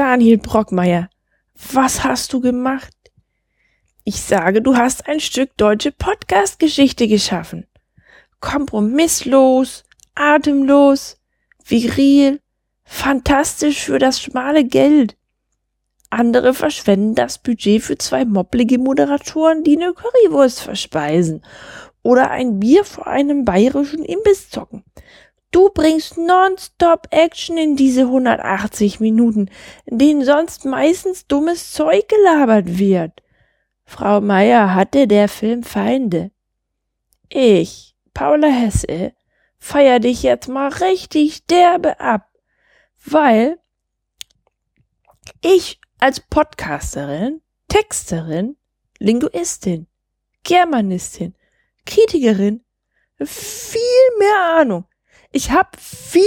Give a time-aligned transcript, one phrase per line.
[0.00, 1.10] Daniel Brockmeier,
[1.74, 2.96] was hast du gemacht?
[4.02, 7.66] Ich sage, du hast ein Stück deutsche Podcast-Geschichte geschaffen.
[8.40, 9.84] Kompromisslos,
[10.14, 11.18] atemlos,
[11.62, 12.40] viril,
[12.82, 15.18] fantastisch für das schmale Geld.
[16.08, 21.44] Andere verschwenden das Budget für zwei mopplige Moderatoren, die eine Currywurst verspeisen
[22.02, 24.82] oder ein Bier vor einem bayerischen Imbiss zocken.
[25.50, 29.50] Du bringst nonstop Action in diese 180 Minuten,
[29.84, 33.22] in denen sonst meistens dummes Zeug gelabert wird.
[33.84, 36.30] Frau Meier hatte der Film Feinde.
[37.28, 39.12] Ich, Paula Hesse,
[39.58, 42.28] feier dich jetzt mal richtig derbe ab,
[43.04, 43.58] weil
[45.42, 48.56] ich als Podcasterin, Texterin,
[49.00, 49.88] Linguistin,
[50.44, 51.34] Germanistin,
[51.84, 52.64] Kritikerin
[53.18, 53.80] viel
[54.18, 54.84] mehr Ahnung
[55.32, 56.22] ich habe viel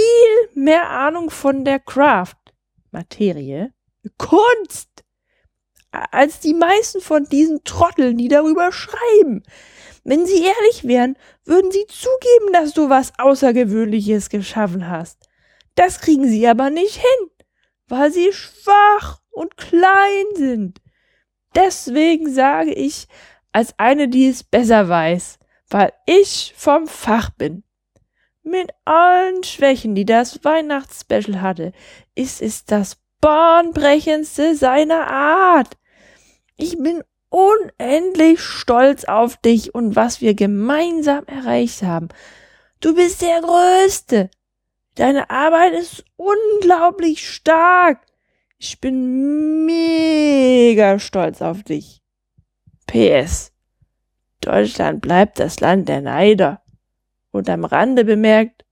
[0.54, 2.36] mehr Ahnung von der Craft,
[2.90, 3.72] Materie,
[4.18, 5.04] Kunst,
[5.90, 9.42] als die meisten von diesen Trotteln, die darüber schreiben.
[10.02, 15.28] Wenn sie ehrlich wären, würden sie zugeben, dass du was Außergewöhnliches geschaffen hast.
[15.76, 17.30] Das kriegen sie aber nicht hin,
[17.88, 20.80] weil sie schwach und klein sind.
[21.54, 23.06] Deswegen sage ich,
[23.52, 25.38] als eine, die es besser weiß,
[25.70, 27.64] weil ich vom Fach bin.
[28.44, 31.72] Mit allen Schwächen, die das Weihnachtsspecial hatte,
[32.14, 35.78] ist es das bahnbrechendste seiner Art.
[36.56, 42.08] Ich bin unendlich stolz auf dich und was wir gemeinsam erreicht haben.
[42.80, 44.30] Du bist der Größte.
[44.94, 48.02] Deine Arbeit ist unglaublich stark.
[48.58, 52.02] Ich bin mega stolz auf dich.
[52.86, 53.52] PS.
[54.40, 56.63] Deutschland bleibt das Land der Neider.
[57.34, 58.64] Und am Rande bemerkt,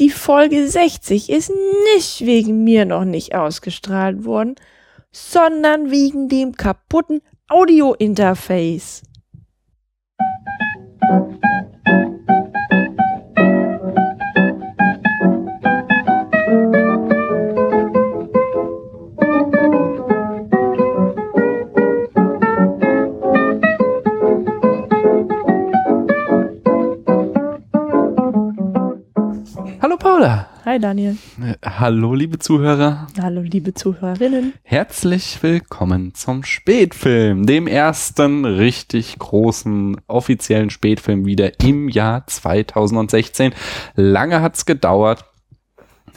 [0.00, 1.52] die Folge 60 ist
[1.94, 4.56] nicht wegen mir noch nicht ausgestrahlt worden,
[5.12, 9.02] sondern wegen dem kaputten Audiointerface.
[30.24, 30.48] Paula.
[30.64, 31.18] Hi Daniel.
[31.62, 33.08] Hallo liebe Zuhörer.
[33.20, 34.54] Hallo liebe Zuhörerinnen.
[34.62, 43.52] Herzlich willkommen zum Spätfilm, dem ersten richtig großen offiziellen Spätfilm wieder im Jahr 2016.
[43.96, 45.26] Lange hat's gedauert,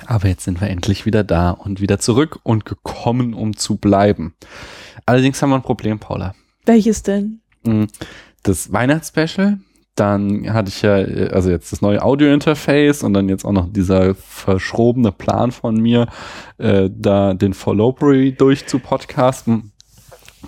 [0.06, 4.36] aber jetzt sind wir endlich wieder da und wieder zurück und gekommen, um zu bleiben.
[5.06, 6.34] Allerdings haben wir ein Problem, Paula.
[6.66, 7.42] Welches denn?
[7.66, 7.88] Hm,
[8.44, 9.60] das Weihnachtsspecial
[10.00, 10.94] dann hatte ich ja,
[11.32, 16.08] also jetzt das neue Audio-Interface und dann jetzt auch noch dieser verschrobene Plan von mir,
[16.58, 19.72] äh, da den Followbury durchzupodcasten.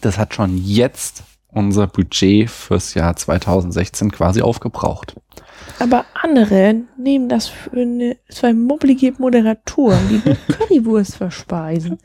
[0.02, 5.16] Das hat schon jetzt unser Budget fürs Jahr 2016 quasi aufgebraucht.
[5.80, 11.98] Aber andere nehmen das für eine, zwei mobbelige Moderatoren, die eine Currywurst verspeisen.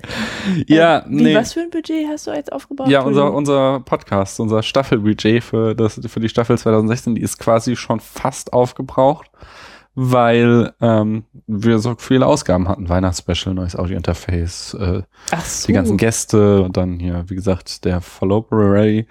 [0.67, 1.35] Ja, äh, wie, nee.
[1.35, 2.89] Was für ein Budget hast du jetzt aufgebaut?
[2.89, 7.75] Ja, unser, unser Podcast, unser Staffelbudget für, das, für die Staffel 2016, die ist quasi
[7.75, 9.29] schon fast aufgebraucht,
[9.97, 12.89] weil ähm, wir so viele Ausgaben hatten.
[12.89, 15.03] Weihnachtsspecial, neues Audiointerface, äh,
[15.45, 15.67] so.
[15.67, 19.07] die ganzen Gäste und dann hier, wie gesagt, der Follow-Array.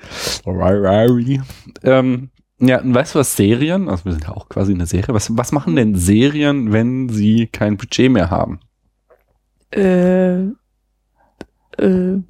[1.84, 2.30] Ähm,
[2.68, 5.36] ja, und weißt du was, Serien, also wir sind ja auch quasi eine Serie, was,
[5.38, 8.60] was machen denn Serien, wenn sie kein Budget mehr haben?
[9.72, 10.44] Äh,
[11.78, 12.22] äh,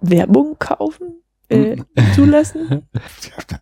[0.00, 1.22] Werbung kaufen?
[1.48, 1.84] Äh, hm.
[2.14, 2.82] zulassen?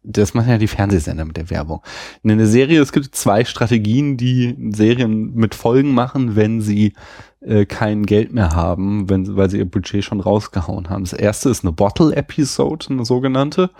[0.03, 1.83] Das machen ja die Fernsehsender mit der Werbung.
[2.22, 6.94] In einer Serie, es gibt zwei Strategien, die Serien mit Folgen machen, wenn sie
[7.41, 11.05] äh, kein Geld mehr haben, wenn, weil sie ihr Budget schon rausgehauen haben.
[11.05, 13.71] Das erste ist eine Bottle-Episode, eine sogenannte.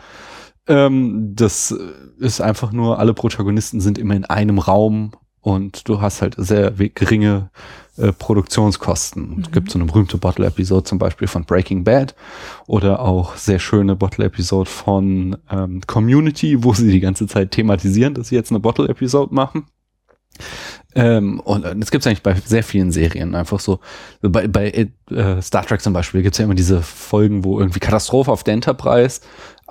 [0.67, 1.75] Ähm, das
[2.19, 6.71] ist einfach nur, alle Protagonisten sind immer in einem Raum und du hast halt sehr
[6.71, 7.51] geringe
[7.97, 9.37] äh, Produktionskosten.
[9.37, 9.43] Mhm.
[9.43, 12.15] Es gibt so eine berühmte Bottle-Episode zum Beispiel von Breaking Bad
[12.67, 18.29] oder auch sehr schöne Bottle-Episode von ähm, Community, wo sie die ganze Zeit thematisieren, dass
[18.29, 19.67] sie jetzt eine Bottle-Episode machen.
[20.95, 23.35] Ähm, und das gibt es eigentlich bei sehr vielen Serien.
[23.35, 23.81] Einfach so,
[24.23, 27.81] bei, bei äh, Star Trek zum Beispiel gibt es ja immer diese Folgen, wo irgendwie
[27.81, 29.21] Katastrophe auf der Enterprise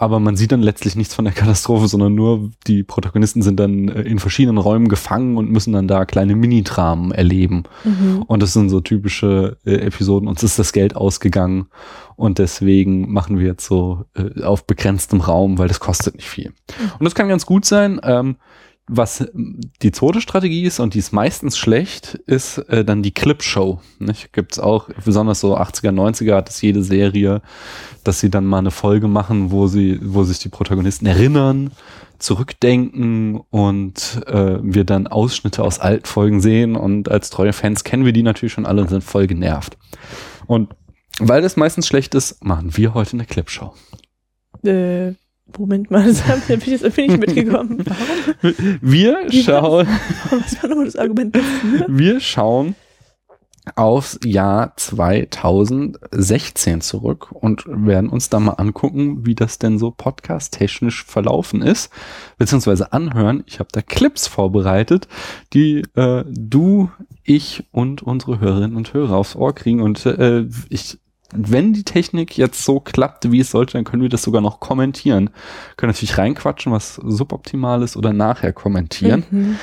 [0.01, 3.89] aber man sieht dann letztlich nichts von der Katastrophe, sondern nur die Protagonisten sind dann
[3.89, 7.63] äh, in verschiedenen Räumen gefangen und müssen dann da kleine Minitramen erleben.
[7.83, 8.23] Mhm.
[8.25, 10.29] Und das sind so typische äh, Episoden.
[10.29, 11.67] Uns ist das Geld ausgegangen
[12.15, 16.51] und deswegen machen wir jetzt so äh, auf begrenztem Raum, weil das kostet nicht viel.
[16.51, 16.91] Mhm.
[16.99, 17.99] Und das kann ganz gut sein.
[18.01, 18.37] Ähm,
[18.91, 19.23] was
[19.83, 23.79] die zweite Strategie ist, und die ist meistens schlecht, ist äh, dann die Clipshow.
[23.99, 24.33] Nicht?
[24.33, 27.41] Gibt's auch, besonders so 80er, 90er hat es jede Serie,
[28.03, 31.71] dass sie dann mal eine Folge machen, wo sie, wo sich die Protagonisten erinnern,
[32.17, 38.05] zurückdenken und äh, wir dann Ausschnitte aus alten Folgen sehen und als treue Fans kennen
[38.05, 39.77] wir die natürlich schon alle und sind voll genervt.
[40.47, 40.75] Und
[41.19, 43.73] weil das meistens schlecht ist, machen wir heute eine Clipshow.
[44.63, 45.13] Äh,
[45.57, 47.83] Moment mal, das hab- da bin ich jetzt irgendwie nicht mitgekommen.
[48.41, 48.55] Warum?
[48.81, 49.87] Wir schauen,
[50.31, 51.85] Was war nochmal das Argument dafür?
[51.89, 52.75] wir schauen
[53.75, 61.03] aufs Jahr 2016 zurück und werden uns da mal angucken, wie das denn so podcast-technisch
[61.05, 61.91] verlaufen ist,
[62.39, 63.43] beziehungsweise anhören.
[63.45, 65.07] Ich habe da Clips vorbereitet,
[65.53, 66.89] die äh, du,
[67.23, 70.97] ich und unsere Hörerinnen und Hörer aufs Ohr kriegen und äh, ich
[71.33, 74.59] wenn die Technik jetzt so klappt, wie es sollte, dann können wir das sogar noch
[74.59, 75.29] kommentieren.
[75.77, 79.23] Können natürlich reinquatschen, was suboptimal ist oder nachher kommentieren.
[79.29, 79.55] Mhm.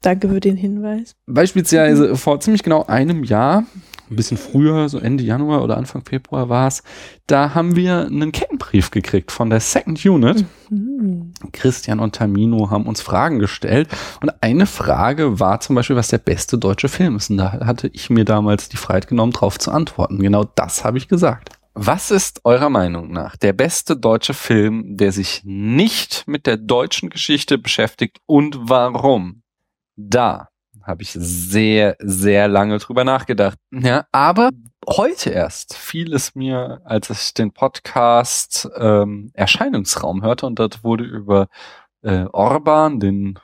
[0.00, 1.14] Danke für den Hinweis.
[1.26, 3.64] Beispielsweise vor ziemlich genau einem Jahr,
[4.12, 6.82] ein bisschen früher, so Ende Januar oder Anfang Februar war es,
[7.26, 10.44] da haben wir einen Kettenbrief gekriegt von der Second Unit.
[10.70, 11.32] Mhm.
[11.52, 13.88] Christian und Tamino haben uns Fragen gestellt.
[14.20, 17.30] Und eine Frage war zum Beispiel, was der beste deutsche Film ist.
[17.30, 20.18] Und da hatte ich mir damals die Freiheit genommen, darauf zu antworten.
[20.18, 21.50] Genau das habe ich gesagt.
[21.74, 27.08] Was ist eurer Meinung nach der beste deutsche Film, der sich nicht mit der deutschen
[27.08, 29.42] Geschichte beschäftigt und warum?
[29.96, 30.48] Da
[30.84, 33.58] habe ich sehr, sehr lange drüber nachgedacht.
[33.70, 34.50] Ja, aber
[34.88, 41.04] heute erst fiel es mir, als ich den Podcast ähm, Erscheinungsraum hörte und dort wurde
[41.04, 41.48] über
[42.02, 43.38] äh, Orban, den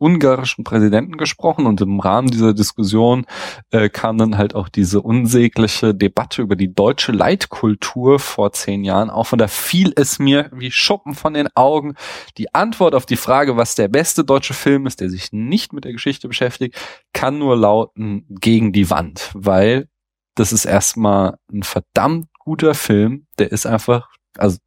[0.00, 3.26] ungarischen Präsidenten gesprochen und im Rahmen dieser Diskussion
[3.70, 9.10] äh, kam dann halt auch diese unsägliche Debatte über die deutsche Leitkultur vor zehn Jahren
[9.10, 11.94] auf und da fiel es mir wie Schuppen von den Augen.
[12.38, 15.84] Die Antwort auf die Frage, was der beste deutsche Film ist, der sich nicht mit
[15.84, 16.76] der Geschichte beschäftigt,
[17.12, 19.88] kann nur lauten gegen die Wand, weil
[20.34, 24.08] das ist erstmal ein verdammt guter Film, der ist einfach,
[24.38, 24.58] also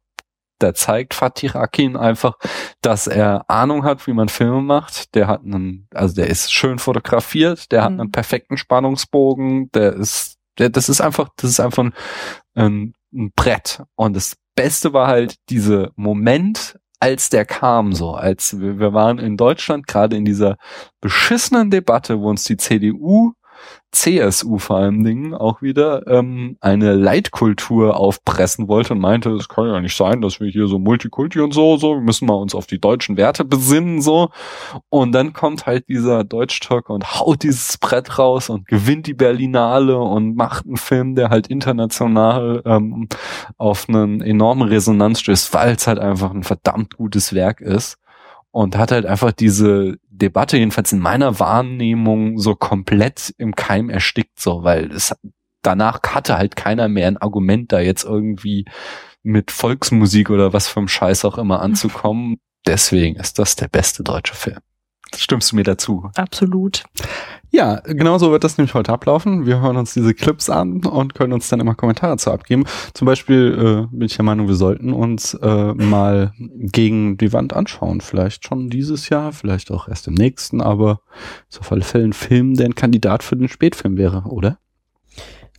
[0.58, 2.34] da zeigt Fatih Akin einfach,
[2.80, 5.14] dass er Ahnung hat, wie man Filme macht.
[5.14, 8.00] Der hat einen, also der ist schön fotografiert, der hat Mhm.
[8.00, 11.94] einen perfekten Spannungsbogen, der ist, der, das ist einfach, das ist einfach ein,
[12.54, 13.82] ein, ein Brett.
[13.96, 19.18] Und das Beste war halt dieser Moment, als der kam, so, als wir, wir waren
[19.18, 20.56] in Deutschland gerade in dieser
[21.00, 23.32] beschissenen Debatte, wo uns die CDU
[23.94, 29.68] CSU vor allen Dingen auch wieder ähm, eine Leitkultur aufpressen wollte und meinte, es kann
[29.68, 32.54] ja nicht sein, dass wir hier so Multikulti und so, so, wir müssen mal uns
[32.54, 34.30] auf die deutschen Werte besinnen, so.
[34.88, 39.98] Und dann kommt halt dieser Deutsch-Talk und haut dieses Brett raus und gewinnt die Berlinale
[39.98, 43.08] und macht einen Film, der halt international ähm,
[43.56, 47.98] auf einen enormen Resonanz stößt, weil es halt einfach ein verdammt gutes Werk ist
[48.54, 54.40] und hat halt einfach diese Debatte, jedenfalls in meiner Wahrnehmung, so komplett im Keim erstickt,
[54.40, 55.14] so, weil es
[55.62, 58.64] danach hatte halt keiner mehr ein Argument, da jetzt irgendwie
[59.22, 62.36] mit Volksmusik oder was für ein Scheiß auch immer anzukommen.
[62.66, 64.58] Deswegen ist das der beste deutsche Film.
[65.14, 66.10] Stimmst du mir dazu?
[66.16, 66.84] Absolut.
[67.54, 69.46] Ja, genau so wird das nämlich heute ablaufen.
[69.46, 72.64] Wir hören uns diese Clips an und können uns dann immer Kommentare zu abgeben.
[72.94, 77.52] Zum Beispiel äh, bin ich der Meinung, wir sollten uns äh, mal gegen die Wand
[77.52, 78.00] anschauen.
[78.00, 81.00] Vielleicht schon dieses Jahr, vielleicht auch erst im nächsten, aber
[81.48, 84.58] ist auf alle Fälle ein Film, der ein Kandidat für den Spätfilm wäre, oder?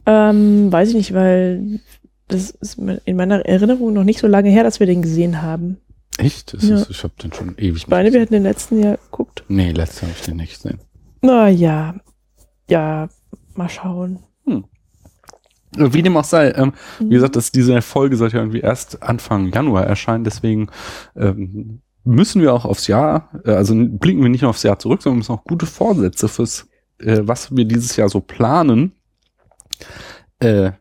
[0.06, 1.80] Ähm, weiß ich nicht, weil
[2.28, 5.78] das ist in meiner Erinnerung noch nicht so lange her, dass wir den gesehen haben.
[6.18, 6.54] Echt?
[6.54, 6.76] Das Ja.
[6.76, 9.46] ist, ich habe den schon ewig Ich meine, wir hätten den letzten Jahr geguckt.
[9.48, 10.80] Nee, letztes habe ich den nicht gesehen.
[11.26, 11.96] Na ja,
[13.56, 14.20] mal schauen.
[15.78, 17.10] Wie dem auch sei, ähm, Mhm.
[17.10, 20.68] Wie gesagt, das, diese Folge sollte ja irgendwie erst Anfang Januar erscheinen, deswegen
[21.16, 25.02] ähm, müssen wir auch aufs Jahr, äh, also blicken wir nicht nur aufs Jahr zurück,
[25.02, 26.68] sondern müssen auch gute Vorsätze fürs,
[27.00, 28.94] äh, was wir dieses Jahr so planen,
[30.40, 30.72] äh,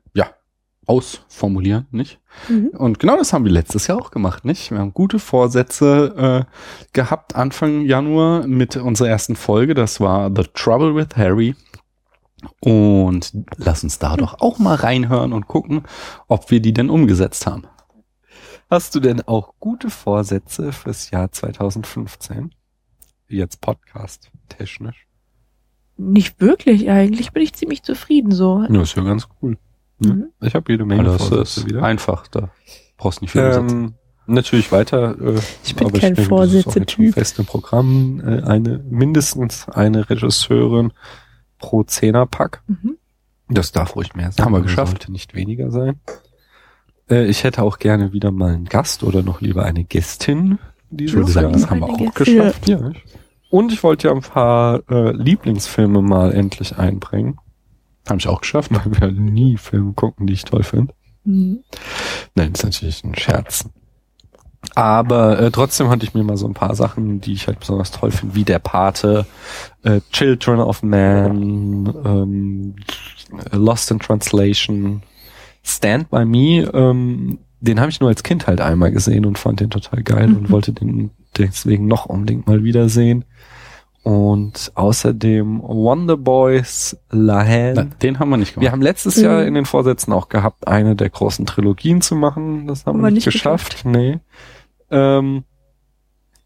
[0.87, 2.21] ausformulieren, nicht?
[2.49, 2.69] Mhm.
[2.69, 4.71] Und genau das haben wir letztes Jahr auch gemacht, nicht?
[4.71, 9.75] Wir haben gute Vorsätze äh, gehabt Anfang Januar mit unserer ersten Folge.
[9.75, 11.55] Das war The Trouble with Harry.
[12.61, 15.83] Und lass uns da doch auch mal reinhören und gucken,
[16.29, 17.63] ob wir die denn umgesetzt haben.
[18.71, 22.55] Hast du denn auch gute Vorsätze fürs Jahr 2015?
[23.29, 25.07] Jetzt Podcast technisch.
[25.97, 28.65] Nicht wirklich, eigentlich bin ich ziemlich zufrieden so.
[28.69, 29.59] Ja, ist ja ganz cool.
[29.99, 30.27] Mhm.
[30.41, 31.83] Ich habe jede Menge das Vorsätze ist wieder.
[31.83, 32.51] Einfach, da
[32.97, 33.41] brauchst nicht viel.
[33.43, 33.95] Ähm,
[34.27, 35.17] natürlich weiter.
[35.21, 37.15] Äh, Ich bin aber kein das Vorsätze-Typ.
[37.15, 38.21] Fest im Programm.
[38.25, 40.93] Äh, eine, mindestens eine Regisseurin
[41.59, 42.63] pro Zehnerpack.
[42.67, 42.97] Mhm.
[43.49, 44.45] Das darf ruhig mehr sein.
[44.45, 44.93] Haben wir geschafft.
[44.93, 46.01] Sollte nicht weniger sein.
[47.11, 50.59] Äh, ich hätte auch gerne wieder mal einen Gast oder noch lieber eine Gästin
[50.91, 51.53] Ich würde dieses sagen, Jahr.
[51.53, 52.25] das haben wir auch Gäste.
[52.25, 52.69] geschafft.
[52.69, 52.91] Ja,
[53.51, 57.39] Und ich wollte ja ein paar äh, Lieblingsfilme mal endlich einbringen.
[58.09, 58.71] Habe ich auch geschafft.
[58.73, 60.93] Weil wir nie Filme gucken, die ich toll finde.
[61.25, 61.61] Mhm.
[62.35, 63.69] Nein, ist natürlich ein Scherz.
[64.75, 67.91] Aber äh, trotzdem hatte ich mir mal so ein paar Sachen, die ich halt besonders
[67.91, 69.27] toll finde, wie der Pate,
[69.83, 72.75] äh, Children of Man, ähm,
[73.53, 75.03] Lost in Translation,
[75.63, 79.61] Stand by Me, ähm, den habe ich nur als Kind halt einmal gesehen und fand
[79.61, 80.37] den total geil Mhm.
[80.37, 83.25] und wollte den deswegen noch unbedingt mal wiedersehen.
[84.05, 87.73] Und außerdem Wonder Boys, La Haine.
[87.75, 88.73] Na, Den haben wir nicht Wir gemacht.
[88.73, 89.49] haben letztes Jahr Mhm.
[89.49, 92.67] in den Vorsätzen auch gehabt, eine der großen Trilogien zu machen.
[92.67, 93.85] Das haben Aber wir nicht nicht geschafft.
[93.87, 94.21] Nee.
[94.91, 95.45] Ähm,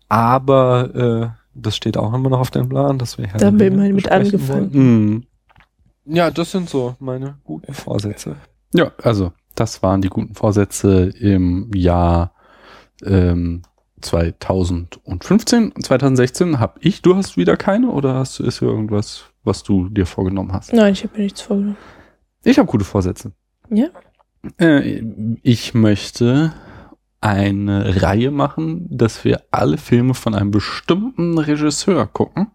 [0.08, 3.66] aber äh, das steht auch immer noch auf dem Plan, dass wir Da haben wir
[3.66, 4.70] immerhin mit angefangen.
[4.72, 6.14] Mhm.
[6.14, 8.36] Ja, das sind so meine guten Vorsätze.
[8.72, 12.32] Ja, also das waren die guten Vorsätze im Jahr
[13.04, 13.62] ähm,
[14.00, 17.02] 2015 und 2016 habe ich.
[17.02, 20.72] Du hast wieder keine oder hast ist hier irgendwas, was du dir vorgenommen hast?
[20.72, 21.76] Nein, ich habe mir nichts vorgenommen.
[22.44, 23.32] Ich habe gute Vorsätze.
[23.70, 23.88] Ja?
[24.58, 25.02] Äh,
[25.42, 26.52] ich möchte
[27.20, 32.48] eine Reihe machen, dass wir alle Filme von einem bestimmten Regisseur gucken.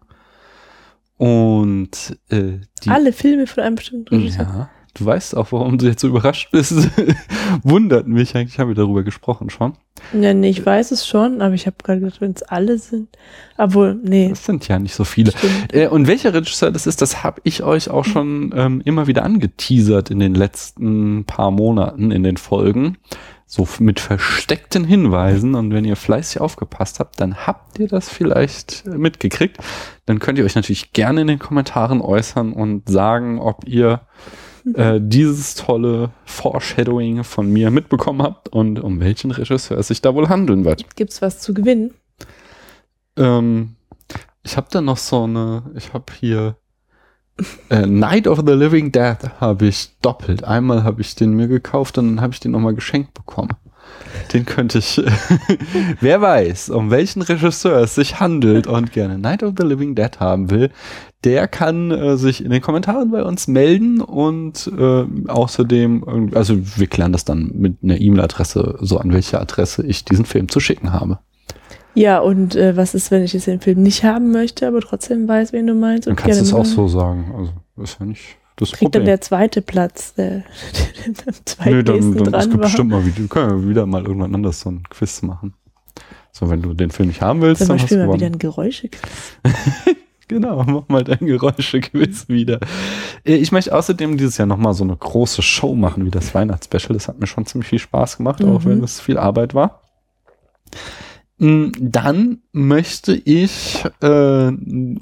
[1.16, 4.44] Und äh, die Alle Filme von einem bestimmten Regisseur.
[4.44, 6.88] Ja, du weißt auch, warum du jetzt so überrascht bist.
[7.62, 9.74] Wundert mich eigentlich, haben wir darüber gesprochen schon.
[10.12, 13.08] Ja, nee, ich weiß es schon, aber ich habe gerade gedacht, wenn es alle sind.
[13.56, 14.28] Obwohl, nee.
[14.28, 15.32] Das sind ja nicht so viele.
[15.32, 15.72] Stimmt.
[15.72, 19.24] Äh, und welcher Regisseur das ist, das habe ich euch auch schon ähm, immer wieder
[19.24, 22.98] angeteasert in den letzten paar Monaten in den Folgen.
[23.46, 25.54] So mit versteckten Hinweisen.
[25.54, 29.58] Und wenn ihr fleißig aufgepasst habt, dann habt ihr das vielleicht äh, mitgekriegt.
[30.06, 34.00] Dann könnt ihr euch natürlich gerne in den Kommentaren äußern und sagen, ob ihr
[34.74, 40.14] äh, dieses tolle Foreshadowing von mir mitbekommen habt und um welchen Regisseur es sich da
[40.14, 40.96] wohl handeln wird.
[40.96, 41.92] Gibt's was zu gewinnen?
[43.16, 43.76] Ähm,
[44.42, 46.56] ich habe da noch so eine, ich habe hier
[47.68, 50.44] äh, Night of the Living Dead habe ich doppelt.
[50.44, 53.50] Einmal habe ich den mir gekauft und dann habe ich den nochmal geschenkt bekommen.
[54.32, 55.00] Den könnte ich,
[56.00, 60.18] wer weiß, um welchen Regisseur es sich handelt und gerne Night of the Living Dead
[60.20, 60.70] haben will,
[61.24, 66.56] der kann äh, sich in den Kommentaren bei uns melden und äh, außerdem, irgendwie- also
[66.76, 70.60] wir klären das dann mit einer E-Mail-Adresse, so an welche Adresse ich diesen Film zu
[70.60, 71.18] schicken habe.
[71.94, 75.28] Ja, und äh, was ist, wenn ich jetzt den Film nicht haben möchte, aber trotzdem
[75.28, 76.06] weiß, wen du meinst?
[76.06, 77.32] Dann und kannst du es auch so sagen.
[77.36, 77.52] Also
[77.82, 79.04] ist ja nicht das Kriegt dann Problem.
[79.06, 80.44] der zweite Platz, der,
[81.06, 82.60] der am Nö, dann, dann es dran gibt war.
[82.60, 85.54] bestimmt mal wieder, können wir wieder mal irgendwann anders so ein Quiz machen.
[86.32, 88.38] So, wenn du den Film nicht haben willst, Zum dann hast du mal wieder ein
[88.38, 88.88] Geräusche.
[90.26, 92.58] Genau, mach mal dein Geräusche-Quiz wieder.
[93.26, 96.94] Äh, Ich möchte außerdem dieses Jahr nochmal so eine große Show machen wie das Weihnachtsspecial.
[96.94, 98.64] Das hat mir schon ziemlich viel Spaß gemacht, auch Mhm.
[98.64, 99.82] wenn es viel Arbeit war.
[101.44, 104.48] Mm, Dann möchte ich äh,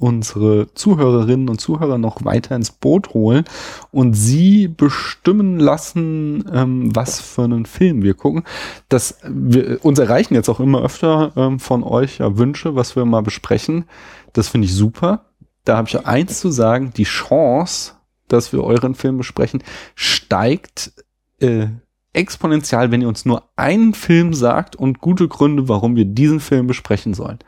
[0.00, 3.44] unsere Zuhörerinnen und Zuhörer noch weiter ins Boot holen
[3.92, 8.42] und sie bestimmen lassen, ähm, was für einen Film wir gucken.
[8.88, 13.04] Das wir, uns erreichen jetzt auch immer öfter ähm, von euch ja Wünsche, was wir
[13.04, 13.84] mal besprechen.
[14.32, 15.26] Das finde ich super.
[15.64, 17.92] Da habe ich eins zu sagen: Die Chance,
[18.26, 19.62] dass wir euren Film besprechen,
[19.94, 20.92] steigt
[21.38, 21.68] äh,
[22.12, 26.66] exponentiell, wenn ihr uns nur einen Film sagt und gute Gründe, warum wir diesen Film
[26.66, 27.38] besprechen sollen.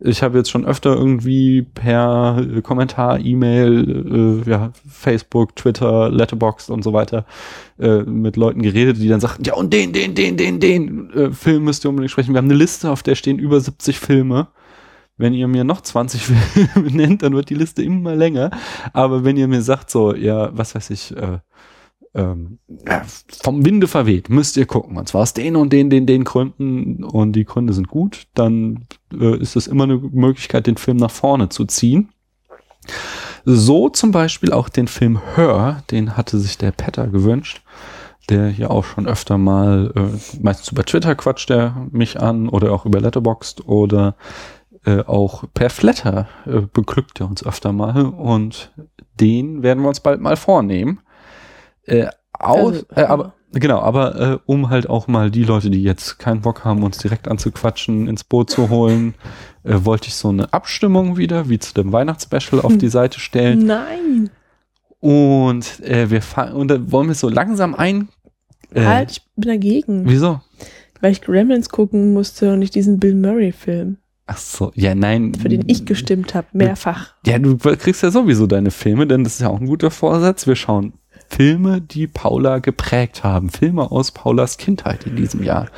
[0.00, 6.70] Ich habe jetzt schon öfter irgendwie per äh, Kommentar, E-Mail, äh, ja, Facebook, Twitter, Letterboxd
[6.70, 7.26] und so weiter
[7.80, 11.32] äh, mit Leuten geredet, die dann sagten, ja und den, den, den, den, den äh,
[11.32, 12.32] Film müsst ihr unbedingt sprechen.
[12.32, 14.48] Wir haben eine Liste, auf der stehen über 70 Filme.
[15.16, 18.52] Wenn ihr mir noch 20 Filme nennt, dann wird die Liste immer länger.
[18.92, 21.40] Aber wenn ihr mir sagt, so, ja, was weiß ich, äh,
[22.14, 22.58] ähm,
[23.42, 24.96] vom Winde verweht, müsst ihr gucken.
[24.96, 28.86] Und zwar aus den und den, den, den Gründen und die Gründe sind gut, dann
[29.12, 32.10] äh, ist es immer eine Möglichkeit, den Film nach vorne zu ziehen.
[33.44, 37.62] So zum Beispiel auch den Film Her, den hatte sich der Petter gewünscht,
[38.28, 42.72] der hier auch schon öfter mal, äh, meistens über Twitter quatscht er mich an oder
[42.72, 44.16] auch über Letterboxd oder
[44.84, 48.72] äh, auch per Flatter äh, beglückt er uns öfter mal und
[49.20, 51.00] den werden wir uns bald mal vornehmen.
[51.88, 55.82] Äh, aus, Also, äh, aber genau, aber äh, um halt auch mal die Leute, die
[55.82, 59.14] jetzt keinen Bock haben, uns direkt anzuquatschen, ins Boot zu holen,
[59.64, 63.66] äh, wollte ich so eine Abstimmung wieder, wie zu dem Weihnachtsspecial, auf die Seite stellen.
[63.66, 64.30] Nein.
[65.00, 66.22] Und äh, wir
[66.54, 68.08] und da wollen wir so langsam ein.
[68.74, 70.02] Äh, halt, ich bin dagegen.
[70.08, 70.40] Wieso?
[71.00, 73.98] Weil ich Gremlins gucken musste und nicht diesen Bill Murray-Film,
[74.30, 75.34] Ach so, ja, nein.
[75.34, 77.14] für den ich gestimmt habe, mehrfach.
[77.24, 80.46] Ja, du kriegst ja sowieso deine Filme, denn das ist ja auch ein guter Vorsatz.
[80.46, 80.92] Wir schauen
[81.28, 83.50] Filme, die Paula geprägt haben.
[83.50, 85.68] Filme aus Paulas Kindheit in diesem Jahr.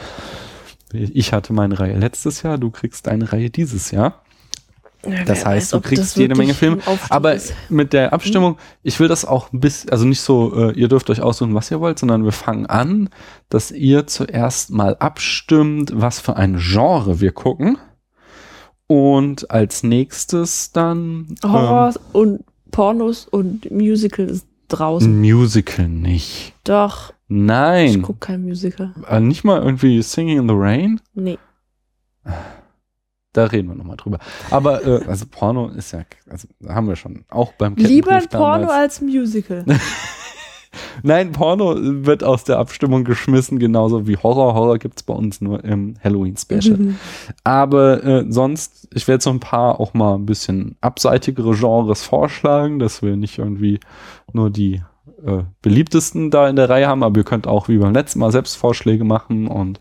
[0.92, 4.22] Ich hatte meine Reihe letztes Jahr, du kriegst deine Reihe dieses Jahr.
[5.06, 6.78] Ja, Das heißt, weiß, du kriegst jede Menge Filme.
[7.08, 7.54] Aber ist.
[7.68, 11.08] mit der Abstimmung, ich will das auch ein bisschen, also nicht so, äh, ihr dürft
[11.10, 13.08] euch aussuchen, was ihr wollt, sondern wir fangen an,
[13.48, 17.78] dass ihr zuerst mal abstimmt, was für ein Genre wir gucken.
[18.86, 25.10] Und als nächstes dann Horror und Pornos und Musical ist ähm, draußen.
[25.10, 26.54] ein Musical nicht.
[26.64, 28.02] Doch, ich Nein.
[28.02, 28.94] guck kein Musical.
[29.08, 31.00] Äh, nicht mal irgendwie Singing in the Rain.
[31.14, 31.38] Nee.
[33.32, 34.18] Da reden wir nochmal drüber.
[34.50, 38.66] Aber äh, also Porno ist ja, also haben wir schon auch beim Lieber ein Porno
[38.66, 38.72] damals.
[38.72, 39.64] als Musical.
[41.02, 44.54] Nein, Porno wird aus der Abstimmung geschmissen, genauso wie Horror.
[44.54, 46.76] Horror gibt's bei uns nur im Halloween-Special.
[46.76, 46.96] Mhm.
[47.42, 52.78] Aber äh, sonst, ich werde so ein paar auch mal ein bisschen abseitigere Genres vorschlagen,
[52.78, 53.80] dass wir nicht irgendwie
[54.32, 54.82] nur die
[55.24, 58.32] äh, beliebtesten da in der Reihe haben, aber ihr könnt auch wie beim letzten Mal
[58.32, 59.80] selbst Vorschläge machen und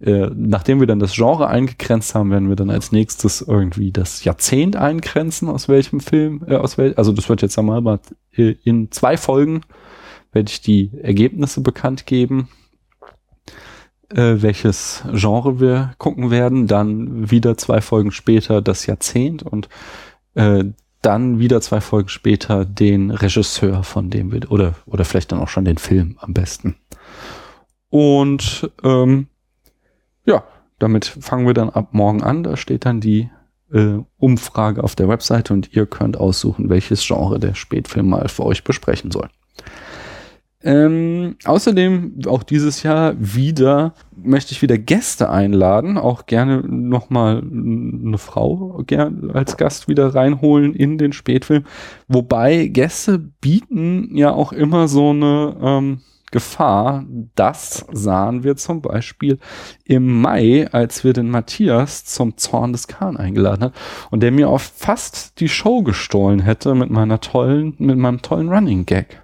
[0.00, 4.24] äh, nachdem wir dann das Genre eingegrenzt haben, werden wir dann als nächstes irgendwie das
[4.24, 7.98] Jahrzehnt eingrenzen, aus welchem Film, äh, aus wel also das wird jetzt einmal mal
[8.36, 9.62] äh, in zwei Folgen
[10.36, 12.48] werde ich die Ergebnisse bekannt geben,
[14.10, 16.66] äh, welches Genre wir gucken werden.
[16.66, 19.70] Dann wieder zwei Folgen später das Jahrzehnt und
[20.34, 20.64] äh,
[21.00, 25.48] dann wieder zwei Folgen später den Regisseur, von dem wir, oder, oder vielleicht dann auch
[25.48, 26.76] schon den Film am besten.
[27.88, 29.28] Und ähm,
[30.26, 30.44] ja,
[30.78, 32.42] damit fangen wir dann ab morgen an.
[32.42, 33.30] Da steht dann die
[33.72, 38.44] äh, Umfrage auf der Webseite und ihr könnt aussuchen, welches Genre der Spätfilm mal für
[38.44, 39.30] euch besprechen soll.
[40.66, 48.18] Ähm, außerdem auch dieses Jahr wieder möchte ich wieder Gäste einladen, auch gerne nochmal eine
[48.18, 51.62] Frau gern als Gast wieder reinholen in den Spätfilm.
[52.08, 56.00] Wobei Gäste bieten ja auch immer so eine ähm,
[56.32, 57.04] Gefahr.
[57.36, 59.38] Das sahen wir zum Beispiel
[59.84, 63.74] im Mai, als wir den Matthias zum Zorn des Khan eingeladen hat
[64.10, 68.48] und der mir auch fast die Show gestohlen hätte mit meiner tollen, mit meinem tollen
[68.48, 69.22] Running Gag.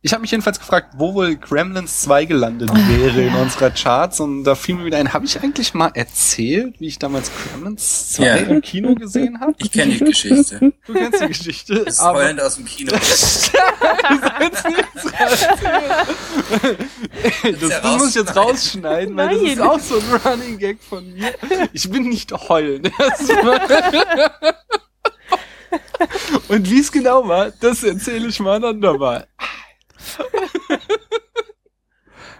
[0.00, 4.44] Ich habe mich jedenfalls gefragt, wo wohl Gremlins 2 gelandet wäre in unserer Charts und
[4.44, 8.24] da fiel mir wieder ein, habe ich eigentlich mal erzählt, wie ich damals Gremlins 2
[8.24, 8.36] Ja.
[8.36, 9.54] im Kino gesehen habe?
[9.58, 10.72] Ich kenne die Geschichte.
[10.86, 12.92] Du kennst die Geschichte, Das aber heulend aus dem Kino.
[12.92, 13.50] das,
[17.42, 21.34] das muss ich jetzt rausschneiden, weil das ist auch so ein Running Gag von mir.
[21.72, 22.90] Ich bin nicht heulend.
[26.48, 29.26] Und wie es genau war, das erzähle ich mal ein andermal.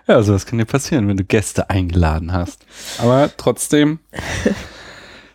[0.07, 2.65] Ja, also das kann dir passieren, wenn du Gäste eingeladen hast.
[2.99, 3.99] Aber trotzdem,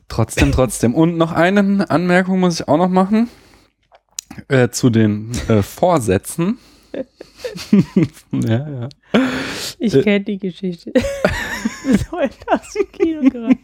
[0.08, 0.96] trotzdem, trotzdem.
[0.96, 3.30] Und noch eine Anmerkung muss ich auch noch machen
[4.48, 6.58] äh, zu den äh, Vorsätzen.
[8.32, 8.90] ja, ja.
[9.78, 10.02] Ich Äh.
[10.04, 10.92] kenne die Geschichte.
[10.92, 13.58] Bis heute aus dem Kino gerade.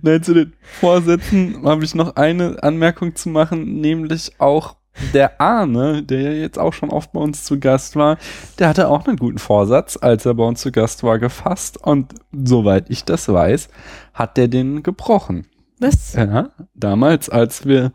[0.00, 4.76] Nein, zu den Vorsätzen habe ich noch eine Anmerkung zu machen, nämlich auch
[5.12, 8.18] der Arne, der ja jetzt auch schon oft bei uns zu Gast war,
[8.58, 11.78] der hatte auch einen guten Vorsatz, als er bei uns zu Gast war, gefasst.
[11.78, 13.68] Und soweit ich das weiß,
[14.14, 15.46] hat der den gebrochen.
[15.78, 16.14] Was?
[16.14, 17.92] Ja, damals, als wir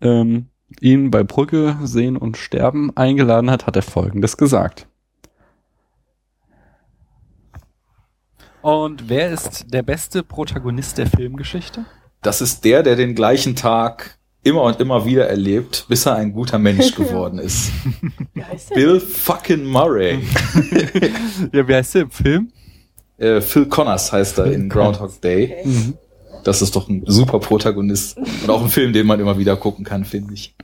[0.00, 0.48] ähm,
[0.80, 4.86] ihn bei Brücke sehen und sterben eingeladen hat, hat er Folgendes gesagt.
[8.62, 11.84] Und wer ist der beste Protagonist der Filmgeschichte?
[12.22, 16.32] Das ist der, der den gleichen Tag immer und immer wieder erlebt, bis er ein
[16.32, 17.70] guter Mensch geworden ist.
[18.34, 18.74] Der?
[18.74, 20.20] Bill fucking Murray.
[21.52, 22.52] Ja, wie heißt der im Film?
[23.16, 25.64] Äh, Phil Connors heißt er in Groundhog Day.
[26.44, 28.16] Das ist doch ein super Protagonist.
[28.16, 30.54] Und auch ein Film, den man immer wieder gucken kann, finde ich.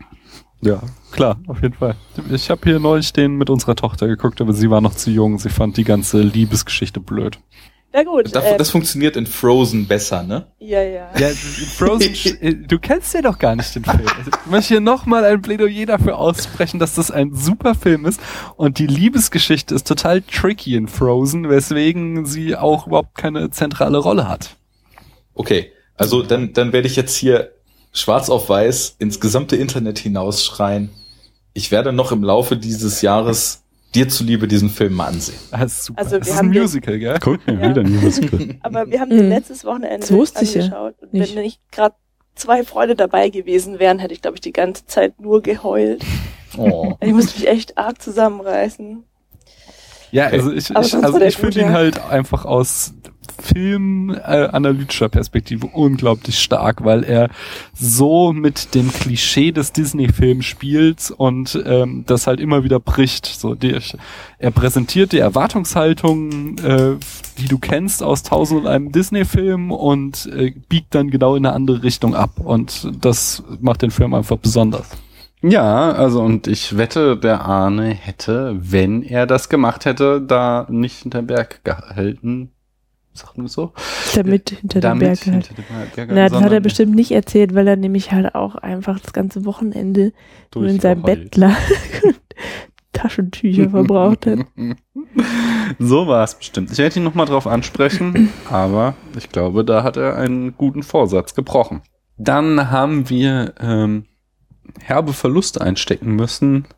[0.61, 0.81] Ja,
[1.13, 1.95] klar, auf jeden Fall.
[2.31, 5.39] Ich habe hier neulich den mit unserer Tochter geguckt, aber sie war noch zu jung.
[5.39, 7.39] Sie fand die ganze Liebesgeschichte blöd.
[7.95, 8.35] Na gut.
[8.35, 10.49] Das, äh, das funktioniert in Frozen besser, ne?
[10.59, 11.11] ja, ja.
[11.17, 14.05] Ja, Frozen, äh, du kennst ja doch gar nicht den Film.
[14.19, 18.19] Also, Ich möchte hier nochmal ein Plädoyer dafür aussprechen, dass das ein super Film ist
[18.57, 24.29] und die Liebesgeschichte ist total tricky in Frozen, weswegen sie auch überhaupt keine zentrale Rolle
[24.29, 24.57] hat.
[25.35, 27.53] Okay, also dann, dann werde ich jetzt hier
[27.93, 30.91] schwarz auf weiß ins gesamte Internet hinausschreien.
[31.53, 33.64] Ich werde noch im Laufe dieses Jahres
[33.95, 35.39] dir zuliebe diesen Film mal ansehen.
[35.51, 36.01] Das ist super.
[36.01, 37.19] Also, wir das ist haben ein Musical, gell?
[37.21, 37.69] Guck mir Ja.
[37.71, 38.49] wieder ein Musical.
[38.63, 39.19] Aber wir haben Mhm.
[39.19, 40.95] den letztes Wochenende Das wusste ich ja angeschaut.
[41.01, 41.35] Und nicht.
[41.37, 41.95] wenn nicht gerade
[42.35, 46.05] zwei Freunde dabei gewesen wären, hätte ich, glaube ich, die ganze Zeit nur geheult.
[46.57, 46.95] Oh.
[47.01, 49.03] Ich musste mich echt arg zusammenreißen.
[50.13, 51.73] Ja, also ich, ich, also ich finde ihn ja.
[51.73, 52.95] halt einfach aus
[53.41, 57.31] filmanalytischer Perspektive unglaublich stark, weil er
[57.75, 63.27] so mit dem Klischee des Disney-Films spielt und ähm, das halt immer wieder bricht.
[63.27, 63.79] So, die,
[64.39, 66.97] er präsentiert die Erwartungshaltung, äh,
[67.39, 71.55] die du kennst aus Tausend und einem Disney-Film und äh, biegt dann genau in eine
[71.55, 74.89] andere Richtung ab und das macht den Film einfach besonders.
[75.47, 81.03] Ja, also und ich wette, der Arne hätte, wenn er das gemacht hätte, da nicht
[81.03, 82.54] hinter Berg gehalten.
[83.15, 83.73] Sagt man so?
[84.17, 85.47] Damit hinter dem Damit Berg halt.
[85.47, 88.57] hinter dem Berg, Na, das hat er bestimmt nicht erzählt, weil er nämlich halt auch
[88.57, 90.13] einfach das ganze Wochenende
[90.55, 91.03] nur in seinem.
[91.03, 91.57] Bett lag
[92.03, 92.21] und
[92.93, 94.41] Taschentücher verbraucht hat.
[95.79, 96.71] So war es bestimmt.
[96.71, 101.35] Ich werde ihn nochmal drauf ansprechen, aber ich glaube, da hat er einen guten Vorsatz
[101.35, 101.83] gebrochen.
[102.17, 104.05] Dann haben wir ähm,
[104.81, 106.69] herbe Verluste einstecken müssen äh,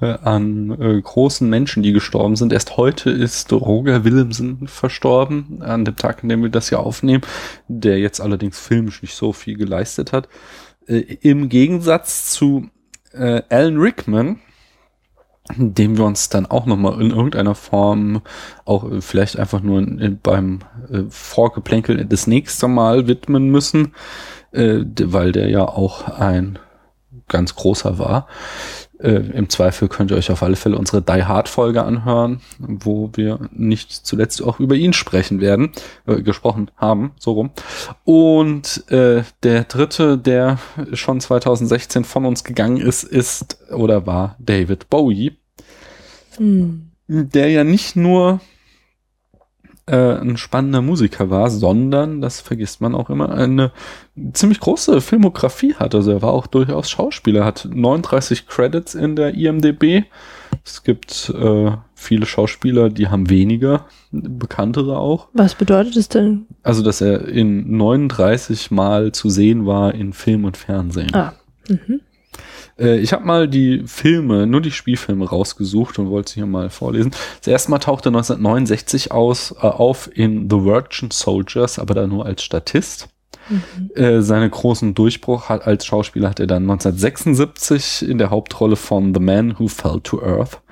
[0.00, 2.52] an äh, großen Menschen, die gestorben sind.
[2.52, 7.22] Erst heute ist Roger Willemsen verstorben, an dem Tag, an dem wir das hier aufnehmen,
[7.68, 10.28] der jetzt allerdings filmisch nicht so viel geleistet hat.
[10.86, 12.68] Äh, Im Gegensatz zu
[13.12, 14.40] äh, Alan Rickman,
[15.56, 18.22] dem wir uns dann auch nochmal in irgendeiner Form
[18.64, 23.94] auch äh, vielleicht einfach nur in, beim äh, Vorgeplänkel das nächste Mal widmen müssen,
[24.52, 26.58] äh, weil der ja auch ein
[27.28, 28.26] ganz großer war.
[29.04, 33.10] Äh, Im Zweifel könnt ihr euch auf alle Fälle unsere Die Hard Folge anhören, wo
[33.12, 35.72] wir nicht zuletzt auch über ihn sprechen werden,
[36.06, 37.50] äh, gesprochen haben, so rum.
[38.04, 40.58] Und äh, der dritte, der
[40.94, 45.36] schon 2016 von uns gegangen ist, ist oder war David Bowie
[46.36, 46.90] Hm.
[47.06, 48.40] der ja nicht nur
[49.86, 53.72] äh, ein spannender Musiker war, sondern, das vergisst man auch immer, eine
[54.32, 55.94] ziemlich große Filmografie hat.
[55.94, 60.04] Also er war auch durchaus Schauspieler, hat 39 Credits in der IMDB.
[60.64, 65.28] Es gibt äh, viele Schauspieler, die haben weniger, bekanntere auch.
[65.32, 66.46] Was bedeutet es denn?
[66.62, 71.14] Also, dass er in 39 Mal zu sehen war in Film und Fernsehen.
[71.14, 71.34] Ah.
[71.68, 72.00] Mhm.
[72.78, 76.70] Äh, ich habe mal die Filme, nur die Spielfilme rausgesucht und wollte sie hier mal
[76.70, 77.12] vorlesen.
[77.38, 82.26] Das erste Mal tauchte 1969 aus, äh, auf in The Virgin Soldiers, aber da nur
[82.26, 83.08] als Statist.
[83.94, 89.12] Äh, seinen großen Durchbruch hat, als Schauspieler hat er dann 1976 in der Hauptrolle von
[89.12, 90.62] The Man Who Fell to Earth.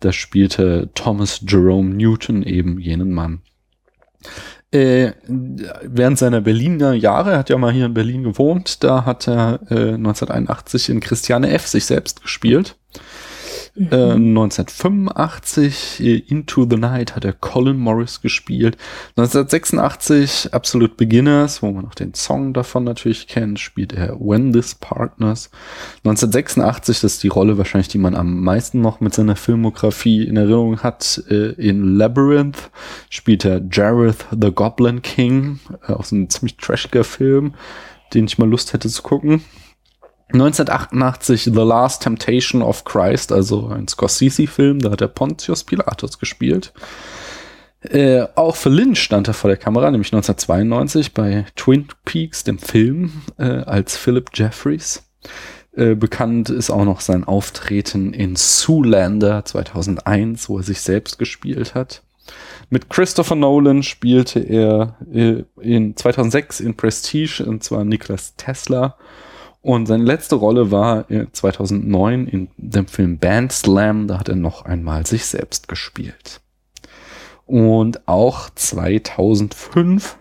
[0.00, 3.40] Da spielte Thomas Jerome Newton eben jenen Mann.
[4.72, 9.26] Äh, während seiner Berliner Jahre, er hat ja mal hier in Berlin gewohnt, da hat
[9.26, 11.66] er äh, 1981 in Christiane F.
[11.66, 12.76] sich selbst gespielt.
[13.80, 18.76] Äh, 1985 äh, Into the Night hat er Colin Morris gespielt.
[19.16, 24.74] 1986 Absolute Beginners, wo man noch den Song davon natürlich kennt, spielt er When This
[24.74, 25.50] Partners.
[26.04, 30.36] 1986, das ist die Rolle wahrscheinlich, die man am meisten noch mit seiner Filmografie in
[30.36, 32.70] Erinnerung hat, äh, in Labyrinth
[33.08, 37.54] spielt er Jareth the Goblin King, äh, aus einem ziemlich trashiger Film,
[38.12, 39.42] den ich mal Lust hätte zu gucken.
[40.32, 46.72] 1988 The Last Temptation of Christ, also ein Scorsese-Film, da hat er Pontius Pilatus gespielt.
[47.82, 52.58] Äh, auch für Lynch stand er vor der Kamera, nämlich 1992 bei Twin Peaks, dem
[52.58, 55.02] Film, äh, als Philip Jeffries.
[55.72, 61.74] Äh, bekannt ist auch noch sein Auftreten in Zoolander 2001, wo er sich selbst gespielt
[61.74, 62.02] hat.
[62.68, 68.96] Mit Christopher Nolan spielte er äh, in 2006 in Prestige, und zwar Niklas Tesla.
[69.62, 74.08] Und seine letzte Rolle war äh, 2009 in dem Film Band Slam.
[74.08, 76.40] Da hat er noch einmal sich selbst gespielt.
[77.44, 80.16] Und auch 2005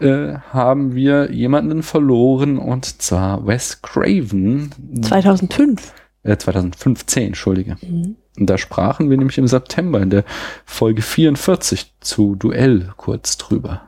[0.00, 4.70] äh, haben wir jemanden verloren und zwar Wes Craven.
[5.02, 5.92] 2005.
[6.22, 7.76] Äh, 2015, entschuldige.
[7.80, 8.16] Mhm.
[8.38, 10.24] Und da sprachen wir nämlich im September in der
[10.64, 13.82] Folge 44 zu Duell kurz drüber.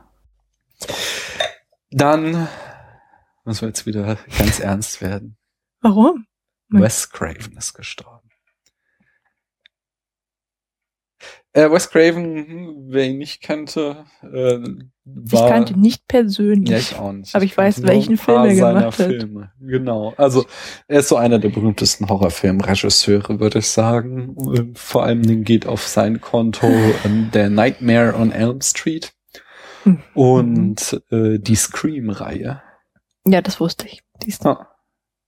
[1.91, 2.47] Dann
[3.45, 5.37] müssen wir jetzt wieder ganz ernst werden.
[5.81, 6.25] Warum?
[6.69, 8.29] Wes Craven ist gestorben.
[11.53, 16.69] Äh, Wes Craven, hm, wer ihn nicht kannte, äh, Ich war, kannte ihn nicht persönlich.
[16.69, 17.35] ja, ich auch nicht.
[17.35, 18.93] Aber ich weiß, kannte nur welchen Film er gemacht hat.
[19.07, 19.51] Filme.
[19.59, 20.13] Genau.
[20.15, 20.45] Also,
[20.87, 24.73] er ist so einer der berühmtesten Horrorfilmregisseure, würde ich sagen.
[24.75, 26.67] Vor allem geht auf sein Konto
[27.03, 29.11] ähm, der Nightmare on Elm Street
[29.83, 29.99] Hm.
[30.13, 32.61] und äh, die Scream-Reihe.
[33.27, 34.01] Ja, das wusste ich.
[34.43, 34.67] Ja.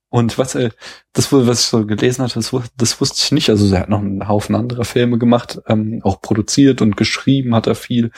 [0.10, 0.72] Und was er,
[1.14, 3.50] das, wo- was ich so gelesen hatte, das, das wusste ich nicht.
[3.50, 7.66] Also er hat noch einen Haufen anderer Filme gemacht, ähm, auch produziert und geschrieben hat
[7.66, 8.12] er viel.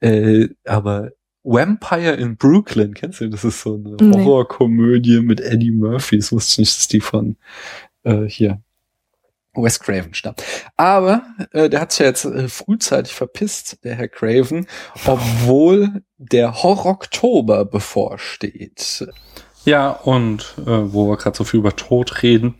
[0.00, 1.10] Äh, aber
[1.42, 3.28] Vampire in Brooklyn, kennst du?
[3.28, 4.24] Das ist so eine Nee.
[4.24, 6.16] Horrorkomödie mit Eddie Murphy.
[6.16, 7.36] Das wusste ich nicht, dass die von
[8.04, 8.62] äh, hier
[9.62, 10.42] Wes Craven stammt.
[10.76, 14.66] Aber äh, der hat sich ja jetzt äh, frühzeitig verpisst, der Herr Craven,
[15.06, 19.06] obwohl der Horror-Oktober bevorsteht.
[19.64, 22.56] Ja, und äh, wo wir gerade so viel über Tod reden,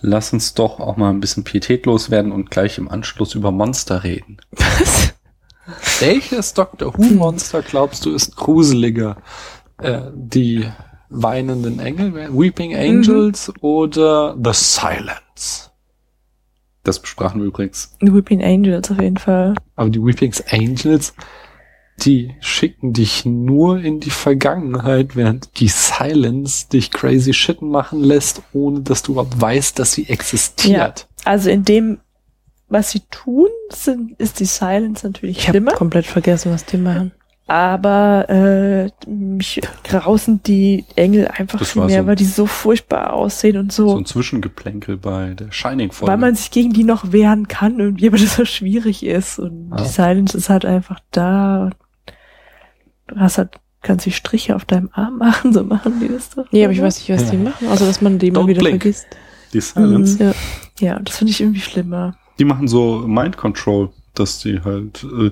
[0.00, 4.04] lass uns doch auch mal ein bisschen pietätlos werden und gleich im Anschluss über Monster
[4.04, 4.38] reden.
[4.52, 5.14] Was?
[6.00, 9.18] Welches Doctor Who-Monster glaubst du ist gruseliger?
[9.78, 10.66] Äh, die
[11.10, 15.70] weinenden Engel, Weeping Angels oder The Silence?
[16.88, 17.94] Das besprachen wir übrigens.
[18.00, 19.52] Weeping Angels auf jeden Fall.
[19.76, 21.12] Aber die Weeping Angels,
[21.98, 28.40] die schicken dich nur in die Vergangenheit, während die Silence dich crazy shit machen lässt,
[28.54, 31.06] ohne dass du überhaupt weißt, dass sie existiert.
[31.26, 31.98] Also in dem,
[32.70, 35.72] was sie tun, sind, ist die Silence natürlich Ich schlimmer.
[35.72, 37.12] komplett vergessen, was die machen.
[37.50, 43.14] Aber äh, mich grausen die Engel einfach Das viel mehr, so- weil die so furchtbar
[43.14, 43.88] aussehen und so.
[43.88, 46.10] So ein Zwischengeplänkel bei der Shining-Folge.
[46.12, 49.38] weil man sich gegen die noch wehren kann irgendwie, aber das so schwierig ist.
[49.38, 49.76] Und Ah.
[49.82, 51.64] die Silence ist halt einfach da.
[51.64, 51.74] Und
[53.06, 56.44] du hast halt, kannst die Striche auf deinem Arm machen, so machen die das doch.
[56.52, 57.30] Nee, aber ich weiß nicht, was Ja.
[57.30, 58.82] die machen, außer dass man die mal Don't wieder blink.
[58.82, 59.06] vergisst.
[59.54, 60.32] die Silence, Ja,
[60.80, 62.14] ja das finde ich irgendwie schlimmer.
[62.38, 65.30] die machen so Mind Control, dass die halt, äh,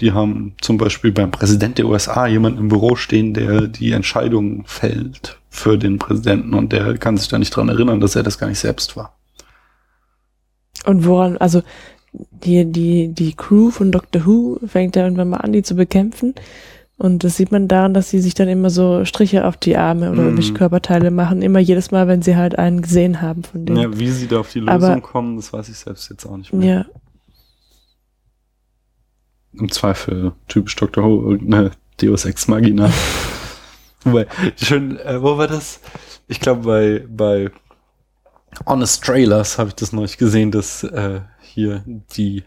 [0.00, 4.64] die haben zum Beispiel beim Präsident der USA jemanden im Büro stehen, der die Entscheidung
[4.66, 8.38] fällt für den Präsidenten und der kann sich da nicht dran erinnern, dass er das
[8.38, 9.14] gar nicht selbst war.
[10.86, 11.62] Und woran, also
[12.12, 16.34] die, die, die Crew von Doctor Who fängt ja irgendwann mal an, die zu bekämpfen.
[16.96, 20.06] Und das sieht man daran, dass sie sich dann immer so Striche auf die Arme
[20.10, 20.26] oder Mhm.
[20.28, 21.42] irgendwelche Körperteile machen.
[21.42, 23.78] Immer jedes Mal, wenn sie halt einen gesehen haben von denen.
[23.78, 26.36] Ja, wie sie da auf die Lösung Aber- kommen, das weiß ich selbst jetzt auch
[26.36, 26.74] nicht mehr.
[26.74, 26.84] Ja.
[29.58, 31.04] Im Zweifel typisch Dr.
[31.04, 32.90] Who, irgendeine Deus Ex Magina.
[34.04, 35.80] Wobei, schön, äh, wo war das?
[36.28, 37.50] Ich glaube, bei, bei
[38.66, 42.44] Honest Trailers habe ich das neulich gesehen, dass äh, hier die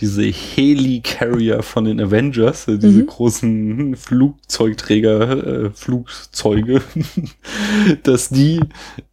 [0.00, 3.06] diese Helicarrier von den Avengers, äh, diese Mhm.
[3.06, 6.80] großen Flugzeugträger, äh, Flugzeuge,
[8.02, 8.60] dass die,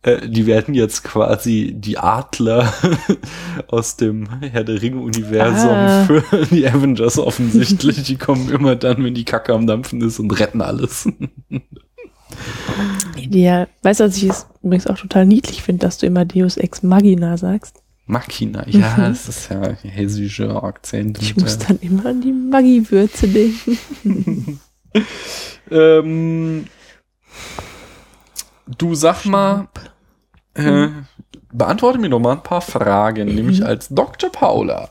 [0.04, 2.72] äh, die werden jetzt quasi die Adler
[3.68, 6.06] aus dem Herr der Ringe-Universum Ah.
[6.06, 8.04] für die Avengers offensichtlich.
[8.04, 11.08] Die kommen immer dann, wenn die Kacke am Dampfen ist und retten alles.
[13.30, 16.58] Ja, weißt du, was ich es übrigens auch total niedlich finde, dass du immer Deus
[16.58, 17.82] Ex Magina sagst.
[18.08, 19.02] Machina, ja, Mhm.
[19.04, 21.22] das ist ja hessischer Akzent.
[21.22, 24.60] Ich muss äh, dann immer an die Maggi-Würze denken.
[25.70, 26.66] Ähm,
[28.66, 29.68] du sag mal,
[30.54, 30.88] äh,
[31.52, 34.32] beantworte mir doch mal ein paar Fragen, nämlich als Dr.
[34.32, 34.90] Paula.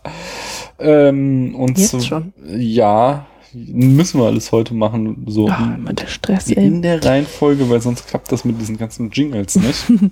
[0.78, 2.34] Ähm, und Jetzt so, schon?
[2.44, 7.68] Ja, müssen wir alles heute machen, so Oh, in, immer der Stress, in der Reihenfolge,
[7.70, 9.90] weil sonst klappt das mit diesen ganzen Jingles nicht.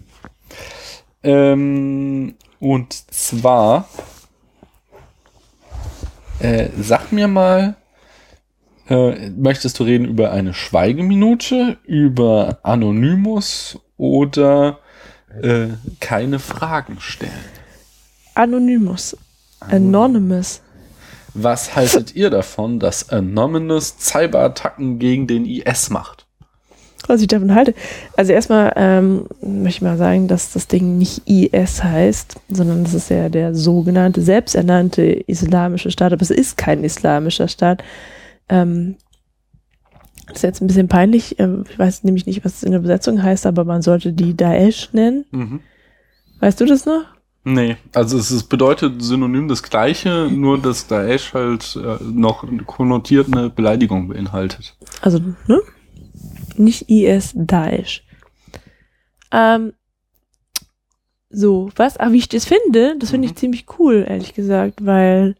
[1.22, 2.34] ähm,
[2.64, 3.86] und zwar,
[6.38, 7.76] äh, sag mir mal,
[8.88, 14.78] äh, möchtest du reden über eine Schweigeminute, über Anonymous oder
[15.42, 15.68] äh,
[16.00, 17.32] keine Fragen stellen?
[18.32, 19.14] Anonymous.
[19.60, 20.62] Anonymous.
[21.34, 26.13] Was haltet ihr davon, dass Anonymous Cyberattacken gegen den IS macht?
[27.06, 27.74] Was ich davon halte.
[28.16, 32.94] Also erstmal ähm, möchte ich mal sagen, dass das Ding nicht IS heißt, sondern das
[32.94, 36.12] ist ja der sogenannte, selbsternannte islamische Staat.
[36.12, 37.84] Aber es ist kein islamischer Staat.
[38.48, 38.96] Ähm,
[40.26, 41.38] das ist jetzt ein bisschen peinlich.
[41.38, 44.36] Ähm, ich weiß nämlich nicht, was es in der Besetzung heißt, aber man sollte die
[44.36, 45.26] Daesh nennen.
[45.30, 45.60] Mhm.
[46.40, 47.04] Weißt du das noch?
[47.46, 53.26] Nee, also es ist, bedeutet synonym das gleiche, nur dass Daesh halt äh, noch konnotiert
[53.30, 54.74] eine Beleidigung beinhaltet.
[55.02, 55.60] Also, ne?
[56.56, 58.04] Nicht IS, Daesh.
[59.32, 59.72] Ähm,
[61.30, 61.96] so, was?
[61.96, 63.36] Aber wie ich das finde, das finde ich Mhm.
[63.38, 65.34] ziemlich cool, ehrlich gesagt, weil,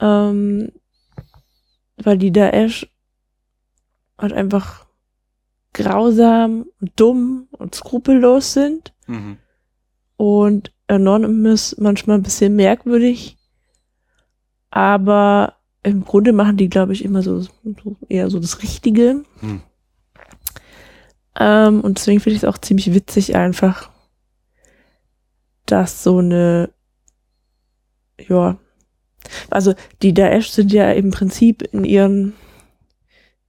[0.00, 0.72] ähm,
[1.96, 2.88] weil die Daesh
[4.18, 4.86] halt einfach
[5.72, 9.36] grausam und dumm und skrupellos sind Mhm.
[10.16, 13.36] und Anonymous manchmal ein bisschen merkwürdig,
[14.70, 17.50] aber im Grunde machen die, glaube ich, immer so, so
[18.08, 19.22] eher so das Richtige.
[19.40, 19.62] Hm.
[21.38, 23.90] Ähm, und deswegen finde ich es auch ziemlich witzig einfach,
[25.66, 26.70] dass so eine,
[28.18, 28.58] ja,
[29.50, 32.34] also die Daesh sind ja im Prinzip in ihren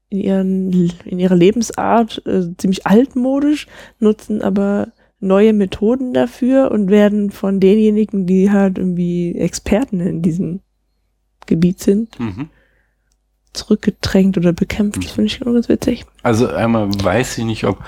[0.10, 3.67] in ihren in ihrer Lebensart äh, ziemlich altmodisch,
[4.00, 10.62] nutzen aber neue Methoden dafür und werden von denjenigen, die halt irgendwie Experten in diesem
[11.45, 12.50] Gebiet sind, Mhm.
[13.53, 15.03] Zurückgedrängt oder bekämpft.
[15.03, 16.05] Das finde ich ganz witzig.
[16.23, 17.83] Also einmal weiß ich nicht, ob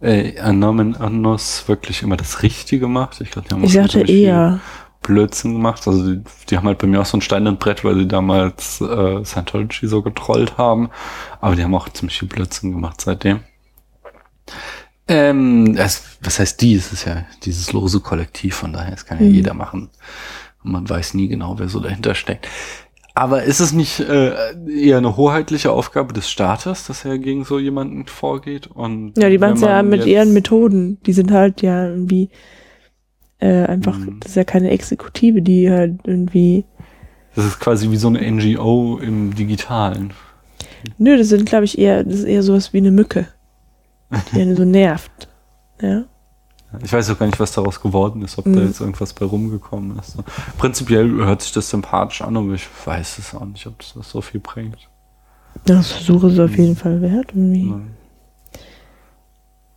[0.00, 3.20] äh, Anomen Annos wirklich immer das Richtige macht.
[3.20, 4.60] Ich glaube, die haben Ich auch sagte ziemlich viel- eher.
[5.02, 5.86] Blödsinn gemacht.
[5.88, 8.06] Also die, die haben halt bei mir auch so ein Stein und Brett, weil sie
[8.06, 10.90] damals äh, Scientology so getrollt haben.
[11.40, 13.40] Aber die haben auch ziemlich viel Blödsinn gemacht seitdem.
[15.08, 16.74] Ähm, es, was heißt die?
[16.76, 19.34] Es ist ja dieses lose Kollektiv, von daher, es kann ja Mhm.
[19.34, 19.90] jeder machen.
[20.62, 22.48] Und man weiß nie genau, wer so dahinter steckt.
[23.14, 24.32] Aber ist es nicht äh,
[24.68, 28.68] eher eine hoheitliche Aufgabe des Staates, dass er gegen so jemanden vorgeht?
[28.68, 30.98] Und Ja, die machen es ja mit ihren Methoden.
[31.04, 32.30] Die sind halt ja irgendwie
[33.38, 34.20] äh, einfach, Mhm.
[34.20, 36.64] das ist ja keine Exekutive, die halt irgendwie.
[37.34, 40.12] Das ist quasi wie so eine NGO im Digitalen.
[40.98, 43.26] Nö, das sind, glaube ich, eher, das ist eher sowas wie eine Mücke,
[44.34, 45.28] die einen so nervt.
[45.80, 46.04] Ja.
[46.82, 48.66] Ich weiß auch gar nicht, was daraus geworden ist, ob da Mhm.
[48.66, 50.16] jetzt irgendwas bei rumgekommen ist.
[50.58, 54.08] Prinzipiell hört sich das sympathisch an, aber ich weiß es auch nicht, ob das, das
[54.10, 54.78] so viel bringt.
[55.66, 57.26] Das Versuch ist auf jeden Fall wert.
[57.34, 57.64] Irgendwie.
[57.64, 57.90] Nein.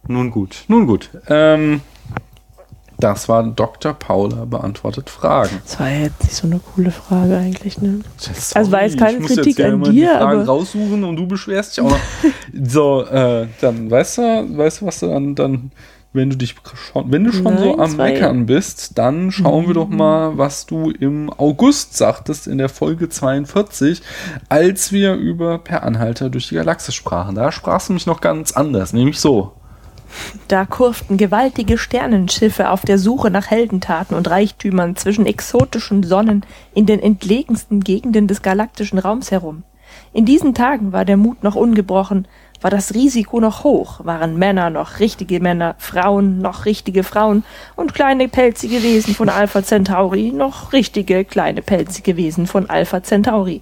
[0.08, 1.10] Nun gut, nun gut.
[1.28, 1.82] Ähm,
[2.98, 3.94] das war Dr.
[3.94, 5.60] Paula beantwortet Fragen.
[5.66, 8.00] Das war jetzt nicht so eine coole Frage eigentlich, ne?
[8.18, 11.76] Sorry, Also war jetzt keine Kritik ja an dir, Fragen aber- raussuchen und du beschwerst
[11.76, 12.00] dich auch noch.
[12.68, 15.72] so, äh, dann weißt du, weißt du, was du dann, dann
[16.16, 18.12] wenn du dich schon, wenn du schon so Nein, am zwei.
[18.12, 23.10] Meckern bist, dann schauen wir doch mal, was du im August sagtest in der Folge
[23.10, 24.02] 42,
[24.50, 27.36] als wir über Per Anhalter durch die Galaxis sprachen.
[27.36, 29.54] Da sprachst du mich noch ganz anders, nämlich so.
[30.48, 36.86] Da kurften gewaltige Sternenschiffe auf der Suche nach Heldentaten und Reichtümern zwischen exotischen Sonnen in
[36.86, 39.64] den entlegensten Gegenden des galaktischen Raums herum.
[40.14, 42.28] In diesen Tagen war der Mut noch ungebrochen,
[42.62, 47.44] war das Risiko noch hoch, waren Männer noch richtige Männer, Frauen noch richtige Frauen
[47.76, 53.62] und kleine pelzige Wesen von Alpha Centauri noch richtige kleine pelzige Wesen von Alpha Centauri.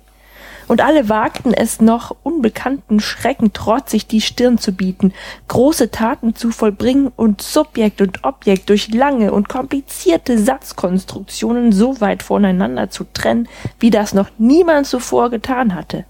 [0.67, 5.13] Und alle wagten es noch, unbekannten Schrecken trotzig die Stirn zu bieten,
[5.47, 12.23] große Taten zu vollbringen und Subjekt und Objekt durch lange und komplizierte Satzkonstruktionen so weit
[12.23, 13.47] voneinander zu trennen,
[13.79, 16.05] wie das noch niemand zuvor getan hatte.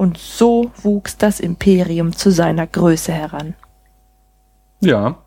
[0.00, 3.52] Und so wuchs das Imperium zu seiner Größe heran.
[4.80, 5.18] Ja.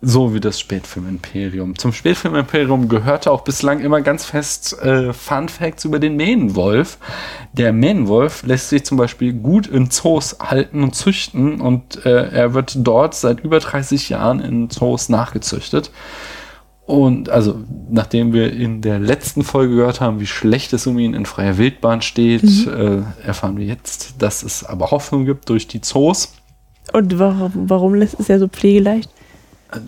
[0.00, 1.76] So wie das Spätfilm-Imperium.
[1.76, 6.98] Zum Spätfilm-Imperium gehörte auch bislang immer ganz fest äh, Fun Facts über den Mähnenwolf.
[7.54, 12.54] Der Mähnenwolf lässt sich zum Beispiel gut in Zoos halten und züchten und äh, er
[12.54, 15.90] wird dort seit über 30 Jahren in Zoos nachgezüchtet.
[16.88, 21.12] Und also, nachdem wir in der letzten Folge gehört haben, wie schlecht es um ihn
[21.12, 25.82] in freier Wildbahn steht, äh, erfahren wir jetzt, dass es aber Hoffnung gibt durch die
[25.82, 26.32] Zoos.
[26.94, 29.10] Und warum, warum lässt es ja so pflegeleicht?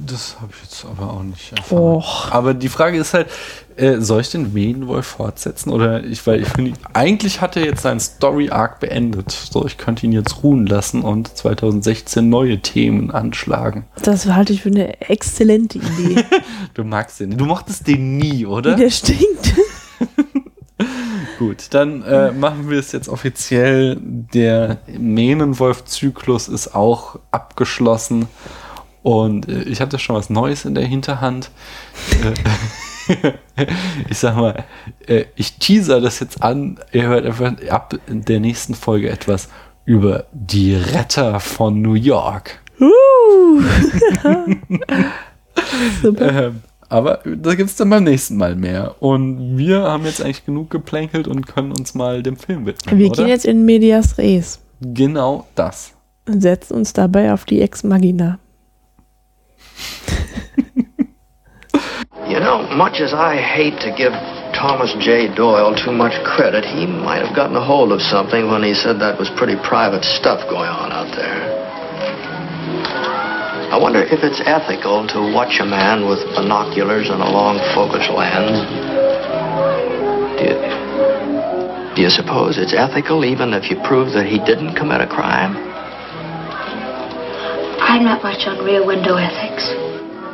[0.06, 1.78] Das habe ich jetzt aber auch nicht erfahren.
[1.78, 2.30] Och.
[2.30, 3.28] Aber die Frage ist halt,
[3.76, 5.70] äh, soll ich den Mähnenwolf fortsetzen?
[5.70, 9.30] Oder ich, weil ich finde, eigentlich hat er jetzt seinen Story-Arc beendet.
[9.30, 13.86] So, ich könnte ihn jetzt ruhen lassen und 2016 neue Themen anschlagen.
[14.02, 16.24] Das halte ich für eine exzellente Idee.
[16.74, 17.36] Du magst den.
[17.36, 18.76] Du mochtest den nie, oder?
[18.76, 19.54] Der stinkt.
[21.38, 23.96] Gut, dann äh, machen wir es jetzt offiziell.
[24.00, 28.28] Der Mähnenwolf-Zyklus ist auch abgeschlossen.
[29.02, 31.50] Und äh, ich habe da schon was Neues in der Hinterhand.
[33.08, 33.32] Äh,
[34.08, 34.64] ich sag mal,
[35.06, 36.78] äh, ich teaser das jetzt an.
[36.92, 39.48] Ihr hört einfach ab in der nächsten Folge etwas
[39.84, 42.60] über die Retter von New York.
[42.80, 43.60] Uh.
[46.02, 46.32] Super.
[46.50, 48.96] Ähm, aber da gibt's dann beim nächsten Mal mehr.
[49.00, 52.98] Und wir haben jetzt eigentlich genug geplänkelt und können uns mal dem Film widmen.
[52.98, 53.16] Wir oder?
[53.16, 55.92] gehen jetzt in Medias Res Genau das.
[56.26, 58.38] und setzen uns dabei auf die Ex Magina.
[62.30, 64.12] You know, much as I hate to give
[64.54, 65.34] Thomas J.
[65.34, 69.00] Doyle too much credit, he might have gotten a hold of something when he said
[69.00, 71.60] that was pretty private stuff going on out there.
[73.70, 78.06] I wonder if it's ethical to watch a man with binoculars and a long focus
[78.10, 78.58] lens.
[80.38, 80.58] Do you,
[81.94, 85.69] do you suppose it's ethical even if you prove that he didn't commit a crime?
[87.90, 89.66] I'm not much on rear window ethics.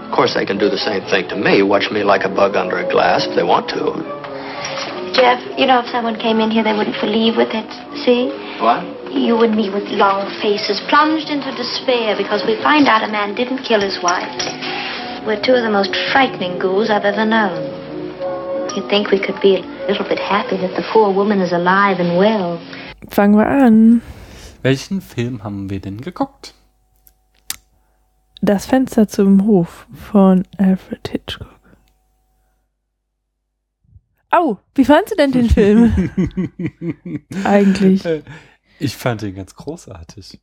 [0.05, 2.53] Of course, they can do the same thing to me, watch me like a bug
[2.53, 3.97] under a glass if they want to.
[5.17, 7.65] Jeff, you know, if someone came in here, they wouldn't believe with it.
[8.05, 8.29] See?
[8.61, 8.85] What?
[9.09, 13.33] You and me with long faces, plunged into despair because we find out a man
[13.33, 14.37] didn't kill his wife.
[15.25, 17.73] We're two of the most frightening ghouls I've ever known.
[18.77, 22.05] You'd think we could be a little bit happy that the poor woman is alive
[22.05, 22.61] and well.
[23.09, 24.03] Fangen wir an.
[24.61, 26.53] Welchen Film haben wir denn geguckt?
[28.47, 31.59] Das Fenster zum Hof von Alfred Hitchcock.
[34.31, 37.25] Au, wie fandst du denn den Film?
[37.45, 38.05] Eigentlich.
[38.79, 40.39] Ich fand ihn ganz großartig.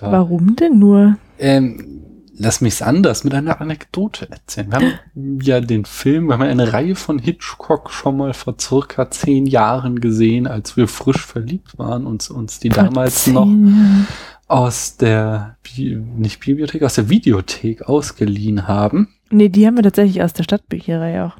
[0.00, 1.16] War, Warum denn nur?
[1.38, 4.70] Ähm, lass mich's anders mit einer Anekdote erzählen.
[4.70, 9.10] Wir haben ja den Film, wir haben eine Reihe von Hitchcock schon mal vor circa
[9.10, 13.46] zehn Jahren gesehen, als wir frisch verliebt waren und uns die damals Zehn noch.
[14.48, 19.08] Aus der, Bi nicht Bibliothek, aus der Videothek ausgeliehen haben.
[19.30, 21.36] Nee, die haben wir tatsächlich aus der Stadtbücherei auch.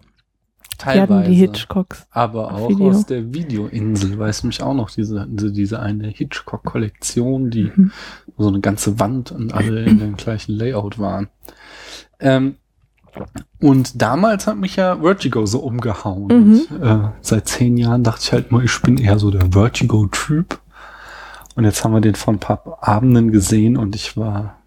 [0.80, 1.30] Die hatten Teilweise.
[1.30, 2.06] die Hitchcocks.
[2.12, 2.90] aber auch Video.
[2.90, 7.90] aus der Videoinsel, weißt du mich auch noch, diese, diese, eine Hitchcock-Kollektion, die Mhm.
[8.36, 11.28] so eine ganze Wand und alle in dem gleichen Layout waren.
[12.20, 12.56] Ähm,
[13.60, 16.26] und damals hat mich ja Vertigo so umgehauen.
[16.26, 16.60] Mhm.
[16.76, 20.60] Und, äh, seit zehn Jahren dachte ich halt mal, ich bin eher so der Vertigo-Typ.
[21.58, 24.62] Und jetzt haben wir den vor ein paar Abenden gesehen und ich war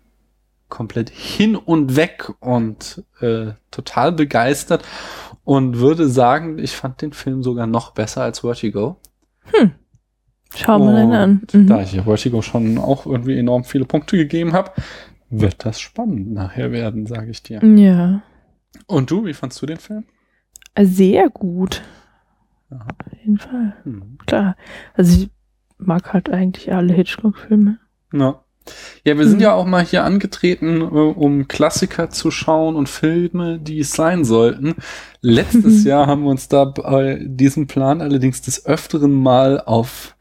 [0.68, 4.84] komplett hin und weg und äh, total begeistert
[5.46, 8.98] und würde sagen, ich fand den Film sogar noch besser als Vertigo.
[10.54, 11.42] Schauen wir den an.
[11.54, 11.82] Und Da Mhm.
[11.84, 14.72] ich Vertigo schon auch irgendwie enorm viele Punkte gegeben habe,
[15.30, 17.64] wird das spannend nachher werden, sage ich dir.
[17.64, 18.22] Ja.
[18.88, 20.04] Und du, wie fandst du den Film?
[20.78, 21.84] Sehr gut.
[22.70, 22.80] Ja.
[22.80, 23.78] Auf jeden Fall.
[23.86, 24.18] Hm.
[24.26, 24.58] Klar.
[24.94, 25.30] Also ich
[25.82, 27.78] mag halt eigentlich alle Hitchcock-Filme.
[28.14, 28.44] Ja.
[29.04, 29.44] Ja, wir sind Mhm.
[29.44, 34.24] ja auch mal hier angetreten, äh, um Klassiker zu schauen und Filme, die es sein
[34.24, 34.76] sollten.
[35.22, 35.84] Letztes.
[35.84, 40.16] Jahr haben wir uns da bei diesem Plan allerdings des Öfteren mal auf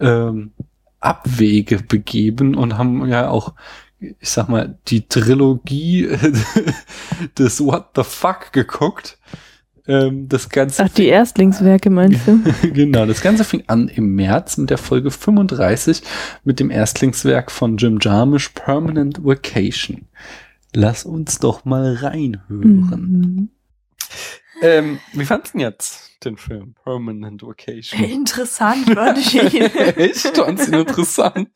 [0.00, 0.52] ähm,
[1.00, 3.54] Abwege begeben und haben ja auch,
[4.00, 6.08] ich sag mal, die Trilogie
[7.38, 9.18] des What the Fuck geguckt.
[9.88, 12.40] Ähm, das Ganze Ach, die Erstlingswerke meinst du?
[12.72, 16.02] genau, das Ganze fing an im März mit der Folge 35
[16.44, 20.06] mit dem Erstlingswerk von Jim Jarmusch Permanent Vacation.
[20.74, 22.90] Lass uns doch mal reinhören.
[22.90, 23.48] Mhm.
[24.60, 28.04] Ähm, wie fandst du denn jetzt den Film Permanent Vacation?
[28.04, 29.62] Interessant, würde ich ihn.
[29.96, 30.36] Echt?
[30.36, 31.48] Fandst ihn interessant?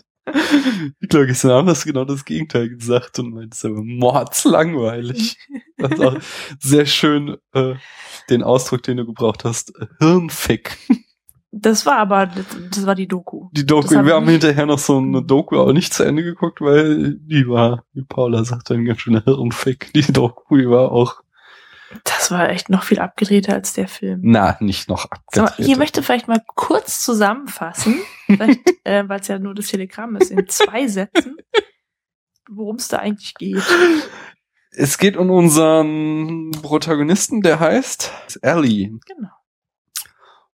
[1.01, 5.37] Ich glaube, gestern Abend hast du genau das Gegenteil gesagt und meintest aber mordslangweilig.
[5.79, 6.17] Das ist auch
[6.61, 7.75] sehr schön äh,
[8.31, 9.77] den Ausdruck, den du gebraucht hast.
[9.81, 10.79] äh, Hirnfick.
[11.51, 13.49] Das war aber, das, war die Doku.
[13.53, 17.17] Die Doku, wir haben hinterher noch so eine Doku auch nicht zu Ende geguckt, weil
[17.17, 19.93] die war, wie Paula sagt, ein ganz schöner Hirnfick.
[19.93, 21.23] Die Doku, die war auch,
[22.05, 24.21] Das war echt noch viel abgedrehter als der Film.
[24.23, 25.69] na, nicht noch So, abgedreht.
[25.69, 28.01] ich möchte vielleicht mal kurz zusammenfassen,
[28.85, 31.37] äh, weil es ja nur das Telegramm ist, in zwei Sätzen,
[32.51, 33.63] worum es da eigentlich geht.
[34.71, 38.11] Es geht um unseren Protagonisten, der heißt
[38.43, 38.99] Ellie.
[39.07, 39.29] Genau.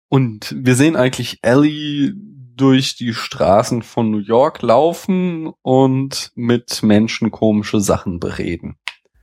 [0.09, 2.15] Und wir sehen eigentlich Ellie
[2.57, 8.77] durch die Straßen von New York laufen und mit Menschen komische Sachen bereden.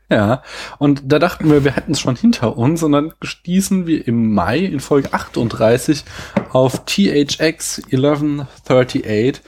[0.09, 0.43] Ja,
[0.77, 4.33] und da dachten wir, wir hätten es schon hinter uns und dann stießen wir im
[4.33, 6.03] Mai in Folge 38
[6.51, 9.41] auf THX 1138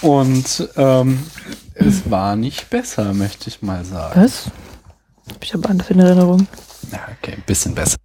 [0.00, 1.26] und ähm,
[1.74, 4.20] es war nicht besser, möchte ich mal sagen.
[4.20, 4.50] Was?
[5.28, 6.46] Hab ich aber anders in Erinnerung.
[6.90, 7.98] Ja, okay, ein bisschen besser.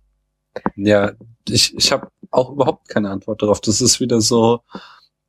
[0.75, 1.13] Ja,
[1.47, 3.61] ich, ich habe auch überhaupt keine Antwort darauf.
[3.61, 4.61] Das ist wieder so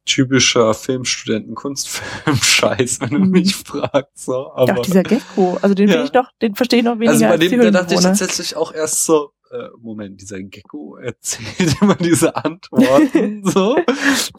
[0.05, 3.31] typischer Filmstudenten-Kunstfilm-Scheiß, wenn du Mhm.
[3.31, 4.25] mich fragst.
[4.27, 4.53] So.
[4.53, 5.59] Aber, dieser Gecko.
[5.63, 6.05] Also den Ja.
[6.05, 8.73] ich doch, den verstehe ich noch weniger also bei dem, da dachte ich tatsächlich auch
[8.73, 13.77] erst so, äh, Moment, dieser Gecko erzählt immer diese Antworten so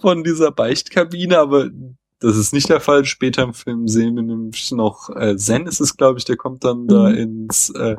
[0.01, 1.69] von dieser Beichtkabine, aber
[2.25, 3.05] das ist nicht der Fall.
[3.05, 6.63] Später im Film sehen wir nämlich noch äh, Zen ist es, glaube ich, der kommt
[6.63, 7.15] dann da Mhm.
[7.17, 7.95] ins äh,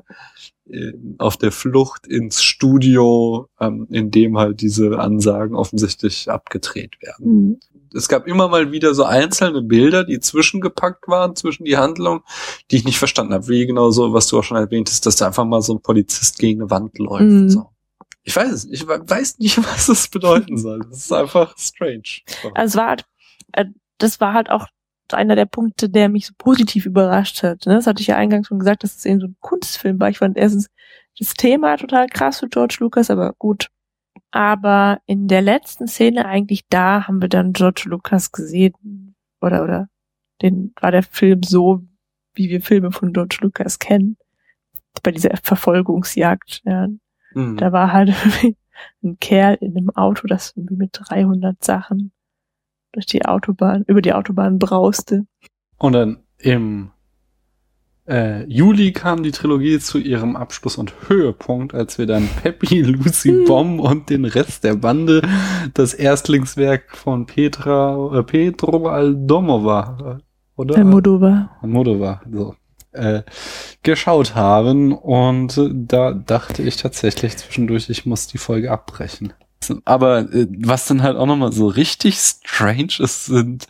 [0.68, 7.48] äh, auf der Flucht ins Studio, ähm, in dem halt diese Ansagen offensichtlich abgedreht werden.
[7.50, 7.60] Mhm.
[7.94, 12.22] Es gab immer mal wieder so einzelne Bilder, die zwischengepackt waren, zwischen die Handlung,
[12.70, 13.48] die ich nicht verstanden habe.
[13.48, 15.80] Wie genau so, was du auch schon erwähnt hast, dass da einfach mal so ein
[15.80, 17.22] Polizist gegen eine Wand läuft.
[17.22, 17.48] Mhm.
[17.48, 17.66] So.
[18.24, 20.80] Ich weiß es, ich we- weiß nicht, was das bedeuten soll.
[20.90, 22.02] Das ist einfach strange.
[22.42, 22.48] So.
[22.54, 23.04] Also es war halt,
[23.52, 23.64] äh,
[23.98, 24.66] das war halt auch
[25.12, 27.66] einer der Punkte, der mich so positiv überrascht hat.
[27.66, 27.74] Ne?
[27.74, 30.08] Das hatte ich ja eingangs schon gesagt, dass es eben so ein Kunstfilm war.
[30.08, 30.68] Ich fand erstens
[31.18, 33.68] das Thema total krass für George Lucas, aber gut.
[34.30, 39.14] Aber in der letzten Szene eigentlich da haben wir dann George Lucas gesehen.
[39.40, 39.88] Oder, oder,
[40.42, 41.82] den war der Film so,
[42.34, 44.16] wie wir Filme von George Lucas kennen.
[45.02, 46.88] Bei dieser Verfolgungsjagd, ja.
[47.32, 47.56] Mhm.
[47.56, 48.56] Da war halt irgendwie
[49.04, 52.12] ein Kerl in einem Auto, das irgendwie mit 300 Sachen
[52.96, 55.26] durch die Autobahn, über die Autobahn brauste.
[55.78, 56.90] Und dann im
[58.08, 63.30] äh, Juli kam die Trilogie zu ihrem Abschluss und Höhepunkt, als wir dann Peppy, Lucy
[63.30, 63.44] Hm.
[63.44, 65.22] Bomb und den Rest der Bande,
[65.74, 70.20] das Erstlingswerk von Petra, äh, Pedro Aldomova,
[70.56, 70.74] oder?
[70.74, 71.50] Der Modover.
[71.60, 72.54] Almodovar, so,
[72.92, 73.22] äh,
[73.82, 74.92] geschaut haben.
[74.92, 79.34] Und äh, da dachte ich tatsächlich zwischendurch, ich muss die Folge abbrechen.
[79.84, 83.66] Aber äh, was dann halt auch nochmal so richtig strange ist, sind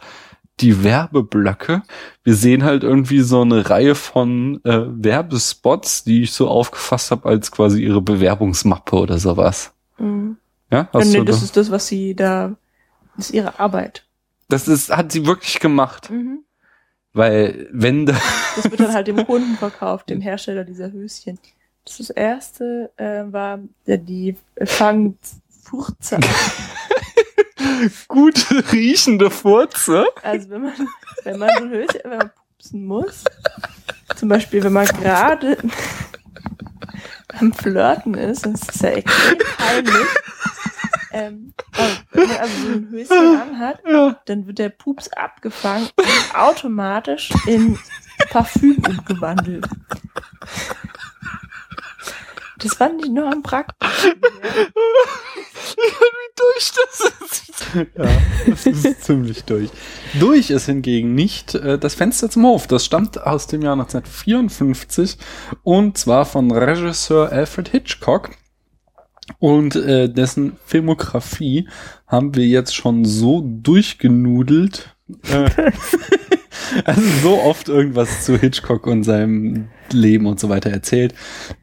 [0.61, 1.83] die Werbeblöcke.
[2.25, 7.29] Wir sehen halt irgendwie so eine Reihe von äh, Werbespots, die ich so aufgefasst habe
[7.29, 9.73] als quasi ihre Bewerbungsmappe oder sowas.
[9.99, 10.37] Mhm.
[10.71, 12.55] Ja, Ja, hast nee, du das da- ist das, was sie da,
[13.17, 14.05] das ist ihre Arbeit.
[14.49, 16.11] das ist, hat sie wirklich gemacht.
[16.11, 16.41] Mhm.
[17.13, 18.15] Weil, wenn da,
[18.57, 21.39] Das wird dann halt dem Kunden verkauft, dem Hersteller dieser Höschen.
[21.85, 24.37] Das, erste äh, war äh, die
[25.71, 26.19] Fangfurze.
[28.09, 30.07] gut riechende Furze.
[30.23, 30.73] Also wenn man,
[31.25, 33.25] wenn man so ein Höschen, wenn man pupsen muss,
[34.17, 35.59] zum Beispiel wenn man gerade
[37.39, 40.07] am Flirten ist, das ist ja extrem peinlich,
[41.13, 44.21] ähm, also wenn man also so ein Höschen anhat, Ja.
[44.27, 47.79] dann wird der Pups abgefangen und automatisch in
[48.31, 49.67] Parfüm umgewandelt.
[52.59, 54.21] Das fand ich nur am praktischsten.
[55.77, 55.85] Ja.
[55.85, 57.67] Wie durch das ist.
[57.97, 58.09] Ja,
[58.47, 59.71] das ist ziemlich durch.
[60.19, 62.67] Durch ist hingegen nicht äh, das Fenster zum Hof.
[62.67, 65.19] Das stammt aus dem Jahr 1954
[65.65, 68.31] und zwar von Regisseur Alfred Hitchcock.
[69.39, 71.69] Und äh, dessen Filmografie
[72.07, 74.95] haben wir jetzt schon so durchgenudelt.
[75.29, 75.51] Äh,
[76.85, 81.15] also so oft irgendwas zu Hitchcock und seinem Leben und so weiter erzählt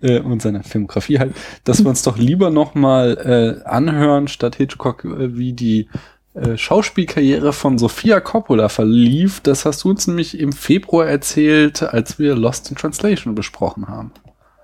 [0.02, 4.56] äh, und seiner Filmografie halt, dass wir uns doch lieber noch mal äh, anhören statt
[4.56, 5.90] Hitchcock, äh, wie die
[6.34, 9.42] äh, Schauspielkarriere von Sofia Coppola verlief.
[9.42, 14.12] Das hast du uns nämlich im Februar erzählt, als wir Lost in Translation besprochen haben.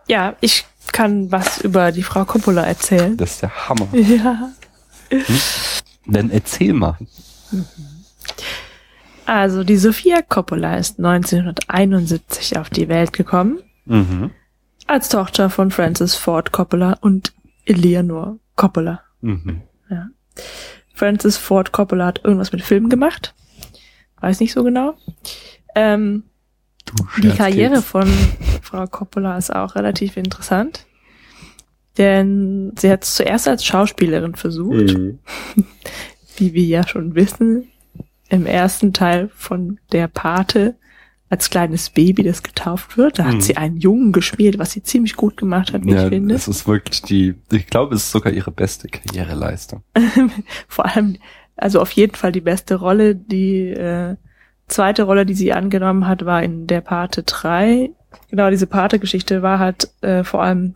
[0.07, 3.15] Ja, ich kann was über die Frau Coppola erzählen.
[3.15, 3.87] Das ist der Hammer.
[3.93, 4.51] Ja.
[6.05, 6.97] Dann erzähl mal.
[9.29, 14.31] Also die Sophia Coppola ist 1971 auf die Welt gekommen, Mhm.
[14.87, 17.33] als Tochter von Francis Ford Coppola und
[17.65, 19.01] Eleanor Coppola.
[19.21, 19.61] Mhm.
[20.95, 23.35] Francis Ford Coppola hat irgendwas mit Film gemacht.
[24.19, 24.95] Weiß nicht so genau.
[25.75, 26.23] Ähm,
[27.21, 28.07] die Karriere von
[28.63, 30.85] Frau Coppola ist auch relativ interessant.
[31.97, 35.19] Denn sie hat es zuerst als Schauspielerin versucht, Mhm.
[36.37, 37.69] wie wir ja schon wissen,
[38.29, 40.75] im ersten Teil von der Pate
[41.31, 43.19] als kleines Baby, das getauft wird.
[43.19, 43.27] Da Mhm.
[43.33, 46.33] hat sie einen Jungen gespielt, was sie ziemlich gut gemacht hat, wie Ja, ich finde.
[46.35, 49.83] es ist wirklich die, ich glaube, es ist sogar ihre beste Karriereleistung.
[50.67, 51.17] Vor allem,
[51.55, 53.15] also auf jeden Fall die beste Rolle.
[53.15, 54.15] Die äh,
[54.67, 57.91] zweite Rolle, die sie angenommen hat, war in der Pate 3.
[58.31, 60.73] Genau, diese Pate-Geschichte war halt äh, vor allem,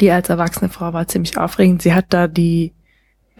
[0.00, 1.82] die als erwachsene Frau war ziemlich aufregend.
[1.82, 2.72] Sie hat da die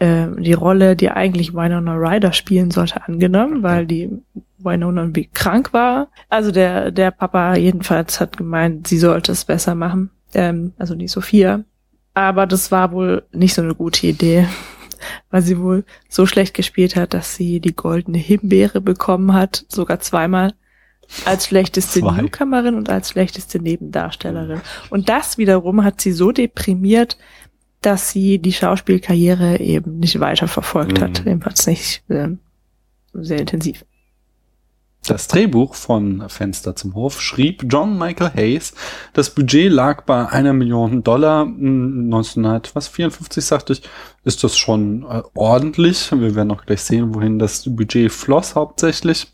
[0.01, 4.09] äh, die Rolle, die eigentlich Winona Ryder spielen sollte, angenommen, weil die
[4.57, 6.07] Winona irgendwie krank war.
[6.27, 10.09] Also der der Papa jedenfalls hat gemeint, sie sollte es besser machen.
[10.33, 11.63] Ähm, also die Sophia.
[12.15, 14.47] Aber das war wohl nicht so eine gute Idee,
[15.29, 19.99] weil sie wohl so schlecht gespielt hat, dass sie die goldene Himbeere bekommen hat, sogar
[19.99, 20.53] zweimal
[21.25, 22.21] als schlechteste Zwei.
[22.21, 24.61] Newcomerin und als schlechteste Nebendarstellerin.
[24.89, 27.17] Und das wiederum hat sie so deprimiert,
[27.81, 31.27] dass sie die Schauspielkarriere eben nicht weiter verfolgt hat, Mhm.
[31.27, 32.39] jedenfalls nicht ähm,
[33.13, 33.83] sehr intensiv.
[35.07, 38.75] Das Drehbuch von Fenster zum Hof schrieb John Michael Hayes.
[39.13, 41.45] Das Budget lag bei einer Million Dollar.
[41.45, 43.81] Hm, 1954 sagte ich,
[44.25, 46.11] ist das schon äh, ordentlich.
[46.11, 49.25] Wir werden noch gleich sehen, wohin das Budget floss hauptsächlich.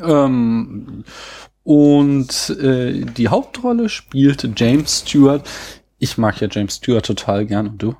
[0.00, 1.02] Ähm,
[1.64, 5.44] und äh, die Hauptrolle spielte James Stewart.
[5.98, 7.68] Ich mag ja James Stewart total gern.
[7.68, 7.94] Und du?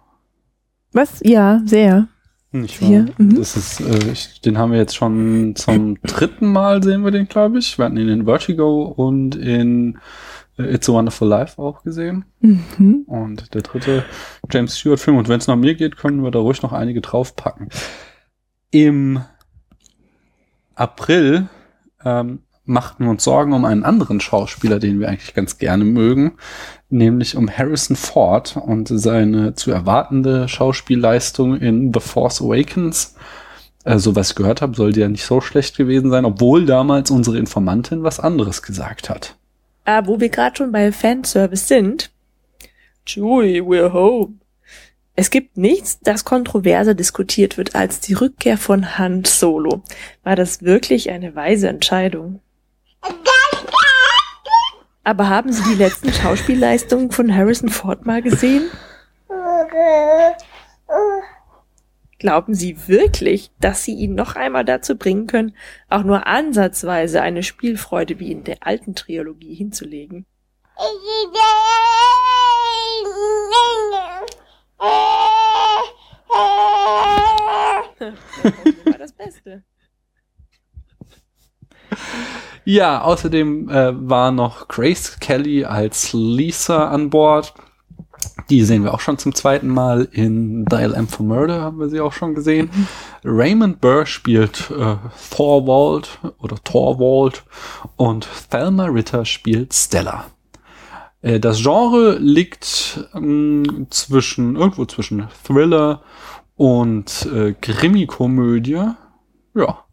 [0.93, 1.21] Was?
[1.25, 2.09] Ja, sehr.
[2.51, 3.37] Ich Hier, mhm.
[3.37, 7.29] Das ist, äh, ich, den haben wir jetzt schon zum dritten Mal sehen wir den,
[7.29, 7.77] glaube ich.
[7.77, 9.99] Wir hatten ihn in Vertigo und in
[10.57, 12.25] äh, It's a Wonderful Life auch gesehen.
[12.41, 13.05] Mhm.
[13.07, 14.03] Und der dritte
[14.51, 15.19] James Stewart Film.
[15.19, 17.69] Und wenn es nach mir geht, können wir da ruhig noch einige draufpacken.
[18.71, 19.21] Im
[20.75, 21.49] April
[22.03, 26.33] ähm, machten uns Sorgen um einen anderen Schauspieler, den wir eigentlich ganz gerne mögen,
[26.91, 33.17] nämlich um Harrison Ford und seine zu erwartende Schauspielleistung in The Force Awakens.
[33.85, 37.39] Also was ich gehört habe, sollte ja nicht so schlecht gewesen sein, obwohl damals unsere
[37.39, 39.37] Informantin was anderes gesagt hat.
[39.85, 42.11] Ah, wo wir gerade schon bei Fanservice sind.
[43.07, 44.35] Chewie, we're home.
[45.17, 49.83] Es gibt nichts, das kontroverser diskutiert wird als die Rückkehr von Han Solo.
[50.23, 52.41] War das wirklich eine weise Entscheidung?
[55.05, 58.71] Aber haben Sie die letzten Schauspielleistungen von Harrison Ford mal gesehen?
[62.19, 65.57] Glauben Sie wirklich, dass Sie ihn noch einmal dazu bringen können,
[65.89, 70.27] auch nur ansatzweise eine Spielfreude wie in der alten Trilogie hinzulegen?
[78.85, 79.63] war das Beste.
[82.65, 87.55] Ja, außerdem äh, war noch Grace Kelly als Lisa an Bord.
[88.51, 91.89] Die sehen wir auch schon zum zweiten Mal in Dial M for Murder, haben wir
[91.89, 92.69] sie auch schon gesehen.
[93.25, 94.97] Raymond Burr spielt äh,
[95.31, 97.45] Thorwald oder Thorwald
[97.97, 100.27] und Thelma Ritter spielt Stella.
[101.23, 106.03] Äh, das Genre liegt ähm, zwischen, irgendwo zwischen Thriller
[106.55, 108.93] und äh, Krimi-Komödie.
[109.55, 109.85] Ja.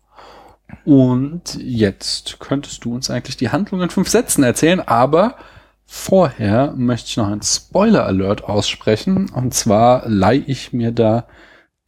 [0.84, 5.38] Und jetzt könntest du uns eigentlich die Handlung in fünf Sätzen erzählen, aber
[5.86, 9.30] vorher möchte ich noch einen Spoiler-Alert aussprechen.
[9.30, 11.28] Und zwar leihe ich mir da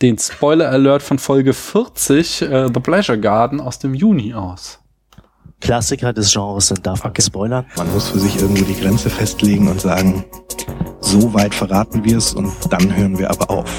[0.02, 4.80] den Spoiler-Alert von Folge 40, äh, The Pleasure Garden aus dem Juni aus.
[5.60, 7.66] Klassiker des Genres sind darf man spoilern.
[7.76, 10.24] Man muss für sich irgendwo die Grenze festlegen und sagen,
[11.02, 13.70] so weit verraten wir es und dann hören wir aber auf.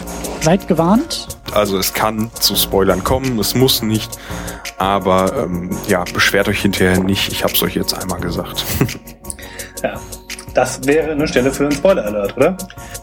[0.41, 1.29] Seid gewarnt.
[1.53, 4.19] Also es kann zu Spoilern kommen, es muss nicht,
[4.79, 7.33] aber ähm, ja, beschwert euch hinterher nicht.
[7.33, 8.65] Ich hab's euch jetzt einmal gesagt.
[9.81, 9.95] Ja,
[10.55, 12.57] das wäre eine Stelle für einen Spoiler-Alert, oder?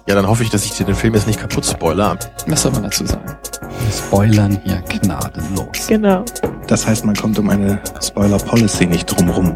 [0.08, 2.18] Ja, dann hoffe ich, dass ich dir den Film jetzt nicht kaputt spoiler.
[2.48, 3.26] Was soll man dazu sagen?
[3.62, 5.88] Wir spoilern hier gnadenlos.
[5.88, 6.24] Genau.
[6.68, 9.56] Das heißt, man kommt um eine Spoiler-Policy nicht drumrum.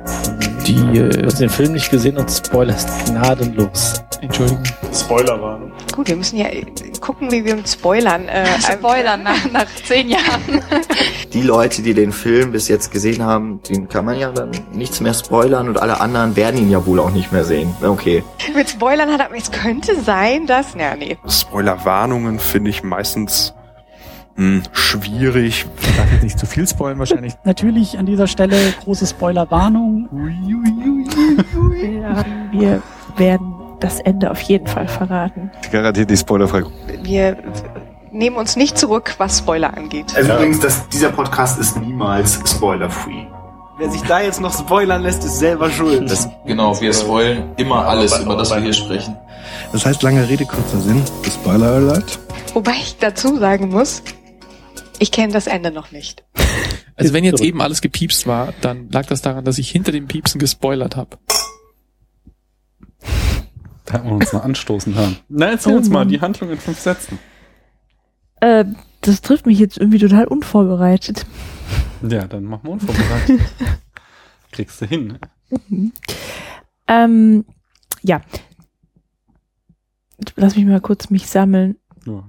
[0.68, 3.94] Die, äh, du hast den Film nicht gesehen und spoilerst gnadenlos.
[4.22, 4.64] Entschuldigung.
[4.94, 5.72] Spoilerwarnung.
[5.96, 6.66] Gut, wir müssen ja äh,
[7.02, 8.28] gucken, wie wir mit Spoilern.
[8.28, 10.64] Äh, Spoilern nach, nach zehn Jahren.
[11.34, 15.00] Die Leute, die den Film bis jetzt gesehen haben, den kann man ja dann nichts
[15.00, 17.74] mehr spoilern und alle anderen werden ihn ja wohl auch nicht mehr sehen.
[17.84, 18.24] Okay.
[18.56, 21.18] mit Spoilern hat er, es könnte sein, dass, ja, nee.
[21.28, 23.54] Spoilerwarnungen finde ich meistens
[24.38, 25.66] mh, schwierig.
[25.82, 27.34] Ich darf jetzt nicht zu viel spoilern wahrscheinlich.
[27.44, 30.10] Natürlich an dieser Stelle große Spoilerwarnung.
[32.02, 32.82] Ja, wir
[33.18, 35.52] werden das Ende auf jeden Fall verraten.
[35.72, 36.64] Garantiert die spoilerfrei.
[37.02, 37.38] Wir
[38.12, 40.16] nehmen uns nicht zurück, was Spoiler angeht.
[40.16, 43.26] Also übrigens, das, dieser Podcast ist niemals spoiler-free.
[43.78, 46.10] Wer sich da jetzt noch spoilern lässt, ist selber schuld.
[46.12, 49.16] Das, genau, wir spoilen immer alles, über das wir hier sprechen.
[49.72, 52.20] Das heißt, lange Rede, kurzer Sinn, Spoiler Alert.
[52.54, 54.04] Wobei ich dazu sagen muss,
[55.00, 56.26] ich kenne das Ende noch nicht.
[56.98, 60.08] Also wenn jetzt eben alles gepiepst war, dann lag das daran, dass ich hinter dem
[60.08, 61.18] Piepsen gespoilert habe.
[63.90, 65.18] Da haben wir uns noch anstoßen hören.
[65.30, 67.18] Na, erzähl uns mal die Handlung in fünf Sätzen.
[68.40, 68.66] Äh,
[69.02, 71.26] das trifft mich jetzt irgendwie total unvorbereitet.
[72.08, 73.42] Ja, dann machen wir unvorbereitet.
[74.52, 75.08] Kriegst du hin.
[75.08, 75.20] Ne?
[75.70, 75.92] Mhm.
[76.88, 77.46] Ähm,
[78.04, 78.22] ja.
[80.36, 81.78] Lass mich mal kurz mich sammeln.
[82.06, 82.24] Ja.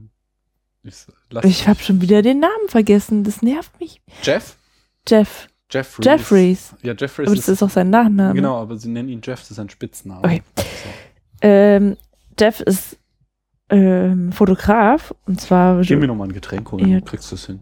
[0.82, 1.06] Ich,
[1.42, 3.22] Ich habe schon wieder den Namen vergessen.
[3.22, 4.00] Das nervt mich.
[4.22, 4.56] Jeff?
[5.06, 5.48] Jeff.
[5.70, 6.06] Jeffries.
[6.06, 6.74] Jeffries.
[6.82, 7.28] Ja, Jeffries.
[7.28, 8.32] Aber das ist auch sein Nachname.
[8.32, 10.24] Genau, aber sie nennen ihn Jeff, das ist ein Spitzname.
[10.24, 10.42] Okay.
[11.40, 11.96] Ähm,
[12.38, 12.98] Jeff ist
[13.70, 17.00] ähm, Fotograf und zwar Gib mir nochmal ein Getränk holen, Ja.
[17.00, 17.60] kriegst du es hin.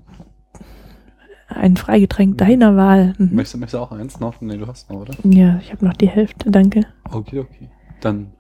[1.49, 3.15] ein Freigetränk deiner Wahl.
[3.19, 3.35] Mhm.
[3.35, 4.41] Möchtest, du- möchtest du auch eins noch?
[4.41, 5.15] Nee, du hast noch, oder?
[5.25, 6.83] Ja, ich habe noch die Hälfte, danke.
[7.11, 7.71] Okay, okay.
[8.03, 8.33] Dann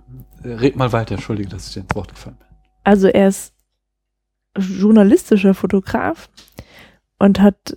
[0.44, 1.14] äh, red mal weiter.
[1.14, 2.46] Entschuldige, dass ich dir ins Wort gefallen bin.
[2.84, 3.54] Also er ist
[4.56, 6.28] journalistischer Fotograf
[7.18, 7.76] und hat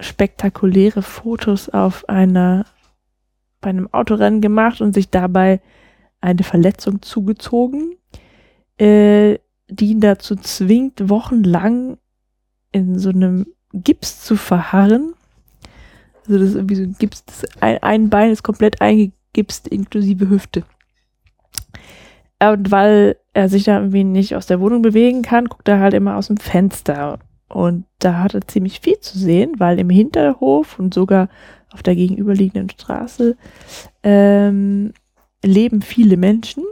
[0.00, 2.64] spektakuläre Fotos auf einer
[3.60, 5.60] bei einem Autorennen gemacht und sich dabei
[6.20, 7.96] eine Verletzung zugezogen,
[8.78, 9.38] äh,
[9.68, 11.98] die ihn dazu zwingt, wochenlang
[12.72, 15.14] in so einem Gips zu verharren.
[16.26, 17.24] Also das ist irgendwie so ein Gips,
[17.60, 20.64] ein, ein Bein ist komplett eingegipst, inklusive Hüfte.
[22.40, 25.94] Und weil er sich da irgendwie nicht aus der Wohnung bewegen kann, guckt er halt
[25.94, 27.18] immer aus dem Fenster.
[27.48, 31.28] Und da hat er ziemlich viel zu sehen, weil im Hinterhof und sogar
[31.72, 33.36] auf der gegenüberliegenden Straße
[34.02, 34.92] ähm,
[35.42, 36.64] leben viele Menschen.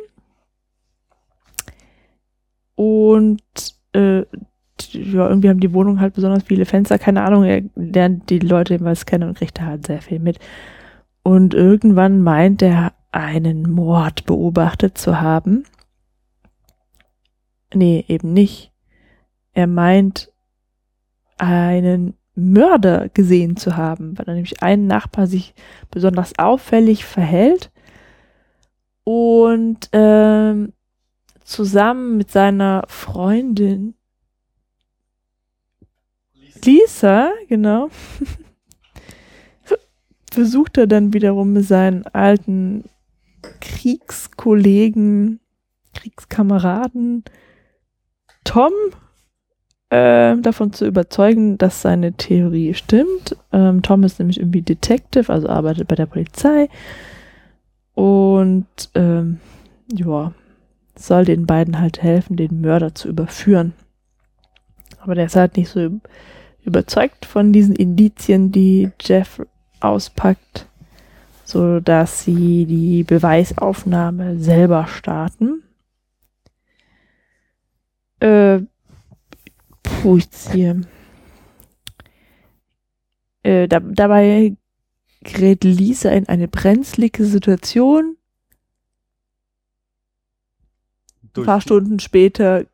[2.74, 3.42] Und
[3.92, 4.24] äh,
[4.92, 8.74] ja, irgendwie haben die Wohnungen halt besonders viele Fenster, keine Ahnung, er lernt die Leute
[8.74, 10.38] jeweils kennen und kriegt da halt sehr viel mit.
[11.22, 15.64] Und irgendwann meint er, einen Mord beobachtet zu haben.
[17.72, 18.72] Nee, eben nicht.
[19.54, 20.30] Er meint,
[21.38, 25.54] einen Mörder gesehen zu haben, weil er nämlich ein Nachbar sich
[25.90, 27.70] besonders auffällig verhält
[29.09, 30.72] und ähm,
[31.44, 33.94] zusammen mit seiner Freundin
[36.64, 37.90] Lisa, genau,
[40.32, 42.82] versucht er dann wiederum seinen alten
[43.61, 45.38] Kriegskollegen,
[45.94, 47.22] Kriegskameraden
[48.42, 48.72] Tom
[49.92, 53.36] ähm, davon zu überzeugen, dass seine Theorie stimmt.
[53.52, 56.68] Ähm, Tom ist nämlich irgendwie Detective, also arbeitet bei der Polizei
[57.97, 59.40] und ähm,
[59.90, 60.34] ja,
[60.97, 63.72] soll den beiden halt helfen, den Mörder zu überführen.
[65.01, 65.99] Aber der ist halt nicht so
[66.62, 69.40] überzeugt von diesen Indizien, die Jeff
[69.80, 70.66] auspackt.
[71.44, 75.62] so dass sie die Beweisaufnahme selber starten.
[78.20, 78.61] Äh,
[79.82, 80.82] puh, ich ziehe.
[83.42, 84.57] Äh, da, dabei
[85.27, 88.16] gerät Lisa in eine brenzlige Situation.
[91.37, 92.64] Ein paar Stunden später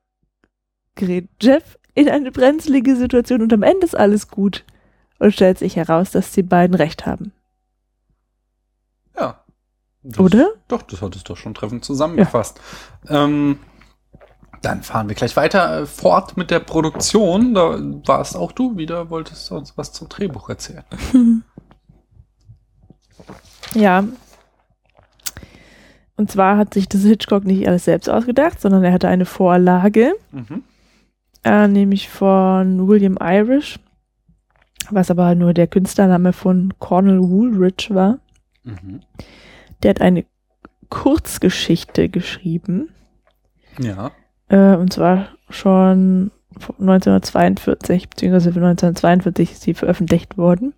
[0.95, 4.65] gerät Jeff in eine brenzlige Situation und am Ende ist alles gut.
[5.19, 7.33] Und stellt sich heraus, dass die beiden recht haben.
[9.17, 9.45] Ja.
[10.03, 10.51] Das, Oder?
[10.67, 12.61] Doch, das hat es doch schon treffend zusammengefasst.
[13.09, 13.61] Ähm,
[14.63, 17.55] dann fahren wir gleich weiter äh, fort mit der Produktion.
[17.55, 20.85] Da warst auch du wieder, wolltest du uns was zum Drehbuch erzählen.
[23.75, 24.05] Ja.
[26.17, 30.13] Und zwar hat sich das Hitchcock nicht alles selbst ausgedacht, sondern er hatte eine Vorlage,
[30.31, 30.63] Mhm.
[31.45, 33.79] äh, nämlich von William Irish,
[34.91, 38.19] was aber nur der Künstlername von Cornel Woolridge war.
[38.65, 39.01] Mhm.
[39.83, 40.25] Der hat eine
[40.91, 42.91] Kurzgeschichte geschrieben,
[43.79, 44.11] Ja.
[44.49, 46.31] äh, und zwar schon
[46.79, 50.75] 1942, beziehungsweise 1942 ist sie veröffentlicht worden.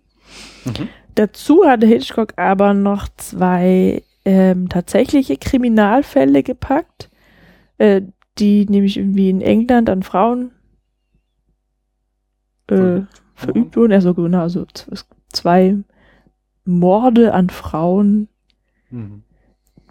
[0.63, 0.87] Mhm.
[1.15, 7.09] Dazu hatte Hitchcock aber noch zwei ähm, tatsächliche Kriminalfälle gepackt,
[7.77, 8.01] äh,
[8.37, 10.51] die nämlich irgendwie in England an Frauen
[12.69, 13.01] äh,
[13.35, 13.93] verübt wurden.
[13.93, 14.65] Also genau, also
[15.29, 15.77] zwei
[16.65, 18.27] Morde an Frauen
[18.91, 19.23] Mhm.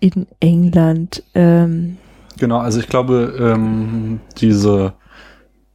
[0.01, 1.23] in England.
[1.35, 1.99] Ähm,
[2.39, 4.95] Genau, also ich glaube, ähm, diese,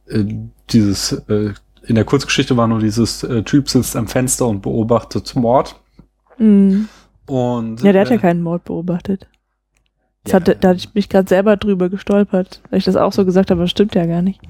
[0.06, 0.24] äh,
[0.68, 1.54] dieses, äh,
[1.90, 5.74] in der Kurzgeschichte war nur dieses äh, Typ sitzt am Fenster und beobachtet Mord.
[6.38, 6.86] mh.
[7.26, 9.28] Und ja, der hat ja äh, keinen Mord beobachtet.
[10.24, 13.24] Das hat, da hatte ich mich gerade selber drüber gestolpert, weil ich das auch so
[13.24, 14.40] gesagt habe, aber das stimmt ja gar nicht.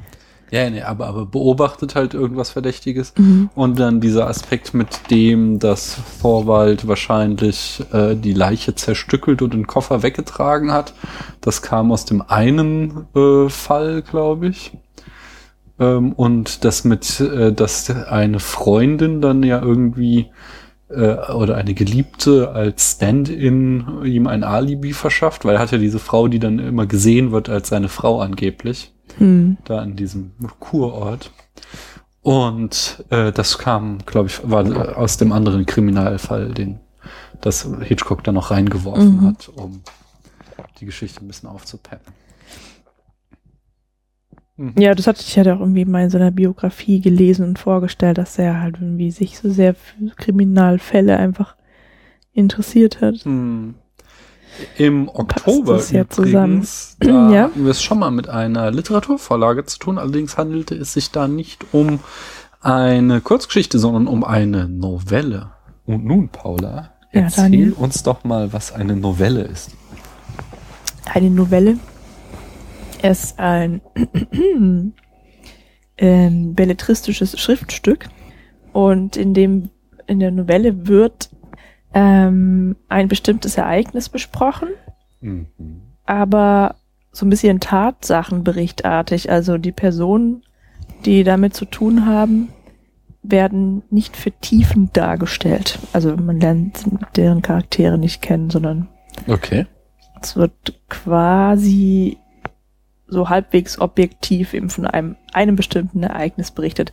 [0.51, 3.13] Ja, nee, aber, aber beobachtet halt irgendwas Verdächtiges.
[3.17, 3.51] Mhm.
[3.55, 9.67] Und dann dieser Aspekt mit dem, dass Vorwald wahrscheinlich äh, die Leiche zerstückelt und den
[9.67, 10.93] Koffer weggetragen hat.
[11.41, 14.73] Das kam aus dem einen äh, Fall, glaube ich.
[15.81, 20.27] Ähm, und das mit, äh, dass eine Freundin dann ja irgendwie
[20.91, 25.99] äh, oder eine Geliebte als Stand-in ihm ein Alibi verschafft, weil er hat ja diese
[25.99, 29.57] Frau, die dann immer gesehen wird als seine Frau angeblich Hm.
[29.65, 31.33] da in diesem Kurort.
[32.23, 36.79] Und äh, das kam, glaube ich, war aus dem anderen Kriminalfall, den
[37.41, 39.27] das Hitchcock da noch reingeworfen Mhm.
[39.27, 39.81] hat, um
[40.79, 42.13] die Geschichte ein bisschen aufzupeppen.
[44.79, 48.39] Ja, das hatte ich ja auch irgendwie mal in seiner Biografie gelesen und vorgestellt, dass
[48.39, 51.55] er halt irgendwie sich so sehr für Kriminalfälle einfach
[52.33, 53.17] interessiert hat.
[53.25, 53.75] Hm.
[54.77, 57.31] Im Oktober das ja übrigens, zusammen.
[57.31, 57.43] da Ja.
[57.45, 59.97] hatten wir es schon mal mit einer Literaturvorlage zu tun.
[59.99, 62.01] Allerdings handelte es sich da nicht um
[62.61, 65.51] eine Kurzgeschichte, sondern um eine Novelle.
[65.87, 67.73] Und nun, Paula, Ja, erzähl Daniel.
[67.73, 69.71] uns doch mal, was eine Novelle ist.
[71.07, 71.79] Eine Novelle
[73.03, 73.81] ist ein
[75.99, 78.09] ähm, belletristisches Schriftstück
[78.73, 79.71] und in dem
[80.07, 81.31] in der Novelle wird
[81.95, 84.69] ähm, ein bestimmtes Ereignis besprochen,
[85.21, 85.47] Mhm.
[86.07, 86.77] aber
[87.13, 89.31] so ein bisschen Tatsachenberichtartig.
[89.31, 90.43] Also die Personen,
[91.05, 92.49] die damit zu tun haben,
[93.23, 95.79] werden nicht vertiefend dargestellt.
[95.93, 96.85] Also man lernt
[97.17, 98.89] deren Charaktere nicht kennen, sondern
[99.27, 99.67] Okay.
[100.23, 102.17] es wird quasi
[103.11, 106.93] so halbwegs objektiv eben von einem, einem bestimmten Ereignis berichtet.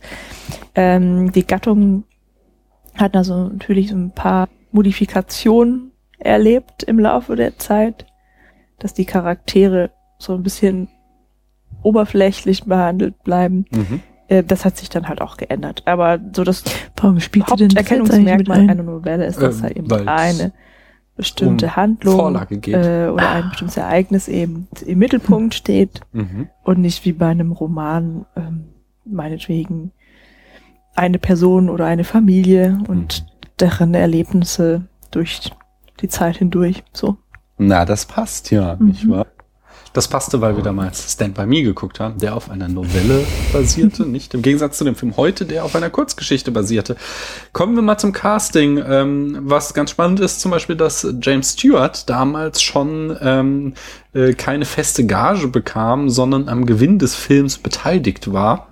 [0.74, 2.04] Ähm, die Gattung
[2.94, 8.06] hat also natürlich so ein paar Modifikationen erlebt im Laufe der Zeit,
[8.78, 10.88] dass die Charaktere so ein bisschen
[11.82, 13.66] oberflächlich behandelt bleiben.
[13.70, 14.00] Mhm.
[14.26, 15.82] Äh, Das hat sich dann halt auch geändert.
[15.86, 16.64] Aber so das
[16.96, 18.70] Warum spielt Haupterkennungsmerkmal mit ein?
[18.70, 20.52] einer Novelle ist, dass Ähm, halt eben eine
[21.18, 22.34] bestimmte um Handlung.
[22.36, 26.48] Äh, oder ein bestimmtes Ereignis eben im Mittelpunkt steht Mhm.
[26.64, 28.64] und nicht wie bei einem Roman ähm,
[29.04, 29.90] meinetwegen
[30.94, 33.26] eine Person oder eine Familie und
[33.60, 35.50] deren Erlebnisse durch
[36.00, 36.82] die Zeit hindurch.
[36.92, 37.16] So.
[37.58, 39.10] Na, das passt ja, nicht Mhm.
[39.10, 39.26] wahr?
[39.92, 44.02] Das passte, weil wir damals Stand By Me geguckt haben, der auf einer Novelle basierte,
[44.06, 46.96] nicht im Gegensatz zu dem Film heute, der auf einer Kurzgeschichte basierte.
[47.52, 48.82] Kommen wir mal zum Casting.
[48.86, 53.74] Ähm, was ganz spannend ist, zum Beispiel, dass James Stewart damals schon ähm,
[54.12, 58.68] äh, keine feste Gage bekam, sondern am Gewinn des Films beteiligt war,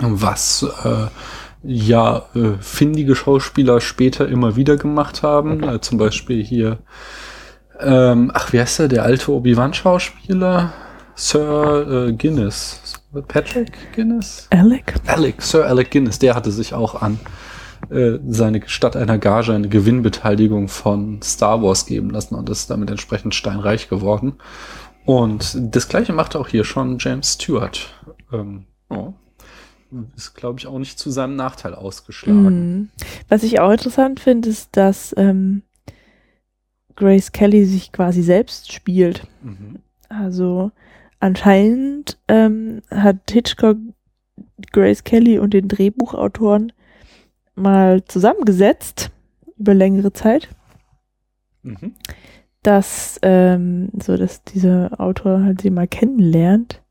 [0.00, 1.06] was äh,
[1.62, 5.62] ja äh, findige Schauspieler später immer wieder gemacht haben.
[5.62, 6.78] Äh, zum Beispiel hier
[7.80, 8.88] ähm, ach, wie heißt der?
[8.88, 10.72] Der alte Obi-Wan-Schauspieler?
[11.16, 12.80] Sir äh, Guinness.
[13.28, 14.48] Patrick Guinness?
[14.50, 14.94] Alec?
[15.06, 17.20] Alec, Sir Alec Guinness, der hatte sich auch an
[17.90, 22.90] äh, seine statt einer Gage eine Gewinnbeteiligung von Star Wars geben lassen und ist damit
[22.90, 24.34] entsprechend steinreich geworden.
[25.04, 27.92] Und das gleiche macht auch hier schon James Stewart.
[28.32, 29.12] Ähm, oh.
[30.16, 32.42] Ist, glaube ich, auch nicht zu seinem Nachteil ausgeschlagen.
[32.42, 32.88] Mhm.
[33.28, 35.62] Was ich auch interessant finde, ist, dass ähm,
[36.96, 39.26] Grace Kelly sich quasi selbst spielt.
[39.42, 39.80] Mhm.
[40.08, 40.70] Also
[41.20, 43.78] anscheinend ähm, hat Hitchcock
[44.72, 46.72] Grace Kelly und den Drehbuchautoren
[47.54, 49.10] mal zusammengesetzt
[49.56, 50.48] über längere Zeit,
[51.62, 51.94] Mhm.
[52.62, 56.82] dass ähm, so dass dieser Autor halt sie mal kennenlernt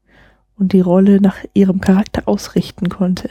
[0.58, 3.30] und die Rolle nach ihrem Charakter ausrichten konnte.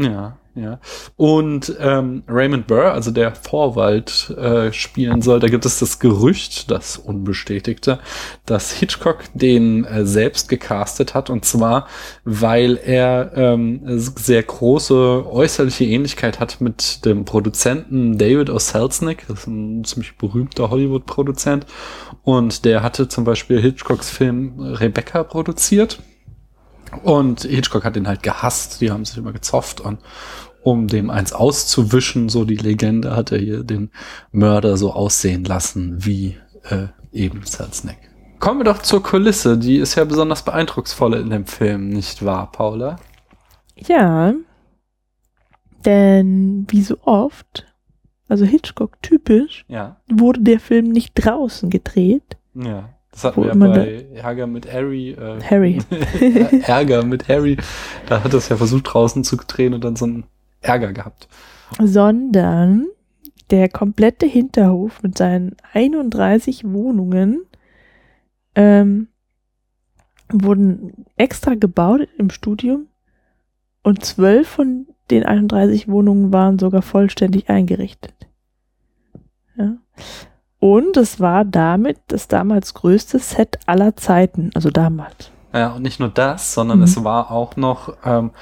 [0.00, 0.78] Ja, ja.
[1.16, 6.70] Und ähm, Raymond Burr, also der Vorwald äh, spielen soll, da gibt es das Gerücht,
[6.70, 7.98] das unbestätigte,
[8.46, 11.88] dass Hitchcock den äh, selbst gecastet hat und zwar,
[12.24, 18.58] weil er ähm, sehr große äußerliche Ähnlichkeit hat mit dem Produzenten David O.
[18.60, 21.66] Selznick, das ist ein ziemlich berühmter Hollywood-Produzent
[22.22, 25.98] und der hatte zum Beispiel Hitchcocks Film Rebecca produziert.
[27.02, 29.98] Und Hitchcock hat den halt gehasst, die haben sich immer gezofft und
[30.62, 33.90] um dem eins auszuwischen, so die Legende, hat er hier den
[34.32, 37.98] Mörder so aussehen lassen wie äh, eben Selznick.
[38.38, 42.52] Kommen wir doch zur Kulisse, die ist ja besonders beeindrucksvoll in dem Film, nicht wahr,
[42.52, 42.96] Paula?
[43.76, 44.34] Ja,
[45.84, 47.66] denn wie so oft,
[48.28, 50.00] also Hitchcock typisch, Ja.
[50.10, 52.36] wurde der Film nicht draußen gedreht.
[52.54, 52.90] Ja.
[53.18, 55.10] Das hatten wir ja bei Ärger mit Harry.
[55.10, 55.78] Äh, Harry.
[56.68, 57.56] Ärger mit Harry.
[58.06, 60.24] Da hat er es ja versucht draußen zu drehen und dann so einen
[60.60, 61.26] Ärger gehabt.
[61.82, 62.86] sondern
[63.50, 67.44] der komplette Hinterhof mit seinen 31 Wohnungen
[68.54, 69.08] ähm,
[70.32, 72.86] wurden extra gebaut im Studium
[73.82, 78.14] und zwölf von den 31 Wohnungen waren sogar vollständig eingerichtet.
[79.56, 79.76] Ja.
[80.60, 85.30] Und es war damit das damals größte Set aller Zeiten, also damals.
[85.54, 86.84] Ja, und nicht nur das, sondern Mhm.
[86.84, 88.32] es war auch noch ähm,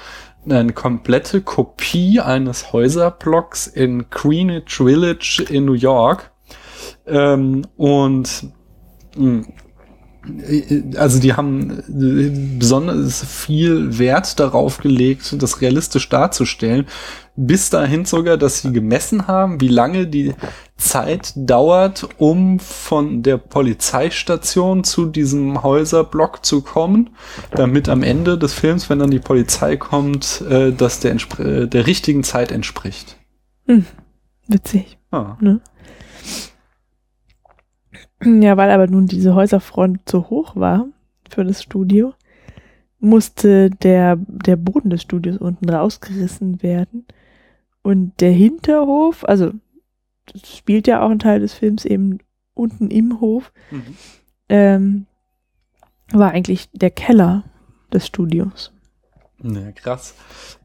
[0.49, 6.31] eine komplette Kopie eines Häuserblocks in Greenwich Village in New York.
[7.05, 8.47] Ähm, und
[9.15, 9.43] mh,
[10.97, 16.85] also die haben äh, besonders viel Wert darauf gelegt, das realistisch darzustellen.
[17.39, 20.33] Bis dahin sogar, dass sie gemessen haben, wie lange die
[20.75, 27.11] Zeit dauert, um von der Polizeistation zu diesem Häuserblock zu kommen,
[27.51, 31.85] damit am Ende des Films, wenn dann die Polizei kommt, äh, das der, äh, der
[31.85, 33.17] richtigen Zeit entspricht.
[33.67, 33.85] Hm,
[34.47, 34.97] witzig.
[35.11, 35.37] Ah.
[35.39, 35.61] Ne?
[38.23, 40.87] Ja, weil aber nun diese Häuserfront zu hoch war
[41.29, 42.15] für das Studio,
[42.99, 47.05] musste der, der Boden des Studios unten rausgerissen werden.
[47.87, 49.53] Und der Hinterhof, also
[50.25, 52.17] das spielt ja auch ein Teil des Films eben
[52.53, 53.83] unten im Hof, Mhm.
[54.49, 55.05] ähm,
[56.11, 57.45] war eigentlich der Keller
[57.93, 58.73] des Studios.
[59.43, 60.15] Ja, krass.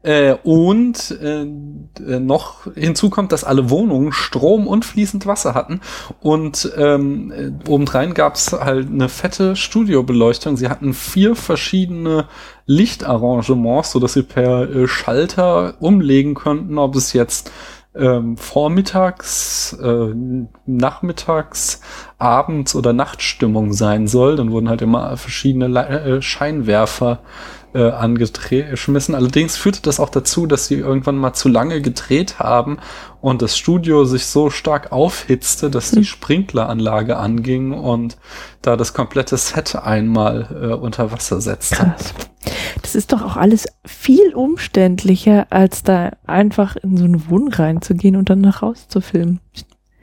[0.01, 5.79] Äh, und äh, äh, noch hinzu kommt, dass alle Wohnungen Strom und fließend Wasser hatten.
[6.21, 10.57] Und ähm, äh, obendrein gab's halt eine fette Studiobeleuchtung.
[10.57, 12.25] Sie hatten vier verschiedene
[12.65, 17.51] Lichtarrangements, so dass sie per äh, Schalter umlegen konnten, ob es jetzt
[17.95, 20.15] ähm, vormittags, äh,
[20.65, 21.79] nachmittags,
[22.17, 24.35] abends oder Nachtstimmung sein soll.
[24.35, 27.19] Dann wurden halt immer verschiedene Le äh, Scheinwerfer
[27.73, 29.15] äh, angeschmissen.
[29.15, 32.77] Allerdings führte das auch dazu, dass sie irgendwann mal zu lange gedreht haben
[33.21, 38.17] und das Studio sich so stark aufhitzte, dass die Sprinkleranlage anging und
[38.61, 41.75] da das komplette Set einmal äh, unter Wasser setzte.
[41.75, 42.13] Krass.
[42.81, 48.15] Das ist doch auch alles viel umständlicher, als da einfach in so eine Wohnung reinzugehen
[48.15, 49.39] und dann nach Hause zu filmen.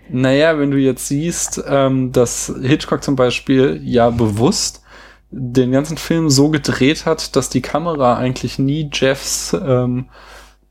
[0.08, 4.79] Naja, wenn du jetzt siehst, ähm, dass Hitchcock zum Beispiel ja bewusst
[5.30, 10.06] den ganzen Film so gedreht hat, dass die Kamera eigentlich nie Jeffs ähm,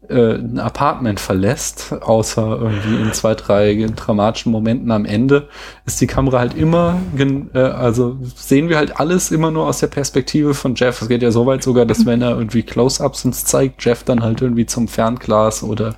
[0.10, 5.48] äh, ein Apartment verlässt, außer irgendwie in zwei, drei dramatischen Momenten am Ende,
[5.86, 9.88] ist die Kamera halt immer, äh, also sehen wir halt alles immer nur aus der
[9.88, 11.02] Perspektive von Jeff.
[11.02, 14.24] Es geht ja so weit sogar, dass wenn er irgendwie Close-Ups uns zeigt, Jeff dann
[14.24, 15.96] halt irgendwie zum Fernglas oder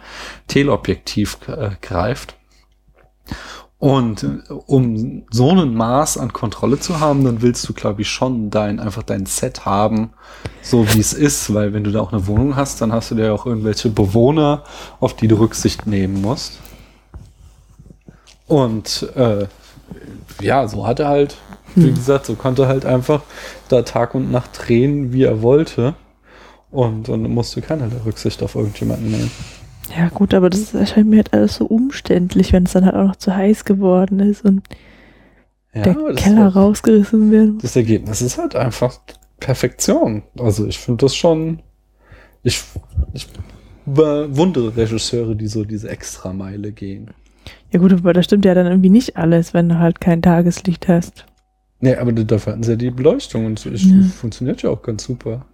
[0.47, 2.35] Teleobjektiv äh, greift.
[3.81, 8.09] Und äh, um so ein Maß an Kontrolle zu haben, dann willst du, glaube ich,
[8.11, 10.11] schon dein, einfach dein Set haben,
[10.61, 13.15] so wie es ist, weil wenn du da auch eine Wohnung hast, dann hast du
[13.15, 14.63] da ja auch irgendwelche Bewohner,
[14.99, 16.59] auf die du Rücksicht nehmen musst.
[18.45, 19.47] Und äh,
[20.39, 21.37] ja, so hat er halt,
[21.73, 21.95] wie Hm.
[21.95, 23.23] gesagt, so konnte er halt einfach
[23.67, 25.95] da Tag und Nacht drehen, wie er wollte.
[26.69, 29.31] Und dann musste keiner da Rücksicht auf irgendjemanden nehmen.
[29.97, 33.07] Ja, gut, aber das erscheint mir halt alles so umständlich, wenn es dann halt auch
[33.07, 34.61] noch zu heiß geworden ist und
[35.73, 37.63] Ja, der Keller ist- rausgerissen werden muss.
[37.63, 38.99] Das Ergebnis ist halt einfach
[39.39, 40.23] Perfektion.
[40.39, 41.61] Also ich finde das schon.
[42.43, 42.61] Ich,
[43.13, 43.27] ich
[43.85, 47.11] bewundere Regisseure, die so diese Extrameile gehen.
[47.71, 50.87] Ja, gut, aber das stimmt ja dann irgendwie nicht alles, wenn du halt kein Tageslicht
[50.87, 51.25] hast.
[51.79, 54.03] Nee, aber dafür hatten sie ja die Beleuchtung und es Ja.
[54.03, 55.45] funktioniert ja auch ganz super.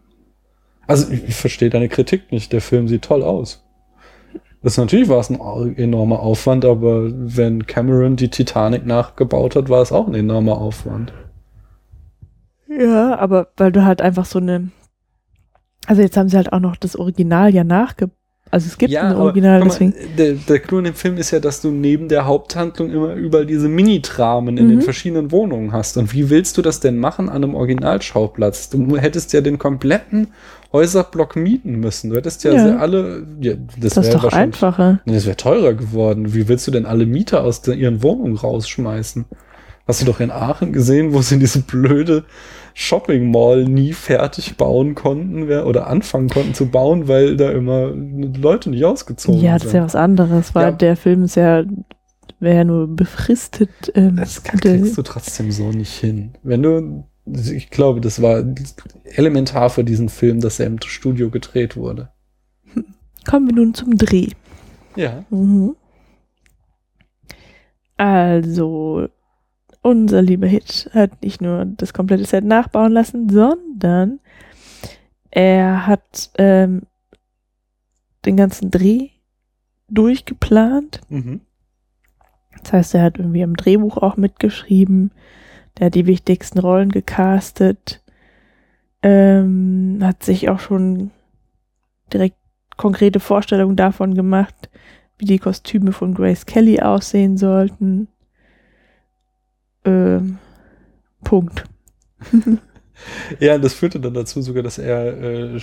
[0.86, 2.52] Also ich, ich verstehe deine Kritik nicht.
[2.52, 3.64] Der Film sieht toll aus.
[4.68, 9.82] Das natürlich war es ein enormer Aufwand, aber wenn Cameron die Titanic nachgebaut hat, war
[9.82, 11.14] es auch ein enormer Aufwand.
[12.68, 14.72] Ja, aber weil du halt einfach so eine.
[15.86, 18.10] Also jetzt haben sie halt auch noch das Original ja nachge.
[18.52, 19.94] Also es gibt ein aber Original, mal, deswegen.
[20.18, 23.46] Der, der Clou in dem Film ist ja, dass du neben der Haupthandlung immer überall
[23.46, 24.82] diese Mini-Tramen in den Mhm.
[24.82, 25.96] verschiedenen Wohnungen hast.
[25.96, 28.70] Und wie willst du das denn machen an einem Originalschauplatz?
[28.70, 30.28] Du hättest ja den kompletten
[30.74, 32.10] Häuserblock mieten müssen.
[32.10, 32.78] Du hättest ja, Ja.
[32.78, 33.26] alle.
[33.40, 35.00] Ja, das Das ist wäre doch einfacher.
[35.06, 36.34] Nee, Das wäre teurer geworden.
[36.34, 39.26] Wie willst du denn alle Mieter aus der, ihren Wohnungen rausschmeißen?
[39.88, 42.26] Hast du doch in Aachen gesehen, wo sie diese blöde
[42.74, 48.70] Shopping Mall nie fertig bauen konnten oder anfangen konnten zu bauen, weil da immer Leute
[48.70, 49.70] nicht ausgezogen Ja, das sind.
[49.70, 50.72] ist ja was anderes, weil Ja.
[50.74, 51.64] der Film ist ja,
[52.42, 53.70] wäre ja nur befristet.
[53.96, 56.32] Ähm, Das kriegst du trotzdem so nicht hin.
[56.44, 58.44] Wenn du, ich glaube, das war
[59.04, 62.10] elementar für diesen Film, dass er im Studio gedreht wurde.
[63.26, 64.30] Kommen wir nun zum Dreh.
[64.96, 65.24] Ja.
[65.30, 65.76] Mhm.
[67.98, 69.10] Also,
[69.82, 74.20] unser lieber Hitch hat nicht nur das komplette Set nachbauen lassen, sondern
[75.32, 76.84] er hat ähm,
[78.26, 79.10] den ganzen Dreh
[79.90, 81.02] durchgeplant.
[81.10, 81.42] Mhm.
[82.62, 85.12] Das heißt, er hat irgendwie am Drehbuch auch mitgeschrieben.
[85.78, 88.02] Der hat die wichtigsten Rollen gecastet.
[89.04, 91.12] Ähm, hat sich auch schon
[92.12, 92.38] direkt
[92.78, 94.70] konkrete Vorstellungen davon gemacht,
[95.18, 98.08] wie die Kostüme von Grace Kelly aussehen sollten.
[99.86, 100.38] Ähm,
[101.24, 101.64] Punkt.
[103.40, 105.60] Ja, das führte dann dazu sogar, dass er äh,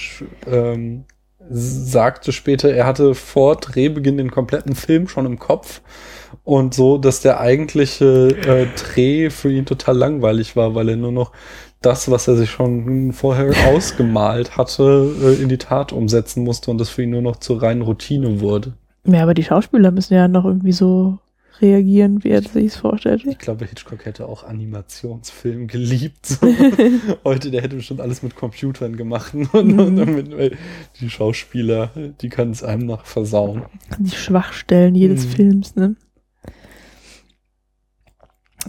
[0.47, 1.05] ähm,
[1.51, 5.81] sagte später, er hatte vor Drehbeginn den kompletten Film schon im Kopf
[6.43, 11.13] und so, dass der eigentliche äh, Dreh für ihn total langweilig war, weil er nur
[11.13, 11.33] noch
[11.81, 16.79] das, was er sich schon vorher ausgemalt hatte, äh, in die Tat umsetzen musste und
[16.79, 18.75] das für ihn nur noch zur reinen Routine wurde.
[19.07, 21.19] Ja, aber die Schauspieler müssen ja noch irgendwie so
[21.61, 23.25] reagieren, wie er sich es vorstellt.
[23.27, 26.27] Ich glaube, Hitchcock hätte auch Animationsfilm geliebt.
[26.27, 26.47] So.
[27.25, 29.35] Heute, der hätte bestimmt alles mit Computern gemacht.
[29.35, 29.97] Und, und Mhm.
[29.97, 30.57] damit, weil
[31.01, 31.91] die Schauspieler,
[32.21, 33.63] die können es einem noch versauen.
[33.99, 35.31] Die Schwachstellen jedes Mhm.
[35.31, 35.97] Films, ne?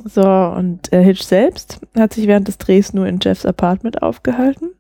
[0.04, 4.72] So, und äh, Hitch selbst hat sich während des Drehs nur in Jeffs Apartment aufgehalten.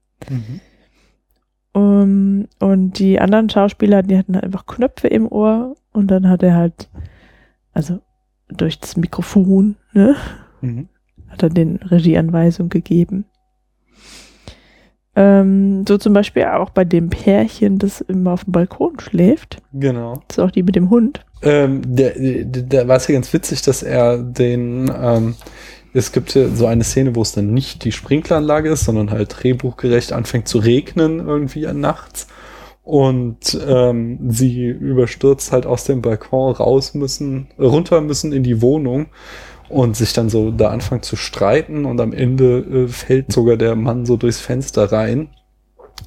[1.74, 6.41] Um, und die anderen Schauspieler, die hatten halt einfach Knöpfe im Ohr und dann hat
[6.43, 6.89] er halt,
[7.76, 7.99] also
[8.47, 10.15] durch das Mikrofon, ne,
[10.61, 10.88] Mhm.
[11.28, 13.26] hat er den Regieanweisungen gegeben.
[15.17, 19.61] Ähm, so zum Beispiel auch bei dem Pärchen, das immer auf dem Balkon schläft.
[19.71, 20.21] Genau.
[20.28, 21.26] Das ist auch die mit dem Hund.
[21.41, 25.36] Ähm, der, der, der war es ja ganz witzig, dass er den, ähm,
[25.93, 30.11] es gibt so eine Szene, wo es dann nicht die Sprinkleranlage ist, sondern halt drehbuchgerecht
[30.11, 32.28] anfängt zu regnen irgendwie nachts.
[32.86, 39.07] Und ähm, sie überstürzt halt aus dem Balkon raus müssen, runter müssen in die Wohnung
[39.69, 43.75] und sich dann so da anfangen zu streiten und am Ende äh, fällt sogar der
[43.75, 45.29] Mann so durchs Fenster rein.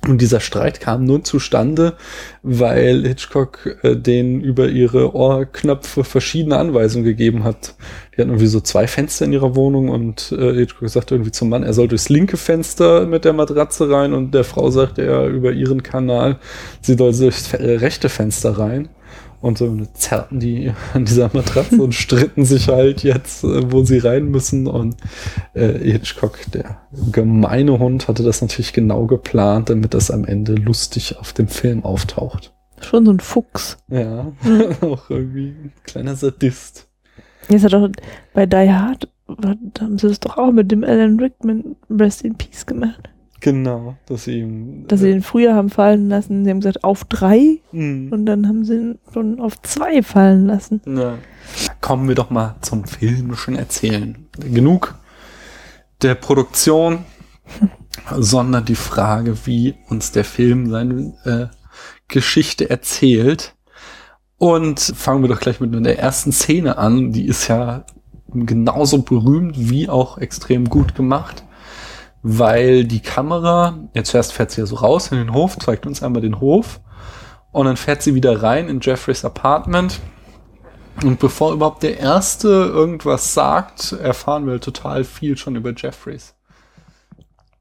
[0.07, 1.95] Und dieser Streit kam nur zustande,
[2.43, 7.75] weil Hitchcock äh, denen über ihre Ohrknöpfe verschiedene Anweisungen gegeben hat.
[8.13, 11.49] Die hatten irgendwie so zwei Fenster in ihrer Wohnung und äh, Hitchcock sagte irgendwie zum
[11.49, 15.27] Mann, er soll durchs linke Fenster mit der Matratze rein und der Frau sagte er
[15.27, 16.39] über ihren Kanal,
[16.81, 18.89] sie soll durchs äh, rechte Fenster rein.
[19.41, 23.99] Und so zerrten die an dieser Matratze und stritten sich halt jetzt, äh, wo sie
[23.99, 24.67] rein müssen.
[24.67, 24.97] Und
[25.55, 26.83] äh, Hitchcock, der
[27.13, 31.85] gemeine Hund, hatte das natürlich genau geplant, damit das am Ende lustig auf dem Film
[31.85, 32.53] auftaucht.
[32.81, 33.79] Schon so ein Fuchs.
[33.89, 34.33] Ja,
[34.81, 36.89] auch irgendwie ein kleiner Sadist.
[37.49, 37.89] Jetzt hat doch
[38.35, 42.37] bei Die Hard, da haben sie das doch auch mit dem Alan Rickman Rest in
[42.37, 43.09] Peace gemacht.
[43.41, 44.87] Genau, dass sie ihm.
[44.89, 46.45] Dass sie ihn früher haben fallen lassen.
[46.45, 47.59] Sie haben gesagt, auf drei.
[47.73, 48.13] Mhm.
[48.13, 50.81] Und dann haben sie ihn schon auf zwei fallen lassen.
[50.87, 51.19] Ja.
[51.81, 54.27] Kommen wir doch mal zum filmischen Erzählen.
[54.39, 54.99] Genug
[56.03, 57.05] der Produktion,
[58.17, 61.47] sondern die Frage, wie uns der Film seine äh,
[62.09, 63.55] Geschichte erzählt.
[64.37, 67.13] Und fangen wir doch gleich mit der ersten Szene an.
[67.13, 67.85] Die ist ja
[68.33, 71.45] genauso berühmt wie auch extrem gut gemacht,
[72.23, 76.03] weil die Kamera, jetzt zuerst fährt sie ja so raus in den Hof, zeigt uns
[76.03, 76.81] einmal den Hof
[77.53, 80.01] Und dann fährt sie wieder rein in Jeffreys Apartment.
[81.05, 86.35] Und bevor überhaupt der Erste irgendwas sagt, erfahren wir total viel schon über Jeffreys.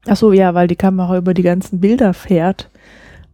[0.08, 2.68] Ach so, ja, weil die Kamera über die ganzen Bilder fährt.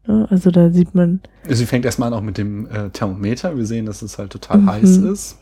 [0.07, 3.57] Ne, Also da sieht man, Sie fängt erstmal an auch mit dem äh, Thermometer.
[3.57, 4.71] Wir sehen, dass es halt total Mhm.
[4.71, 5.39] heiß ist.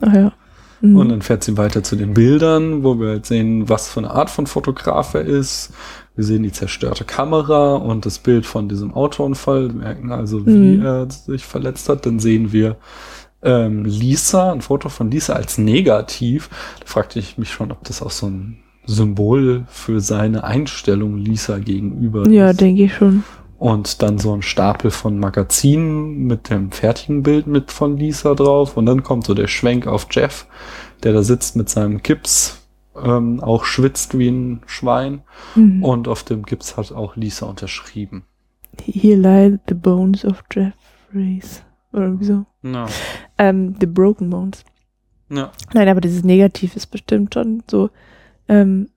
[0.00, 0.32] ach ja.
[0.80, 0.96] Mhm.
[0.96, 4.10] Und dann fährt sie weiter zu den Bildern, wo wir halt sehen, was für eine
[4.10, 5.72] Art von Fotograf er ist.
[6.14, 9.68] Wir sehen die zerstörte Kamera und das Bild von diesem Autounfall.
[9.68, 10.84] Wir merken also, wie Mhm.
[10.84, 12.06] er sich verletzt hat.
[12.06, 12.76] Dann sehen wir
[13.42, 16.48] ähm, Lisa, ein Foto von Lisa als negativ.
[16.80, 18.56] Da fragte ich mich schon, ob das auch so ein
[18.86, 22.60] Symbol für seine Einstellung Lisa gegenüber Ja, ist.
[22.60, 23.24] denke ich schon.
[23.58, 28.76] Und dann so ein Stapel von Magazinen mit dem fertigen Bild mit von Lisa drauf.
[28.76, 30.46] Und dann kommt so der Schwenk auf Jeff,
[31.02, 32.66] der da sitzt mit seinem Gips,
[33.02, 35.22] ähm, auch schwitzt wie ein Schwein.
[35.54, 35.82] Mhm.
[35.82, 38.24] Und auf dem Gips hat auch Lisa unterschrieben.
[38.82, 41.62] Here lie the bones of Jeffreys.
[41.92, 42.44] Oder irgendwie so.
[42.62, 42.86] Ja.
[43.38, 44.64] Ähm, the broken bones.
[45.30, 45.50] Ja.
[45.72, 47.90] Nein, aber dieses Negativ ist bestimmt schon so,
[48.48, 48.90] ähm,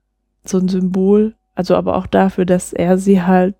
[0.44, 1.34] so ein Symbol.
[1.54, 3.54] Also aber auch dafür, dass er sie halt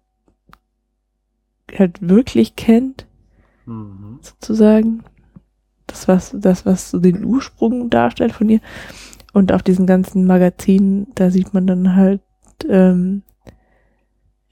[1.79, 3.07] halt wirklich kennt,
[3.67, 4.19] Mhm.
[4.23, 5.05] sozusagen.
[5.87, 8.61] Das, was, das, was so den Ursprung darstellt von ihr.
[9.33, 12.21] Und auf diesen ganzen Magazinen, da sieht man dann halt
[12.69, 13.23] ähm,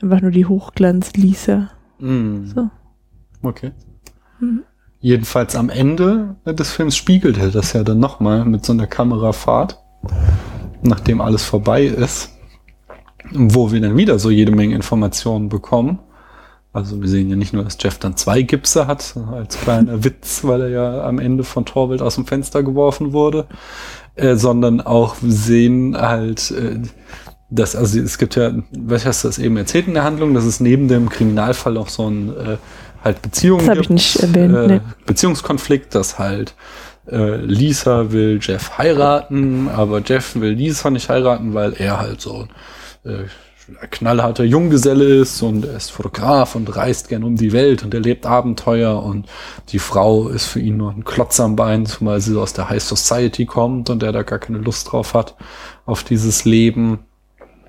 [0.03, 1.71] einfach nur die Hochglanz-Lisa.
[1.99, 2.47] Mhm.
[2.47, 2.71] So.
[3.43, 3.73] Okay.
[4.41, 4.65] Mhm.
[5.01, 9.79] Jedenfalls am Ende des Films spiegelt er das ja dann nochmal mit so einer Kamerafahrt,
[10.83, 12.31] nachdem alles vorbei ist,
[13.33, 16.01] wo wir dann wieder so jede Menge Informationen bekommen.
[16.73, 20.45] Also wir sehen ja nicht nur, dass Jeff dann zwei Gipse hat, als kleiner Witz,
[20.45, 23.47] weil er ja am Ende von Torvald aus dem Fenster geworfen wurde,
[24.17, 26.79] äh, sondern auch wir sehen halt, äh,
[27.51, 30.45] dass, also es gibt ja, was hast du das eben erzählt in der Handlung, dass
[30.45, 32.57] es neben dem Kriminalfall auch so ein äh,
[33.03, 34.81] halt Beziehungen Das ich gibt, nicht erwähnt, äh, nee.
[35.07, 36.55] Beziehungskonflikt, dass halt
[37.11, 42.47] äh, Lisa will Jeff heiraten, aber Jeff will Lisa nicht heiraten, weil er halt so
[43.05, 43.25] äh,
[43.91, 48.27] knallharter Junggeselle ist und er ist Fotograf und reist gern um die Welt und erlebt
[48.27, 49.27] Abenteuer und
[49.69, 52.83] die Frau ist für ihn nur ein Klotz am Bein, zumal sie aus der High
[52.83, 55.37] Society kommt und er da gar keine Lust drauf hat
[55.87, 57.01] auf dieses Leben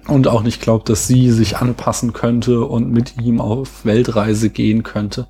[0.09, 4.83] und auch nicht glaubt, dass sie sich anpassen könnte und mit ihm auf Weltreise gehen
[4.83, 5.27] könnte.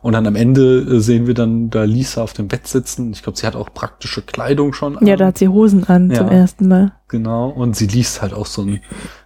[0.00, 3.12] Und dann am Ende äh, sehen wir dann da Lisa auf dem Bett sitzen.
[3.12, 5.06] Ich glaube, sie hat auch praktische Kleidung schon an.
[5.06, 6.32] Ja, da hat sie Hosen an zum Ja.
[6.32, 6.92] ersten Mal.
[7.08, 7.48] Genau.
[7.50, 8.80] Und sie liest halt auch so ein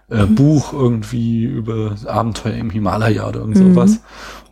[0.09, 3.73] äh, Buch irgendwie über Abenteuer im Himalaya oder irgend Mhm.
[3.73, 4.01] sowas.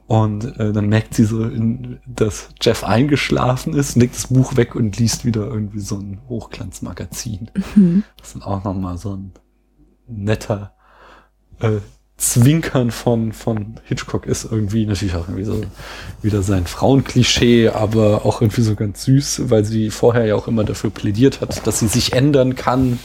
[0.07, 4.75] Und äh, dann merkt sie so, in, dass Jeff eingeschlafen ist, legt das Buch weg
[4.75, 7.49] und liest wieder irgendwie so ein Hochglanzmagazin.
[7.75, 8.03] Mhm.
[8.19, 9.31] Das ist auch nochmal so ein
[10.07, 10.73] netter
[11.59, 11.77] äh,
[12.17, 15.61] Zwinkern von, von Hitchcock ist irgendwie natürlich auch irgendwie so
[16.21, 20.63] wieder sein Frauenklischee, aber auch irgendwie so ganz süß, weil sie vorher ja auch immer
[20.63, 22.99] dafür plädiert hat, dass sie sich ändern kann.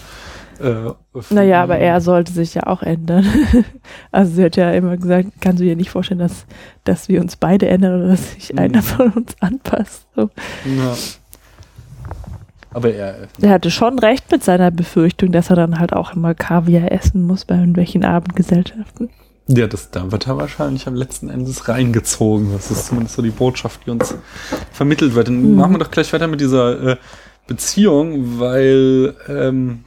[0.61, 0.93] Äh,
[1.31, 3.27] Naja, aber er sollte sich ja auch ändern.
[4.13, 6.45] also sie hat ja immer gesagt, kannst du dir nicht vorstellen, dass,
[6.85, 8.83] dass wir uns beide ändern oder dass sich einer Mhm.
[8.83, 10.07] von uns anpasst.
[10.15, 10.31] So.
[10.79, 10.97] Ja.
[12.73, 16.35] Aber er, Er hatte schon recht mit seiner Befürchtung, dass er dann halt auch immer
[16.35, 19.11] Kaviar essen muss bei irgendwelchen Abendgesellschaften.
[19.49, 22.53] ja, das, da wird er wahrscheinlich am letzten Endes reingezogen.
[22.53, 24.15] Das ist zumindest so die Botschaft, die uns
[24.73, 25.27] vermittelt wird.
[25.29, 25.57] Dann Mhm.
[25.57, 26.97] machen wir doch gleich weiter mit dieser äh,
[27.49, 29.85] Beziehung, weil ähm,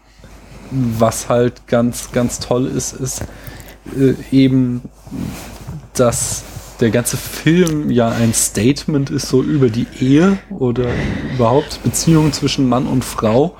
[0.71, 3.21] was halt ganz, ganz toll ist, ist
[3.97, 4.81] äh, eben,
[5.93, 6.43] dass
[6.83, 10.89] der ganze Film ja ein Statement ist so über die Ehe oder
[11.33, 13.55] überhaupt Beziehungen zwischen Mann und Frau.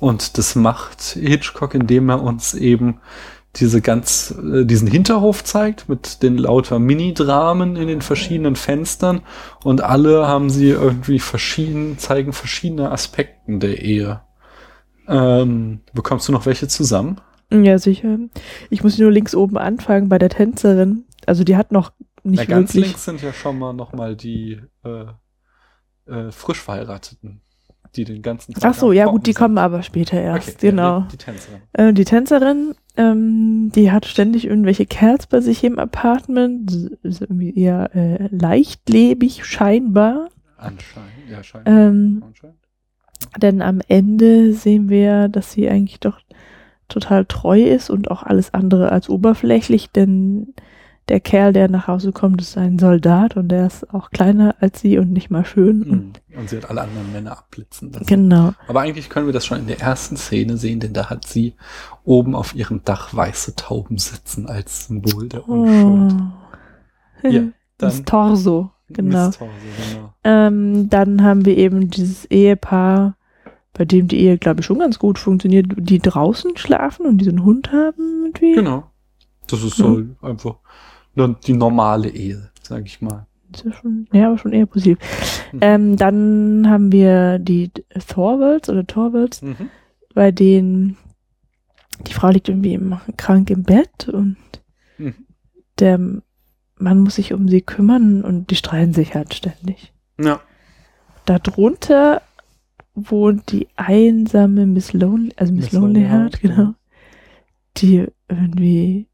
[0.00, 3.00] Und das macht Hitchcock, indem er uns eben
[3.56, 9.22] diese ganz, äh, diesen Hinterhof zeigt mit den lauter Mini-Dramen in den verschiedenen Fenstern
[9.64, 14.20] und alle haben sie irgendwie verschieden, zeigen verschiedene Aspekten der Ehe.
[15.08, 17.18] Ähm, bekommst du noch welche zusammen?
[17.50, 18.18] Ja, sicher.
[18.68, 21.04] Ich muss nur links oben anfangen bei der Tänzerin.
[21.24, 21.92] Also die hat noch
[22.30, 22.84] nicht Na, ganz wirklich.
[22.90, 25.04] links sind ja schon mal noch mal die äh,
[26.10, 27.40] äh, frisch Verheirateten,
[27.96, 29.38] die den ganzen Tag Ach so, ja gut, die sind.
[29.40, 31.00] kommen aber später erst, Okay, genau.
[31.02, 31.60] die- die Tänzerin.
[31.72, 36.72] Äh, die Tänzerin, ähm, die hat ständig irgendwelche Kerls bei sich im Apartment,
[37.02, 40.28] ist irgendwie eher äh, leichtlebig scheinbar.
[40.56, 41.72] Anscheinend, ja, scheinbar.
[41.74, 42.22] Ähm,
[43.40, 46.20] denn am Ende sehen wir, dass sie eigentlich doch
[46.88, 50.54] total treu ist und auch alles andere als oberflächlich, denn
[51.08, 54.80] der Kerl, der nach Hause kommt, ist ein Soldat und der ist auch kleiner als
[54.80, 55.82] sie und nicht mal schön.
[55.82, 56.12] Und Mhm.
[56.38, 58.06] Und sie hat alle anderen Männer abblitzen lassen.
[58.06, 58.52] Genau.
[58.68, 61.54] Aber eigentlich können wir das schon in der ersten Szene sehen, denn da hat sie
[62.04, 66.22] oben auf ihrem Dach weiße Tauben sitzen als Symbol der Unschuld.
[67.24, 67.28] Oh.
[67.28, 67.42] Ja.
[67.78, 69.26] Das Torso, genau.
[69.26, 69.52] Miss Torso,
[69.92, 70.14] genau.
[70.24, 73.16] Ähm, dann haben wir eben dieses Ehepaar,
[73.72, 77.24] bei dem die Ehe, glaube ich, schon ganz gut funktioniert, die draußen schlafen und die
[77.24, 78.54] so einen Hund haben irgendwie.
[78.54, 78.90] Genau.
[79.48, 80.56] Das ist halt einfach
[81.26, 83.26] die normale Ehe, sag ich mal.
[83.52, 84.98] Ist ja schon, ja, aber schon eher positiv.
[85.60, 87.70] Ähm, dann haben wir die
[88.08, 89.70] Thorvalds oder Torvalds, Mhm.
[90.14, 90.96] bei denen
[92.06, 94.36] die Frau liegt irgendwie im, krank im Bett und
[94.98, 95.14] Mhm.
[95.80, 95.98] der
[96.76, 99.92] Mann muss sich um sie kümmern und die streiten sich halt ständig.
[100.20, 100.40] Ja.
[101.24, 102.22] Darunter
[102.94, 106.74] wohnt die einsame Miss Lonely, also Miss, Miss Lonely Heart, genau.
[107.78, 109.07] Die irgendwie,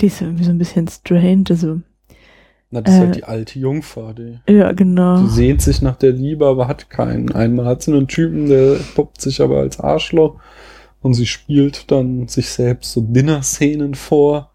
[0.00, 1.80] die ist irgendwie so ein bisschen strange, also,
[2.70, 5.22] Na, das ist Äh, halt die alte Jungfer, die, ja, genau.
[5.22, 7.32] die sehnt sich nach der Liebe, aber hat keinen.
[7.32, 10.38] Einmal hat sie einen Typen, der poppt sich aber als Arschloch
[11.02, 14.52] und sie spielt dann sich selbst so Dinner-Szenen vor,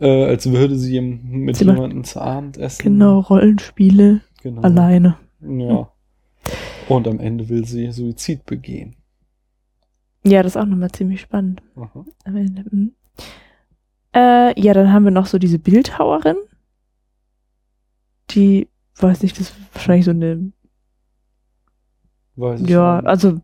[0.00, 2.82] äh, als würde sie mit Sie jemandem zu Abend essen.
[2.82, 4.62] Genau, Rollenspiele Genau.
[4.62, 5.16] alleine.
[5.40, 5.88] Ja.
[6.88, 8.96] Und am Ende will sie Suizid begehen.
[10.26, 11.62] Ja, das ist auch nochmal ziemlich spannend.
[11.76, 12.04] Aha.
[12.24, 12.64] Am Ende.
[12.70, 12.92] mhm.
[14.14, 16.36] Äh, ja, dann haben wir noch so diese Bildhauerin.
[18.30, 20.52] Die, weiß nicht, das ist wahrscheinlich so eine,
[22.36, 23.06] Weiß ja, nicht.
[23.06, 23.40] also,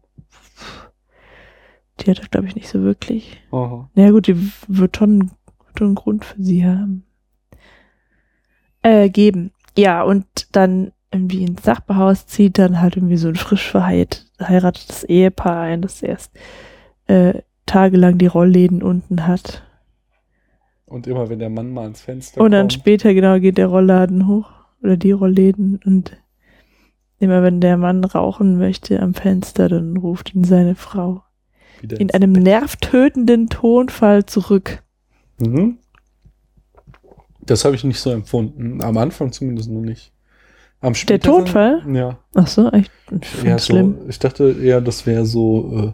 [2.01, 3.41] die hat das, glaube ich, nicht so wirklich.
[3.53, 3.89] Aha.
[3.95, 5.31] Na ja, gut, die wird schon,
[5.77, 7.05] schon einen Grund für sie haben.
[8.83, 9.53] Äh, geben.
[9.77, 15.63] Ja, und dann irgendwie ins Sachbehaus zieht dann halt irgendwie so ein frisch verheiratetes Ehepaar
[15.63, 16.33] ein, das erst
[17.07, 19.65] äh, tagelang die Rollläden unten hat.
[20.91, 23.69] Und immer wenn der Mann mal ans Fenster Und dann kommt, später genau geht der
[23.69, 24.51] Rollladen hoch
[24.83, 26.17] oder die Rollläden und
[27.19, 31.23] immer wenn der Mann rauchen möchte am Fenster, dann ruft ihn seine Frau
[31.81, 32.43] wieder in einem Bett.
[32.43, 34.83] nervtötenden Tonfall zurück.
[35.39, 35.79] Mhm.
[37.41, 38.83] Das habe ich nicht so empfunden.
[38.83, 40.13] Am Anfang zumindest noch nicht.
[40.81, 41.83] Am Der Tonfall?
[41.95, 42.19] Ja.
[42.35, 42.91] Ach so, echt
[43.21, 43.97] ich find Ja, so, schlimm.
[44.09, 45.93] ich dachte eher, das wäre so, äh,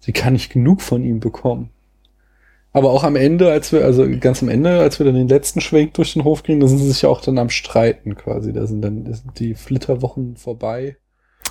[0.00, 1.70] sie kann nicht genug von ihm bekommen.
[2.74, 5.60] Aber auch am Ende, als wir, also ganz am Ende, als wir dann den letzten
[5.60, 8.52] Schwenk durch den Hof kriegen, da sind sie sich ja auch dann am Streiten quasi.
[8.52, 10.96] Da sind dann da sind die Flitterwochen vorbei.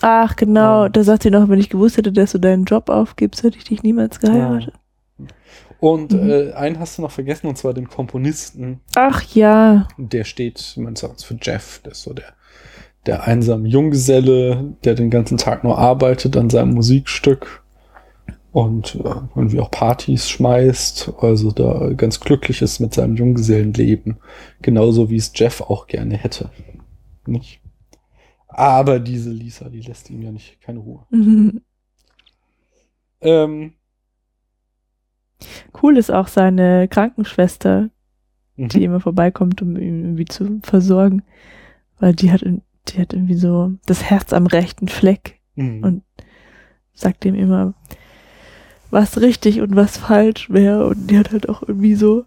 [0.02, 3.43] Ach genau, da sagt sie noch, wenn ich gewusst hätte, dass du deinen Job aufgibst,
[3.43, 4.73] hätte ich dich niemals geheiratet.
[5.80, 6.30] Und Mhm.
[6.30, 8.81] äh, einen hast du noch vergessen, und zwar den Komponisten.
[8.95, 12.34] Ach ja, Der steht, man sagt für Jeff, der ist so der,
[13.06, 17.61] der einsame Junggeselle, der den ganzen Tag nur arbeitet an seinem Musikstück
[18.52, 18.99] und äh,
[19.36, 24.18] irgendwie auch Partys schmeißt, also da ganz glücklich ist mit seinem Junggesellenleben,
[24.61, 26.49] genauso wie es Jeff auch gerne hätte.
[27.26, 27.61] Nicht?
[28.48, 31.06] Aber diese Lisa, die lässt ihm ja nicht keine Ruhe.
[31.10, 31.61] Mhm.
[33.23, 33.73] Ähm,
[35.82, 37.90] cool ist auch seine Krankenschwester,
[38.56, 38.68] Mhm.
[38.69, 41.22] die immer vorbeikommt, um ihn irgendwie zu versorgen,
[41.99, 45.84] weil die hat, die hat irgendwie so das Herz am rechten Fleck Mhm.
[45.84, 46.03] und
[46.94, 47.76] sagt ihm immer,
[48.91, 52.26] was richtig und was falsch wäre und die hat halt auch irgendwie so,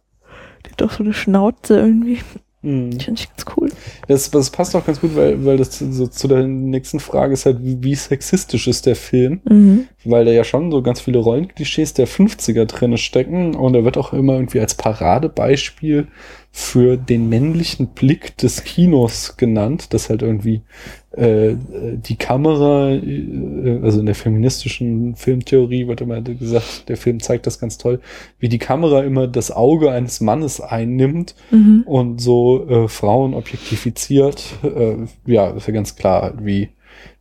[0.66, 2.18] die hat auch so eine Schnauze irgendwie.
[2.64, 2.90] Mhm.
[2.90, 3.70] Die finde ich ganz cool.
[4.08, 7.44] Das, das passt auch ganz gut, weil, weil das so zu der nächsten Frage ist
[7.44, 9.40] halt, wie, wie sexistisch ist der Film?
[9.48, 9.86] Mhm.
[10.04, 13.98] Weil da ja schon so ganz viele Rollenklischees der 50er drinne stecken und er wird
[13.98, 16.08] auch immer irgendwie als Paradebeispiel
[16.56, 20.62] für den männlichen Blick des Kinos genannt, dass halt irgendwie
[21.10, 27.48] äh, die Kamera, äh, also in der feministischen Filmtheorie wird immer gesagt, der Film zeigt
[27.48, 28.00] das ganz toll,
[28.38, 31.82] wie die Kamera immer das Auge eines Mannes einnimmt Mhm.
[31.86, 34.44] und so äh, Frauen objektifiziert.
[34.62, 36.68] Äh, ja, ist ja ganz klar, wie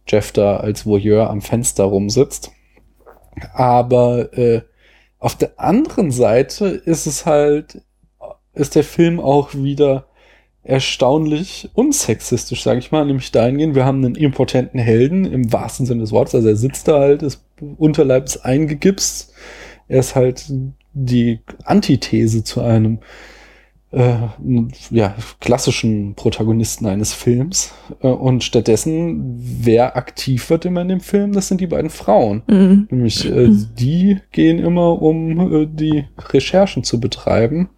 [0.07, 2.51] Jeff da als Voyeur am Fenster rumsitzt.
[3.55, 4.61] Aber äh,
[5.17, 7.81] auf der anderen Seite ist es halt,
[8.53, 10.05] ist der Film auch wieder
[10.63, 16.01] erstaunlich unsexistisch, sage ich mal, nämlich dahingehend, wir haben einen impotenten Helden im wahrsten Sinne
[16.01, 17.43] des Wortes, also er sitzt da halt, ist
[17.77, 19.33] Unterleib ist eingegipst,
[19.87, 20.45] er ist halt
[20.93, 22.99] die Antithese zu einem
[23.91, 24.15] äh,
[24.89, 27.73] ja, klassischen Protagonisten eines Films.
[28.01, 32.41] Äh, und stattdessen, wer aktiv wird immer in dem Film, das sind die beiden Frauen.
[32.47, 32.87] Mhm.
[32.89, 37.69] Nämlich, äh, die gehen immer, um äh, die Recherchen zu betreiben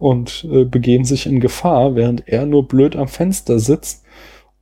[0.00, 4.04] und äh, begeben sich in Gefahr, während er nur blöd am Fenster sitzt.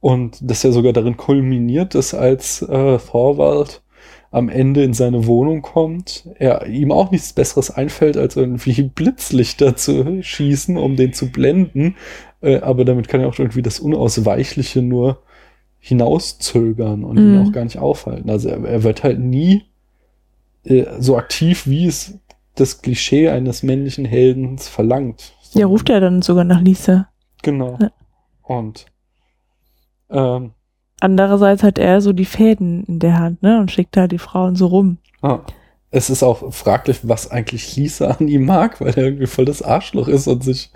[0.01, 3.83] Und das ja sogar darin kulminiert, dass als äh, Thorwald
[4.31, 9.75] am Ende in seine Wohnung kommt, er ihm auch nichts Besseres einfällt, als irgendwie Blitzlichter
[9.77, 11.97] zu schießen, um den zu blenden.
[12.43, 15.23] Äh, aber damit kann er auch irgendwie das Unausweichliche nur
[15.79, 17.47] hinauszögern und ihn Mhm.
[17.47, 18.29] auch gar nicht aufhalten.
[18.29, 19.63] Also er, er wird halt nie
[20.65, 22.19] äh, so aktiv, wie es
[22.61, 27.09] das Klischee eines männlichen Heldens verlangt, Ja, ruft er dann sogar nach Lisa.
[27.43, 27.79] Genau.
[27.81, 27.91] Ja.
[28.43, 28.87] Und
[30.11, 30.53] ähm,
[31.01, 33.61] Andererseits hat er so die Fäden in der Hand, ne?
[33.61, 34.99] Und schickt da die Frauen so rum.
[35.23, 35.41] ah,
[35.91, 39.63] es ist auch fraglich, was eigentlich Lisa an ihm mag, weil er irgendwie voll das
[39.63, 40.71] Arschloch ist und sich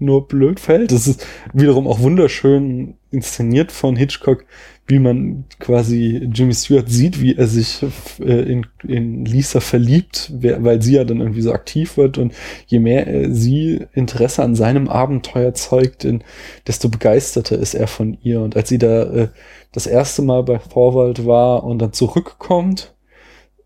[0.00, 0.90] nur blöd fällt.
[0.90, 4.46] Das ist wiederum auch wunderschön inszeniert von Hitchcock,
[4.88, 7.84] wie man quasi Jimmy Stewart sieht, wie er sich
[8.20, 12.32] äh, in, in Lisa verliebt, weil sie ja dann irgendwie so aktiv wird und
[12.66, 16.24] je mehr äh, sie Interesse an seinem Abenteuer zeugt, in,
[16.66, 18.40] desto begeisterter ist er von ihr.
[18.40, 19.28] Und als sie da äh,
[19.72, 22.94] das erste Mal bei Vorwald war und dann zurückkommt,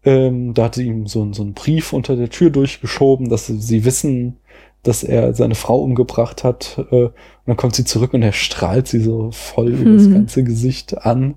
[0.04, 3.84] ähm, da hatte ihm so, so ein Brief unter der Tür durchgeschoben, dass sie, sie
[3.84, 4.38] wissen,
[4.82, 6.78] dass er seine Frau umgebracht hat.
[6.90, 7.12] Äh, und
[7.46, 10.14] dann kommt sie zurück und er strahlt sie so voll über das Mhm.
[10.14, 11.34] ganze Gesicht an.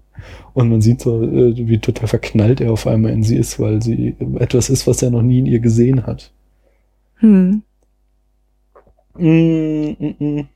[0.53, 3.81] Und man sieht so, äh, wie total verknallt er auf einmal in sie ist, weil
[3.81, 6.31] sie etwas ist, was er noch nie in ihr gesehen hat.
[7.15, 7.61] Hm.
[9.17, 10.47] Mm, mm, mm,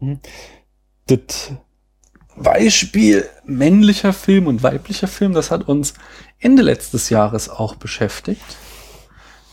[0.00, 0.18] mm.
[1.06, 1.52] Das
[2.36, 5.94] Beispiel männlicher Film und weiblicher Film, das hat uns
[6.38, 8.42] Ende letztes Jahres auch beschäftigt.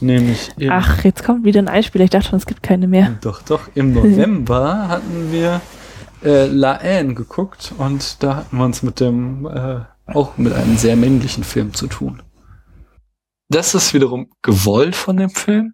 [0.03, 2.03] Nämlich im, Ach, jetzt kommt wieder ein Einspieler.
[2.03, 3.17] Ich dachte schon, es gibt keine mehr.
[3.21, 5.61] doch, doch, im November hatten wir
[6.23, 10.77] äh, La Haine geguckt und da hatten wir uns mit dem, äh, auch mit einem
[10.77, 12.21] sehr männlichen Film zu tun.
[13.49, 15.73] Das ist wiederum gewollt von dem Film,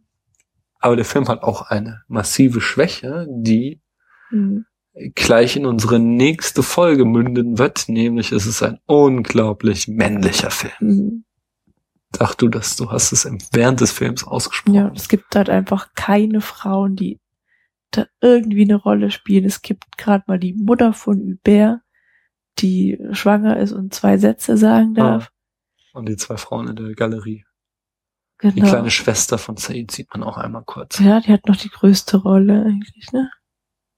[0.80, 3.81] aber der Film hat auch eine massive Schwäche, die
[4.30, 4.65] Hm.
[5.15, 10.73] gleich in unsere nächste Folge münden wird, nämlich es ist ein unglaublich männlicher Film.
[10.77, 11.26] Hm.
[12.15, 14.73] Sag du das, du hast es während des Films ausgesprochen.
[14.76, 17.19] Ja, es gibt halt einfach keine Frauen, die
[17.91, 19.45] da irgendwie eine Rolle spielen.
[19.45, 21.81] Es gibt gerade mal die Mutter von Hubert,
[22.60, 25.31] die schwanger ist und zwei Sätze sagen darf.
[25.94, 27.45] Und die zwei Frauen in der Galerie.
[28.41, 28.69] Die Genau.
[28.69, 30.98] kleine Schwester von Said sieht man auch einmal kurz.
[30.99, 33.30] Ja, die hat noch die größte Rolle eigentlich, ne?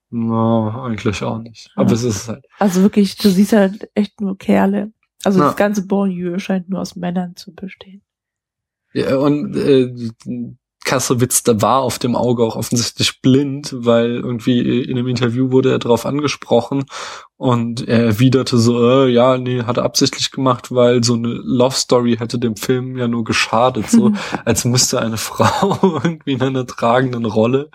[0.09, 1.69] No, eigentlich auch nicht.
[1.75, 1.95] Aber Ja.
[1.95, 2.45] es ist halt.
[2.59, 4.91] Also wirklich, du siehst halt echt nur Kerle.
[5.23, 5.47] Also Ja.
[5.47, 8.01] das ganze Banlieue scheint nur aus Männern zu bestehen.
[8.93, 9.93] Ja, und äh,
[10.83, 15.71] Kassowitz, da war auf dem Auge auch offensichtlich blind, weil irgendwie in einem Interview wurde
[15.71, 16.85] er darauf angesprochen
[17.37, 21.75] und er erwiderte so, äh, ja, nee, hat er absichtlich gemacht, weil so eine Love
[21.75, 24.11] Story hätte dem Film ja nur geschadet, so
[24.45, 27.69] als müsste eine Frau irgendwie in einer tragenden Rolle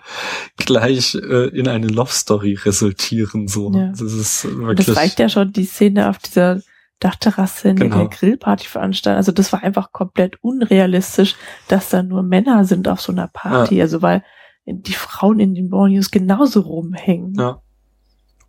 [0.57, 3.71] gleich äh, in eine Love Story resultieren, so.
[3.73, 3.87] Ja.
[3.87, 4.85] Das ist wirklich.
[4.85, 6.61] das reicht ja schon, die Szene auf dieser
[6.99, 8.07] Dachterrasse, in der Genau.
[8.07, 9.17] der Grillparty veranstaltet.
[9.17, 11.35] Also das war einfach komplett unrealistisch,
[11.67, 13.81] dass da nur Männer sind auf so einer Party.
[13.81, 14.23] Also weil
[14.65, 17.35] die Frauen in den Bonnies genauso rumhängen.
[17.35, 17.61] Ja.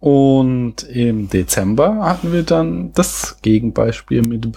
[0.00, 4.48] Und im Dezember hatten wir dann das Gegenbeispiel mit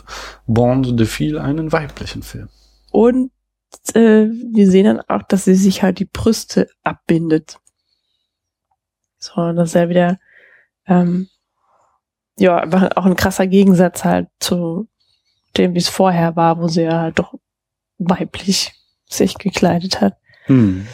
[0.45, 2.49] Bond de Fille, einen weiblichen Film.
[2.91, 3.31] Und
[3.93, 7.57] äh, wir sehen dann auch, dass sie sich halt die Brüste abbindet.
[9.18, 10.19] So, das ist ja wieder
[10.85, 11.27] ähm,
[12.41, 14.88] ja, einfach auch ein krasser Gegensatz halt zu
[15.57, 17.34] dem, wie es vorher war, wo sie ja halt doch
[17.97, 18.72] weiblich
[19.09, 20.15] sich gekleidet hat.
[20.45, 20.88] Hm.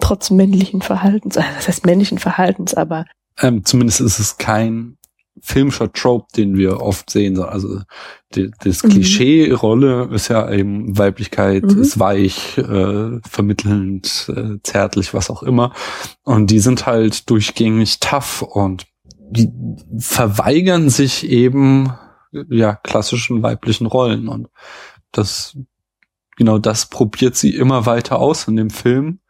[0.00, 3.06] Trotz männlichen Verhaltens, äh, das heißt männlichen Verhaltens, aber
[3.40, 4.98] Ähm, zumindest ist es kein
[5.42, 7.36] filmischer Trope, den wir oft sehen.
[7.36, 7.80] So, Also
[8.34, 8.88] die, das Mhm.
[8.90, 11.80] Klischee-Rolle ist ja eben Weiblichkeit, Mhm.
[11.80, 15.72] ist weich, äh, vermittelnd, äh, zärtlich, was auch immer.
[16.24, 18.86] Und die sind halt durchgängig tough und
[19.30, 19.50] die
[19.98, 21.92] verweigern sich eben
[22.32, 24.28] ja klassischen weiblichen Rollen.
[24.28, 24.48] Und
[25.12, 25.56] das
[26.36, 29.20] genau das probiert sie immer weiter aus in dem Film,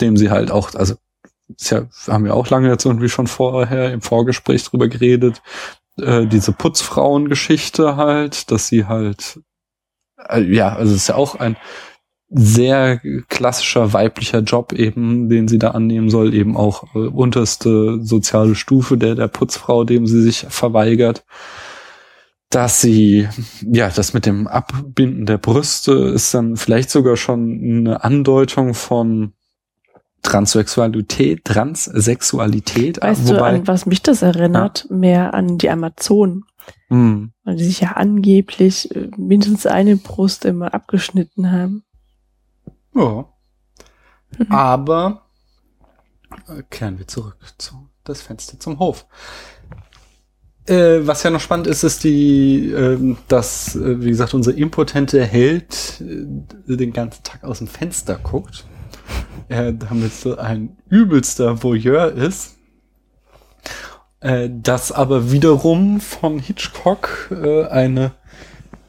[0.00, 0.94] dem sie halt auch also
[1.48, 5.42] ist ja, haben wir auch lange jetzt irgendwie schon vorher im Vorgespräch drüber geredet,
[5.98, 9.40] äh, diese Putzfrauengeschichte halt, dass sie halt,
[10.28, 11.56] äh, ja, also es ist ja auch ein
[12.36, 18.56] sehr klassischer weiblicher Job eben, den sie da annehmen soll, eben auch äh, unterste soziale
[18.56, 21.24] Stufe der, der Putzfrau, dem sie sich verweigert.
[22.50, 23.28] Dass sie,
[23.62, 29.32] ja, das mit dem Abbinden der Brüste ist dann vielleicht sogar schon eine Andeutung von
[30.22, 34.88] Transsexualität, Transsexualität, weißt du, an was mich das erinnert?
[34.90, 36.44] Mehr an die Amazonen.
[36.88, 37.32] Hm.
[37.44, 41.84] Weil die sich ja angeblich äh, mindestens eine Brust immer abgeschnitten haben.
[42.94, 43.26] Ja.
[44.48, 45.22] Aber
[46.48, 49.06] äh, kehren wir zurück zu das Fenster zum Hof.
[50.66, 55.24] Äh, was ja noch spannend ist, ist die, ähm, dass, äh, wie gesagt, unser impotente
[55.24, 58.64] Held äh, den ganzen Tag aus dem Fenster guckt.
[59.48, 62.56] Er damit so ein übelster Voyeur ist.
[64.20, 68.12] Äh, das aber wiederum von Hitchcock äh, eine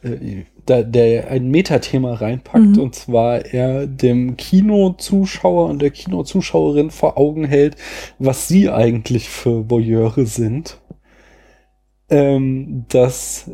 [0.01, 2.79] äh, da, der ein Metathema reinpackt Mhm.
[2.79, 7.75] und zwar er dem Kinozuschauer und der Kinozuschauerin vor Augen hält,
[8.19, 10.79] was sie eigentlich für Voyeure sind.
[12.09, 13.49] Ähm, das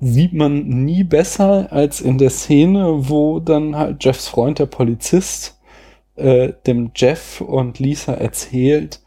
[0.00, 5.58] sieht man nie besser als in der Szene, wo dann halt Jeffs Freund, der Polizist,
[6.16, 9.00] äh, dem Jeff und Lisa erzählt,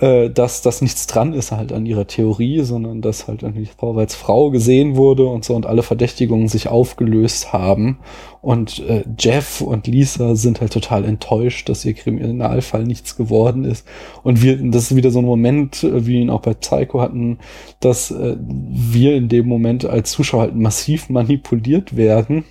[0.00, 3.96] äh, dass das nichts dran ist halt an ihrer Theorie, sondern dass halt irgendwie Frau
[3.96, 7.98] als Frau gesehen wurde und so und alle Verdächtigungen sich aufgelöst haben.
[8.40, 13.86] Und äh, Jeff und Lisa sind halt total enttäuscht, dass ihr Kriminalfall nichts geworden ist.
[14.22, 17.38] Und wir, das ist wieder so ein Moment, äh, wie ihn auch bei Psycho hatten,
[17.80, 22.44] dass äh, wir in dem Moment als Zuschauer halt massiv manipuliert werden,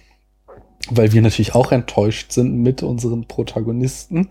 [0.91, 4.29] weil wir natürlich auch enttäuscht sind mit unseren Protagonisten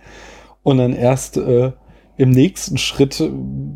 [0.62, 1.72] und dann erst äh,
[2.18, 3.22] im nächsten Schritt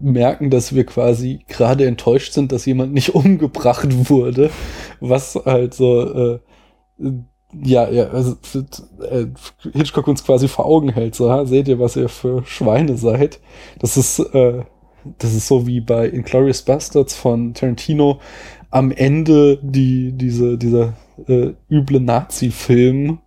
[0.02, 4.50] merken, dass wir quasi gerade enttäuscht sind, dass jemand nicht umgebracht wurde,
[5.00, 6.38] was halt so äh,
[7.54, 8.36] ja, ja, also
[9.10, 9.26] äh,
[9.72, 13.40] Hitchcock uns quasi vor Augen hält, so, ha, seht ihr, was ihr für Schweine seid.
[13.78, 14.62] Das ist, äh,
[15.18, 18.20] das ist so wie bei Inglourious Bastards von Tarantino
[18.70, 20.94] am Ende die, diese, dieser
[21.26, 23.18] äh, üble Nazi-Film,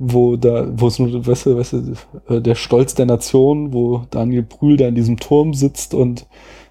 [0.00, 1.94] wo da, wo es nur, weißt du, weißt du,
[2.28, 6.26] äh, der Stolz der Nation, wo Daniel Brühl da in diesem Turm sitzt und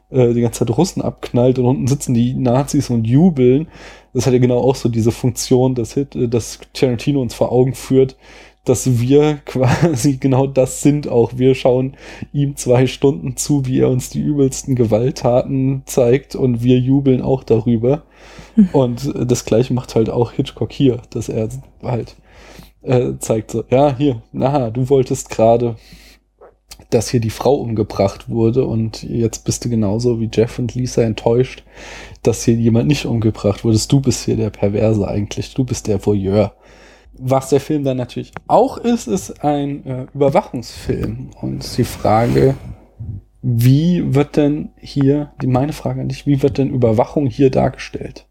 [0.10, 3.68] äh, die ganze Zeit Russen abknallt und unten sitzen die Nazis und jubeln.
[4.14, 7.51] Das hat ja genau auch so diese Funktion, dass, Hit, äh, dass Tarantino uns vor
[7.51, 8.18] Augen führt,
[8.65, 11.34] dass wir quasi genau das sind auch.
[11.35, 11.97] Wir schauen
[12.34, 17.43] ihm zwei Stunden zu, wie er uns die übelsten Gewalttaten zeigt und wir jubeln auch
[17.43, 18.01] darüber.
[18.73, 21.49] Und äh, das gleiche macht halt auch Hitchcock hier, dass er
[21.84, 22.15] halt
[22.81, 25.76] äh, zeigt so, ja, hier, na, du wolltest gerade,
[26.89, 31.03] dass hier die Frau umgebracht wurde und jetzt bist du genauso wie Jeff und Lisa
[31.03, 31.64] enttäuscht,
[32.23, 33.80] dass hier jemand nicht umgebracht wurde.
[33.88, 36.53] Du bist hier der Perverse eigentlich, du bist der Voyeur.
[37.14, 41.31] Was der Film dann natürlich auch ist, ist ein äh, Überwachungsfilm.
[41.41, 42.56] Und die Frage,
[43.41, 48.28] wie wird denn hier, die meine Frage an dich, wie wird denn Überwachung hier dargestellt?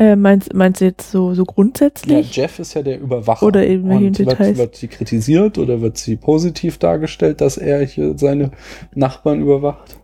[0.00, 2.34] Äh, meinst, meinst du jetzt so, so Ja, grundsätzlich?
[2.34, 3.44] Jeff ist ja der Überwacher.
[3.46, 4.56] Oder welchen Und wird, Details?
[4.58, 8.50] wird sie kritisiert oder wird sie positiv dargestellt, dass er hier seine
[8.94, 10.00] Nachbarn überwacht?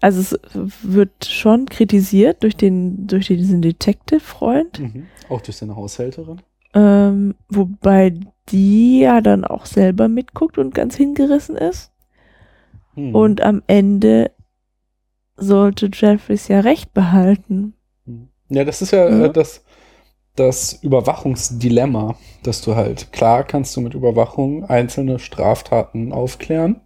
[0.00, 0.40] Also es
[0.82, 5.06] wird schon kritisiert durch den, durch diesen Detective-Freund, Mhm.
[5.28, 6.40] Auch durch seine Haushälterin.
[6.74, 8.14] ähm, wobei
[8.48, 11.92] die ja dann auch selber mitguckt und ganz hingerissen ist.
[12.94, 13.14] Hm.
[13.14, 14.30] Und am Ende
[15.36, 17.74] sollte Jeffries ja recht behalten.
[18.48, 19.24] Ja, das ist ja Mhm.
[19.24, 19.64] äh, das,
[20.36, 26.80] das Überwachungsdilemma, dass du halt, klar kannst du mit Überwachung einzelne Straftaten aufklären,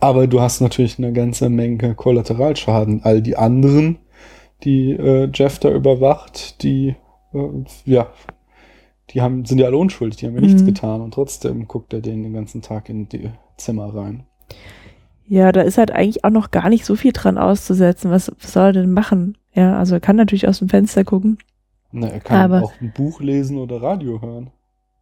[0.00, 3.02] aber du hast natürlich eine ganze Menge Kollateralschaden.
[3.04, 3.98] All die anderen,
[4.64, 6.96] die äh, Jeff da überwacht, die,
[7.34, 8.08] äh, ja,
[9.10, 10.66] die haben, sind ja alle unschuldig, die haben ja nichts Mhm.
[10.66, 14.26] getan und trotzdem guckt er denen den ganzen Tag in die Zimmer rein.
[15.26, 18.10] Ja, da ist halt eigentlich auch noch gar nicht so viel dran auszusetzen.
[18.10, 19.36] Was, was soll er denn machen?
[19.58, 21.38] Ja, also er kann natürlich aus dem Fenster gucken.
[21.90, 24.50] Na, er kann Aber- auch ein Buch lesen oder Radio hören.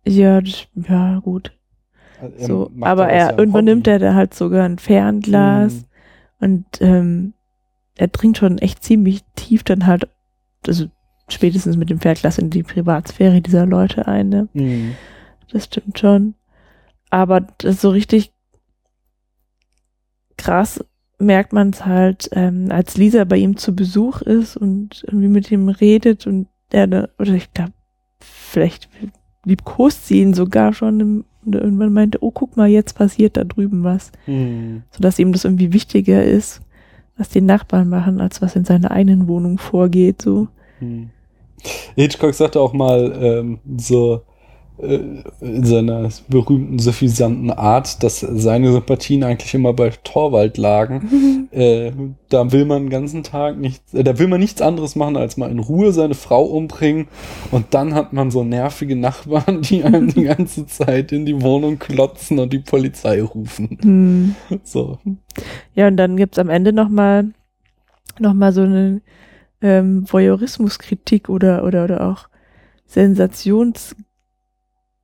[0.06, 1.52] Ja, das, ja, gut.
[2.20, 3.74] Also er So, aber er irgendwann Hobby.
[3.74, 5.84] nimmt er da halt sogar ein Fernglas Mhm.
[6.40, 7.34] und ähm,
[7.96, 10.08] er dringt schon echt ziemlich tief dann halt,
[10.66, 10.86] also
[11.28, 14.28] spätestens mit dem Fernglas in die Privatsphäre dieser Leute ein.
[14.30, 14.48] Ne?
[14.54, 14.94] Mhm.
[15.52, 16.34] Das stimmt schon.
[17.10, 18.32] Aber das so richtig
[20.36, 20.84] krass
[21.18, 25.50] merkt man es halt, ähm, als Lisa bei ihm zu Besuch ist und irgendwie mit
[25.50, 27.72] ihm redet und er, da, oder ich glaube,
[28.20, 28.88] vielleicht
[29.44, 33.44] liebkost sie ihn sogar schon im, und irgendwann meinte, oh, guck mal, jetzt passiert da
[33.44, 34.10] drüben was.
[34.26, 34.82] Mhm.
[34.90, 36.60] Sodass ihm das irgendwie wichtiger ist,
[37.16, 40.48] was die Nachbarn machen, als was in seiner eigenen Wohnung vorgeht, so.
[40.80, 41.10] Hm.
[41.94, 44.22] Hitchcock sagte auch mal ähm, so
[44.78, 51.48] in seiner berühmten suffisanten Art, dass seine Sympathien eigentlich immer bei Torwald lagen.
[51.52, 51.92] äh,
[52.28, 55.36] da will man den ganzen Tag nichts, äh, da will man nichts anderes machen, als
[55.36, 57.08] mal in Ruhe seine Frau umbringen
[57.50, 61.78] und dann hat man so nervige Nachbarn, die einem die ganze Zeit in die Wohnung
[61.78, 63.78] klotzen und die Polizei rufen.
[63.80, 64.34] Hm.
[64.62, 64.98] So.
[65.74, 67.32] Ja, und dann gibt's am Ende nochmal
[68.18, 69.00] noch mal so eine
[69.60, 72.28] ähm, Voyeurismuskritik oder, oder, oder auch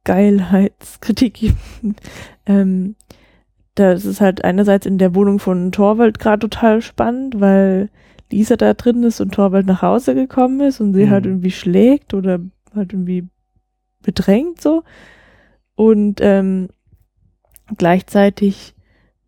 [0.07, 1.55] Sensationsgeilheitskritik.
[2.47, 2.97] ähm,
[3.75, 7.89] das ist halt einerseits in der Wohnung von Torwald gerade total spannend, weil
[8.31, 11.11] Lisa da drin ist und Torwald nach Hause gekommen ist und sie Mhm.
[11.11, 12.41] halt irgendwie schlägt oder
[12.75, 13.27] halt irgendwie
[14.03, 14.83] bedrängt so.
[15.75, 16.69] Und ähm,
[17.79, 18.75] gleichzeitig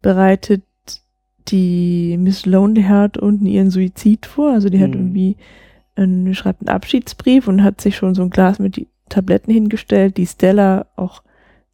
[0.02, 0.62] bereitet
[1.48, 4.52] die Miss Lonelyheart unten ihren Suizid vor.
[4.52, 4.94] Also die hat Mhm.
[4.94, 5.36] irgendwie
[5.96, 10.16] und schreibt einen Abschiedsbrief und hat sich schon so ein Glas mit die Tabletten hingestellt,
[10.16, 11.22] die Stella auch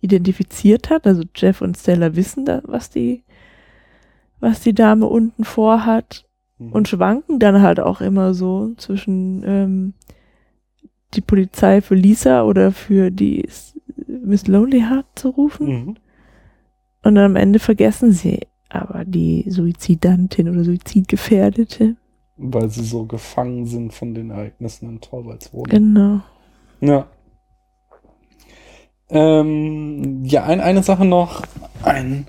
[0.00, 1.06] identifiziert hat.
[1.06, 3.22] Also Jeff und Stella wissen da, was die,
[4.40, 6.26] was die Dame unten vorhat
[6.58, 9.94] und schwanken dann halt auch immer so zwischen ähm,
[11.14, 13.48] die Polizei für Lisa oder für die
[14.06, 15.66] Miss Lonely Heart zu rufen.
[15.66, 15.96] Mhm.
[17.02, 21.96] Und dann am Ende vergessen sie aber die Suizidantin oder Suizidgefährdete.
[22.36, 25.64] Weil sie so gefangen sind von den Ereignissen in Torvaldswohnung.
[25.64, 26.20] Genau.
[26.80, 27.06] Ja.
[29.10, 31.42] Ähm, ja, ein, eine Sache noch.
[31.82, 32.26] Ein,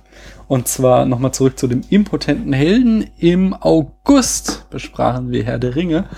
[0.48, 3.06] und zwar nochmal zurück zu dem impotenten Helden.
[3.18, 6.10] Im August besprachen wir Herr der Ringe.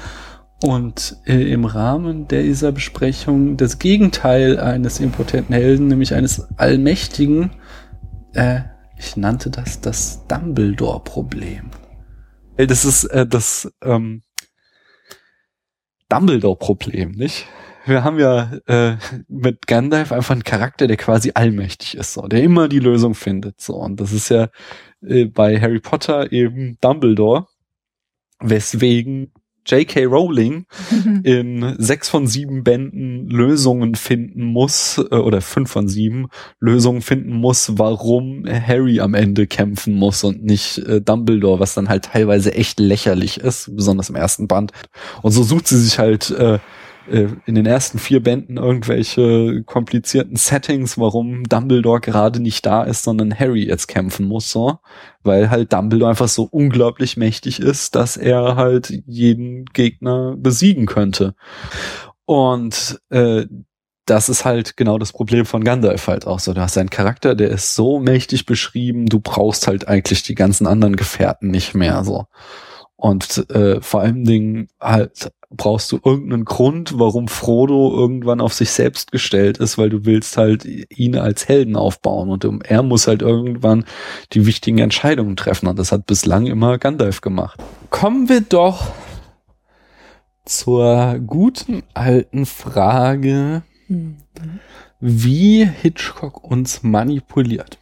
[0.64, 7.52] Und äh, im Rahmen dieser Besprechung das Gegenteil eines impotenten Helden, nämlich eines allmächtigen,
[8.34, 8.62] äh,
[8.98, 11.72] ich nannte das das Dumbledore-Problem.
[12.56, 14.22] Das ist äh, das ähm,
[16.08, 17.46] Dumbledore-Problem, nicht?
[17.86, 18.96] Wir haben ja äh,
[19.28, 23.60] mit Gandalf einfach einen Charakter, der quasi allmächtig ist, so, der immer die Lösung findet.
[23.60, 23.76] So.
[23.76, 24.50] Und das ist ja
[25.06, 27.48] äh, bei Harry Potter eben Dumbledore,
[28.40, 29.32] weswegen
[29.66, 30.06] J.K.
[30.06, 30.66] Rowling
[31.24, 36.28] in sechs von sieben Bänden Lösungen finden muss, äh, oder fünf von sieben
[36.60, 41.90] Lösungen finden muss, warum Harry am Ende kämpfen muss und nicht äh, Dumbledore, was dann
[41.90, 44.72] halt teilweise echt lächerlich ist, besonders im ersten Band.
[45.22, 46.60] Und so sucht sie sich halt äh,
[47.10, 53.04] äh, in den ersten vier Bänden irgendwelche komplizierten Settings, warum Dumbledore gerade nicht da ist,
[53.04, 54.80] sondern Harry jetzt kämpfen muss, so.
[55.24, 61.36] Weil halt Dumbledore einfach so unglaublich mächtig ist, dass er halt jeden Gegner besiegen könnte.
[62.26, 63.46] Und äh,
[64.06, 66.54] das ist halt genau das Problem von Gandalf halt auch so.
[66.54, 70.68] Du hast einen Charakter, der ist so mächtig beschrieben, du brauchst halt eigentlich die ganzen
[70.68, 72.26] anderen Gefährten nicht mehr so.
[72.96, 78.72] Und äh, vor allen Dingen halt brauchst du irgendeinen Grund, warum Frodo irgendwann auf sich
[78.72, 83.08] selbst gestellt ist, weil du willst halt ihn als Helden aufbauen und um- er muss
[83.08, 83.86] halt irgendwann
[84.34, 87.60] die wichtigen Entscheidungen treffen und das hat bislang immer Gandalf gemacht.
[87.90, 88.88] Kommen wir doch
[90.46, 93.64] zur guten alten Frage,
[95.00, 97.78] wie Hitchcock uns manipuliert.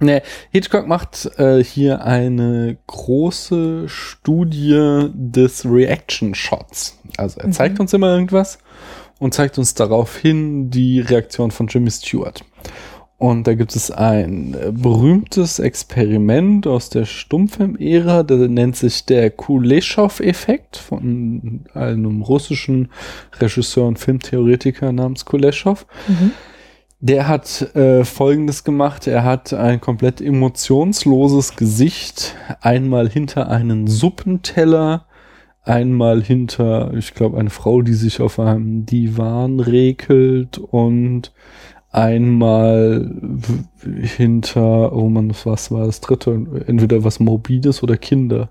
[0.00, 6.98] Ne, Hitchcock macht äh, hier eine große Studie des Reaction Shots.
[7.16, 7.80] Also er zeigt Mhm.
[7.82, 8.58] uns immer irgendwas
[9.20, 12.44] und zeigt uns daraufhin die Reaktion von Jimmy Stewart.
[13.18, 19.30] Und da gibt es ein äh, berühmtes Experiment aus der Stummfilm-Ära, der nennt sich der
[19.30, 22.90] Kuleshov-Effekt von einem russischen
[23.40, 25.86] Regisseur und Filmtheoretiker namens Kuleshov.
[27.06, 29.06] Der hat äh, Folgendes gemacht.
[29.06, 35.04] Er hat ein komplett emotionsloses Gesicht einmal hinter einen Suppenteller,
[35.64, 41.34] einmal hinter, ich glaube, eine Frau, die sich auf einem Divan regelt und
[41.90, 43.14] einmal
[44.00, 46.64] hinter, oh man, was war das dritte?
[46.66, 48.48] Entweder was Morbides oder Kinder.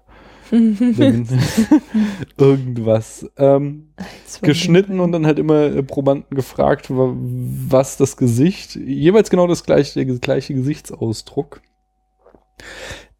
[2.37, 3.29] Irgendwas.
[3.37, 3.93] Ähm,
[4.41, 9.63] geschnitten und dann halt immer äh, Probanden gefragt, wa- was das Gesicht, jeweils genau das
[9.63, 11.61] gleiche, der gleiche Gesichtsausdruck.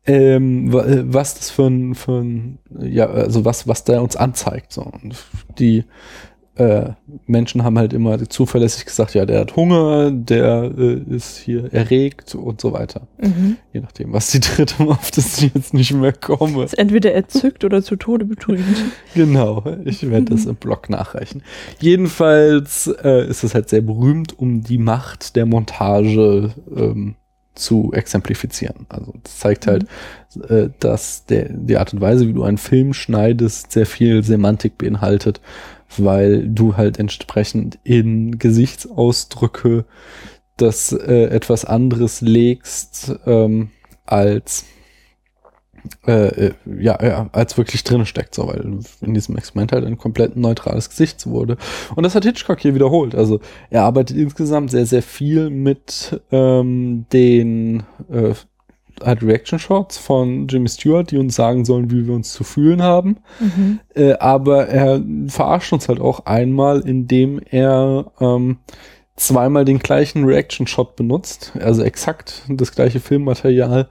[0.05, 4.73] Ähm, äh, was das für ein, für ein, ja, also was, was der uns anzeigt.
[4.73, 4.81] So.
[4.81, 5.15] Und
[5.59, 5.85] die
[6.55, 6.91] äh,
[7.25, 12.35] Menschen haben halt immer zuverlässig gesagt, ja, der hat Hunger, der äh, ist hier erregt
[12.35, 13.07] und so weiter.
[13.19, 13.57] Mhm.
[13.71, 16.63] Je nachdem, was die dritte auf das ich jetzt nicht mehr komme.
[16.63, 18.63] Ist entweder erzückt oder zu Tode betrübt.
[19.15, 21.43] Genau, ich werde das im Blog nachreichen.
[21.79, 27.15] Jedenfalls äh, ist es halt sehr berühmt, um die Macht der Montage ähm,
[27.55, 28.85] zu exemplifizieren.
[28.89, 29.85] Also das zeigt halt,
[30.49, 34.77] äh, dass der, die Art und Weise, wie du einen Film schneidest, sehr viel Semantik
[34.77, 35.39] beinhaltet,
[35.97, 39.85] weil du halt entsprechend in Gesichtsausdrücke
[40.57, 43.71] das äh, etwas anderes legst ähm,
[44.05, 44.65] als
[46.07, 49.97] äh, äh, ja, ja, als wirklich drin steckt, so, weil in diesem Experiment halt ein
[49.97, 51.57] komplett neutrales Gesicht wurde.
[51.95, 53.15] Und das hat Hitchcock hier wiederholt.
[53.15, 58.33] Also er arbeitet insgesamt sehr, sehr viel mit ähm, den äh,
[59.03, 62.81] halt Reaction Shots von Jimmy Stewart, die uns sagen sollen, wie wir uns zu fühlen
[62.81, 63.17] haben.
[63.39, 63.79] Mhm.
[63.95, 68.57] Äh, aber er verarscht uns halt auch einmal, indem er ähm,
[69.15, 73.87] zweimal den gleichen Reaction-Shot benutzt, also exakt das gleiche Filmmaterial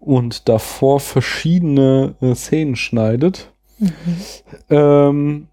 [0.00, 3.52] und davor verschiedene äh, Szenen schneidet.
[4.70, 5.48] Ähm,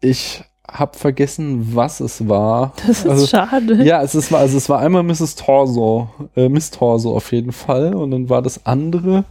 [0.00, 2.72] ich habe vergessen, was es war.
[2.86, 3.82] Das ist schade.
[3.82, 5.34] Ja, es ist, also es war einmal Mrs.
[5.34, 9.24] Torso, äh, Miss Torso auf jeden Fall und dann war das andere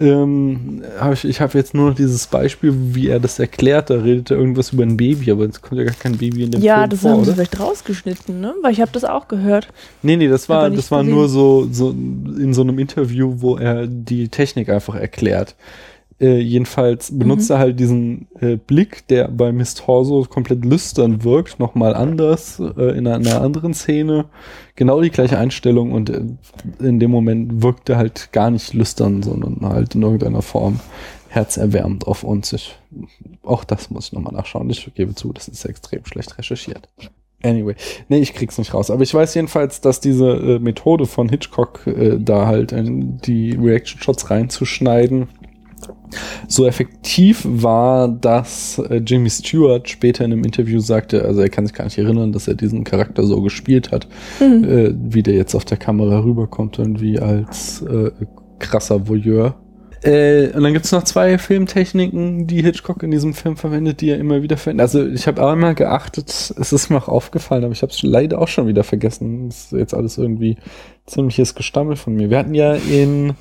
[0.00, 3.90] ähm, hab ich, ich habe jetzt nur noch dieses Beispiel, wie er das erklärt.
[3.90, 6.50] Da redet er irgendwas über ein Baby, aber es kommt ja gar kein Baby in
[6.50, 8.54] dem Ja, Film das vor, haben sie vielleicht rausgeschnitten, ne?
[8.62, 9.68] Weil ich habe das auch gehört.
[10.02, 11.14] Nee, nee, das war, das war gesehen.
[11.14, 15.54] nur so, so in so einem Interview, wo er die Technik einfach erklärt.
[16.22, 17.54] Äh, jedenfalls benutzt Mhm.
[17.54, 22.96] er halt diesen äh, Blick, der bei Miss Torso komplett lüstern wirkt, nochmal anders, äh,
[22.96, 24.26] in einer anderen Szene.
[24.76, 26.22] Genau die gleiche Einstellung und äh,
[26.78, 30.78] in dem Moment wirkt er halt gar nicht lüstern, sondern halt in irgendeiner Form
[31.28, 32.52] herzerwärmend auf uns.
[32.52, 32.78] Ich,
[33.42, 34.70] auch das muss ich nochmal nachschauen.
[34.70, 36.88] Ich gebe zu, das ist extrem schlecht recherchiert.
[37.42, 37.74] Anyway,
[38.08, 38.92] nee, ich krieg's nicht raus.
[38.92, 43.58] Aber ich weiß jedenfalls, dass diese äh, Methode von Hitchcock, äh, da halt äh, die
[43.60, 45.28] Reaction-Shots reinzuschneiden,
[46.52, 51.66] so effektiv war, dass äh, Jimmy Stewart später in einem Interview sagte, also er kann
[51.66, 54.06] sich gar nicht erinnern, dass er diesen Charakter so gespielt hat,
[54.40, 54.64] Mhm.
[54.64, 58.10] äh, wie der jetzt auf der Kamera rüberkommt und wie als äh,
[58.58, 59.54] krasser Voyeur.
[60.02, 64.18] Äh, und dann gibt's noch zwei Filmtechniken, die Hitchcock in diesem Film verwendet, die er
[64.18, 64.82] immer wieder verwendet.
[64.82, 68.40] Also ich habe einmal geachtet, es ist mir auch aufgefallen, aber ich habe es leider
[68.40, 69.48] auch schon wieder vergessen.
[69.48, 70.56] Das ist jetzt alles irgendwie
[71.06, 72.30] ziemliches Gestammel von mir.
[72.30, 73.34] Wir hatten ja in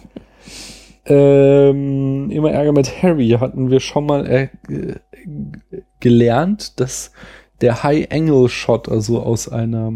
[1.06, 4.48] ähm, immer Ärger mit Harry hatten wir schon mal äh,
[6.00, 7.12] gelernt, dass
[7.62, 9.94] der High-Angle-Shot, also aus einer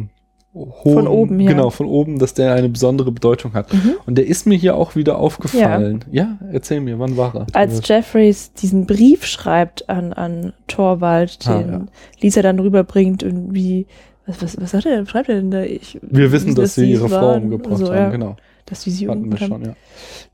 [0.56, 1.52] hohen, Von oben, ja.
[1.52, 3.74] genau, von oben, dass der eine besondere Bedeutung hat.
[3.74, 3.96] Mhm.
[4.06, 6.06] Und der ist mir hier auch wieder aufgefallen.
[6.12, 7.48] Ja, erzähl mir, wann war er?
[7.54, 11.86] Als Jeffreys diesen Brief schreibt an, an Torwald, Ah, den ja.
[12.22, 13.86] Lisa dann rüberbringt, irgendwie,
[14.26, 15.62] was, was, was hat er denn, schreibt er denn da?
[15.64, 18.36] Ich, Wir wissen, dass sie ihre Frau umgebracht so, haben, ja, genau.
[18.66, 19.76] Dass sie sie Hatten wir umgebracht schon, ja.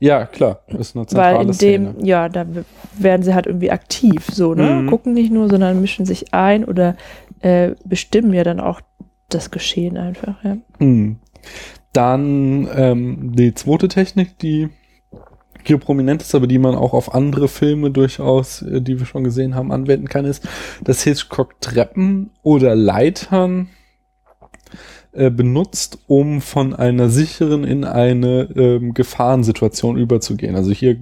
[0.00, 1.92] Ja, klar, ist eine zentrale Weil in Szene.
[1.94, 2.46] dem, ja, da
[2.98, 4.82] werden sie halt irgendwie aktiv, so, ne?
[4.82, 4.86] Mhm.
[4.88, 6.96] Gucken nicht nur, sondern mischen sich ein oder
[7.40, 8.80] äh, bestimmen ja dann auch
[9.28, 10.56] das Geschehen einfach, ja.
[10.78, 11.16] Hm.
[11.92, 14.70] Dann ähm, die zweite Technik, die
[15.64, 19.24] hier prominent ist, aber die man auch auf andere Filme durchaus, äh, die wir schon
[19.24, 20.48] gesehen haben, anwenden kann, ist,
[20.82, 23.68] dass Hitchcock Treppen oder Leitern
[25.12, 30.56] äh, benutzt, um von einer sicheren in eine ähm, Gefahrensituation überzugehen.
[30.56, 30.96] Also hier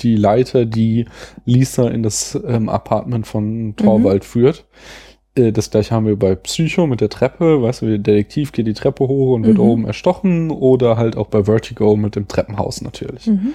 [0.00, 1.06] die Leiter, die
[1.44, 4.64] Lisa in das ähm, Apartment von Torwald führt.
[5.34, 8.66] Äh, Das gleiche haben wir bei Psycho mit der Treppe, weißt du, der Detektiv geht
[8.66, 9.64] die Treppe hoch und wird Mhm.
[9.64, 13.26] oben erstochen oder halt auch bei Vertigo mit dem Treppenhaus natürlich.
[13.26, 13.52] Mhm.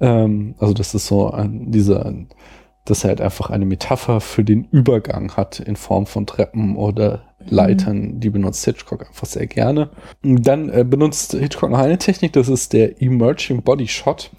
[0.00, 2.12] Ähm, also das ist so ein, dieser,
[2.84, 7.22] dass er halt einfach eine Metapher für den Übergang hat in Form von Treppen oder
[7.48, 9.90] Leitern, die benutzt Hitchcock einfach sehr gerne.
[10.24, 14.30] Und Dann äh, benutzt Hitchcock noch eine Technik, das ist der Emerging Body Shot.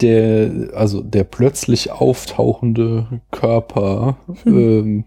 [0.00, 5.04] Der, also der plötzlich auftauchende Körper, ähm,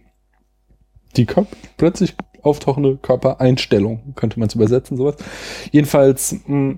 [1.17, 1.45] die Kör
[1.75, 5.15] plötzlich auftauchende Körpereinstellung, könnte man es übersetzen, sowas.
[5.71, 6.77] Jedenfalls mh,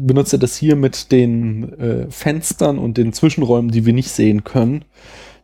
[0.00, 4.44] benutzt er das hier mit den äh, Fenstern und den Zwischenräumen, die wir nicht sehen
[4.44, 4.84] können,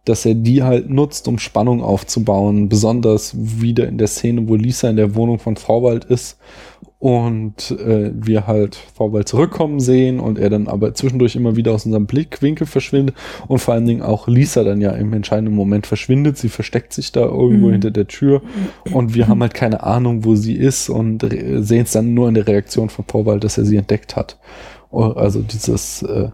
[0.05, 4.91] dass er die halt nutzt, um Spannung aufzubauen, besonders wieder in der Szene, wo Lisa
[4.91, 6.39] in der Wohnung von Vorwald ist
[6.99, 11.85] und äh, wir halt Vorwald zurückkommen sehen und er dann aber zwischendurch immer wieder aus
[11.85, 13.17] unserem Blickwinkel verschwindet
[13.49, 16.37] und vor allen Dingen auch Lisa dann ja im entscheidenden Moment verschwindet.
[16.39, 17.73] Sie versteckt sich da irgendwo Mhm.
[17.73, 18.43] hinter der Tür
[18.93, 21.25] und wir haben halt keine Ahnung, wo sie ist und
[21.61, 24.39] sehen es dann nur in der Reaktion von Vorwald, dass er sie entdeckt hat.
[24.91, 26.29] Oh, Also dieses äh,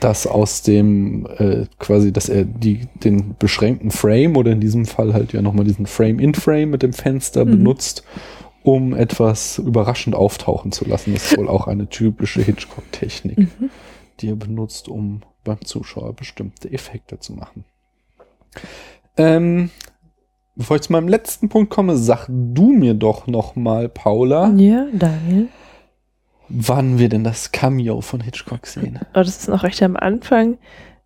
[0.00, 5.12] das aus dem äh, quasi, dass er die den beschränkten Frame oder in diesem Fall
[5.12, 7.50] halt ja nochmal diesen Frame-in-Frame mit dem Fenster Mhm.
[7.50, 8.02] benutzt,
[8.62, 11.12] um etwas überraschend auftauchen zu lassen.
[11.14, 13.70] Das ist wohl auch eine typische Hitchcock-Technik, Mhm.
[14.20, 17.64] die er benutzt, um beim Zuschauer bestimmte Effekte zu machen.
[19.16, 19.70] Ähm,
[20.56, 24.86] bevor ich zu meinem letzten Punkt komme, sag du mir doch noch mal, Paula, Ja,
[24.92, 25.48] Daniel.
[26.48, 28.98] Wann wir denn das Cameo von Hitchcock sehen.
[29.12, 30.58] Aber das ist noch recht am Anfang.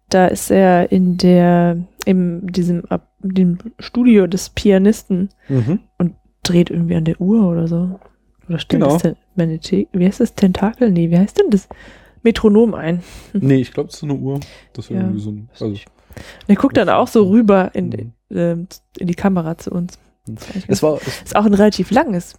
[0.09, 5.81] Da ist er in der, in diesem Ab- dem Studio des Pianisten Mhm.
[5.99, 7.99] und dreht irgendwie an der Uhr oder so.
[8.49, 8.99] Oder stellt Genau.
[8.99, 10.35] das Manete- wie heißt das?
[10.35, 10.91] Tentakel?
[10.91, 11.69] Nee, wie heißt denn das?
[12.23, 13.03] Metronom ein.
[13.33, 14.41] Nee, ich glaube, es ist so eine Uhr.
[14.75, 14.97] Das Ja.
[15.01, 15.79] irgendwie so ein, also, Und
[16.49, 18.67] er guckt dann auch so rüber in, ähm,
[18.99, 19.99] in die Kamera zu uns.
[20.27, 22.35] Das Es ganz- war- es- ist auch ein relativ langes.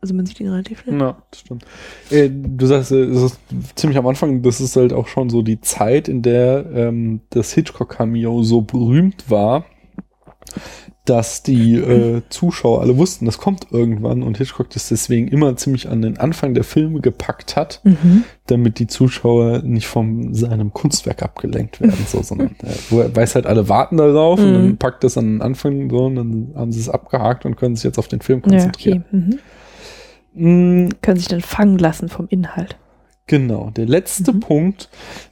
[0.00, 1.00] Also man sieht ihn relativ lang.
[1.00, 1.64] Ja, das stimmt.
[2.10, 3.38] Äh, du sagst, äh, es ist
[3.74, 7.52] ziemlich am Anfang, das ist halt auch schon so die Zeit, in der ähm, das
[7.52, 9.64] Hitchcock-Cameo so berühmt war,
[11.04, 15.88] dass die äh, Zuschauer alle wussten, das kommt irgendwann und Hitchcock das deswegen immer ziemlich
[15.88, 18.24] an den Anfang der Filme gepackt hat, Mhm.
[18.46, 23.36] damit die Zuschauer nicht von seinem Kunstwerk abgelenkt werden, so, sondern äh, wo er weiß
[23.36, 24.54] halt, alle warten darauf und Mhm.
[24.54, 27.74] dann packt das an den Anfang so und dann haben sie es abgehakt und können
[27.74, 29.04] sich jetzt auf den Film Ja, konzentrieren.
[29.08, 29.16] okay.
[29.16, 29.38] Mhm.
[30.38, 32.76] Mm, Können sich dann fangen lassen vom Inhalt.
[33.28, 34.88] Genau, der letzte Punkt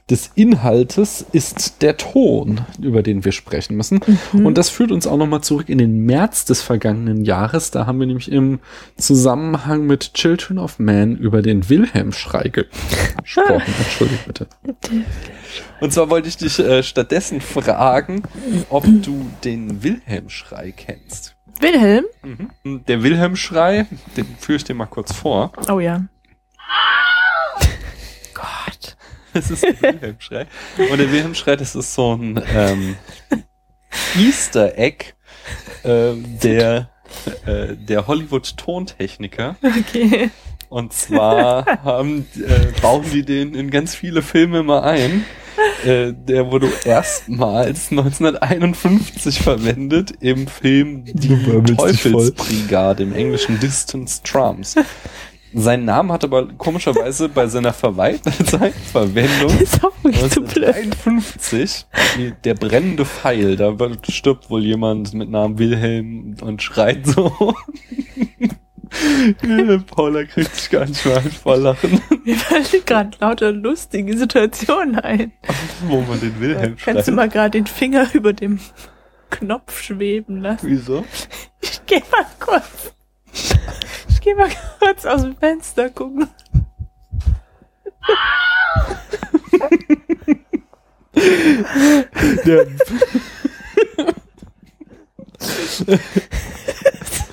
[0.07, 3.99] des Inhaltes ist der Ton, über den wir sprechen müssen.
[4.33, 4.45] Mhm.
[4.45, 7.71] Und das führt uns auch nochmal zurück in den März des vergangenen Jahres.
[7.71, 8.59] Da haben wir nämlich im
[8.97, 12.49] Zusammenhang mit Children of Man über den Wilhelm-Schrei
[13.23, 13.73] gesprochen.
[13.79, 14.47] Entschuldige bitte.
[15.81, 18.21] Und zwar wollte ich dich äh, stattdessen fragen,
[18.69, 21.36] ob du den Wilhelm-Schrei kennst.
[21.61, 22.05] Wilhelm?
[22.23, 22.85] Mhm.
[22.85, 23.85] Der Wilhelm-Schrei,
[24.15, 25.51] den führe ich dir mal kurz vor.
[25.69, 26.05] Oh ja.
[29.33, 30.47] Das ist der Wilhelm-Schrei.
[30.77, 32.95] Und der Wilhelm-Schrei, das ist so ein ähm,
[34.17, 35.13] Easter Egg
[35.83, 36.89] äh, der,
[37.45, 39.55] äh, der Hollywood-Tontechniker.
[39.61, 40.31] Okay.
[40.69, 45.23] Und zwar haben, äh, bauen die den in ganz viele Filme mal ein.
[45.85, 51.29] Äh, der wurde erstmals 1951 verwendet im Film Die.
[51.75, 54.75] Teufelsbrigade, im englischen Distance Trumps.
[55.53, 57.73] Sein Name hat aber komischerweise bei seiner
[58.91, 60.65] Verwendung ist auch wirklich zu blöd.
[60.75, 61.85] 1953
[62.17, 63.73] die- der brennende Pfeil, da
[64.09, 67.55] stirbt wohl jemand mit Namen Wilhelm und schreit so.
[69.87, 75.31] Paula kriegt sich gar nicht mehr vor Lachen, Mir fallen gerade lauter lustige Situationen ein.
[75.87, 76.95] wo man den Wilhelm schreit.
[76.95, 78.59] Kannst du mal gerade den Finger über dem
[79.29, 80.67] Knopf schweben lassen?
[80.69, 81.05] Wieso?
[81.61, 82.93] Ich geh mal kurz.
[84.09, 84.49] Ich geh mal
[84.79, 86.27] kurz aus dem Fenster gucken.
[92.45, 92.67] Der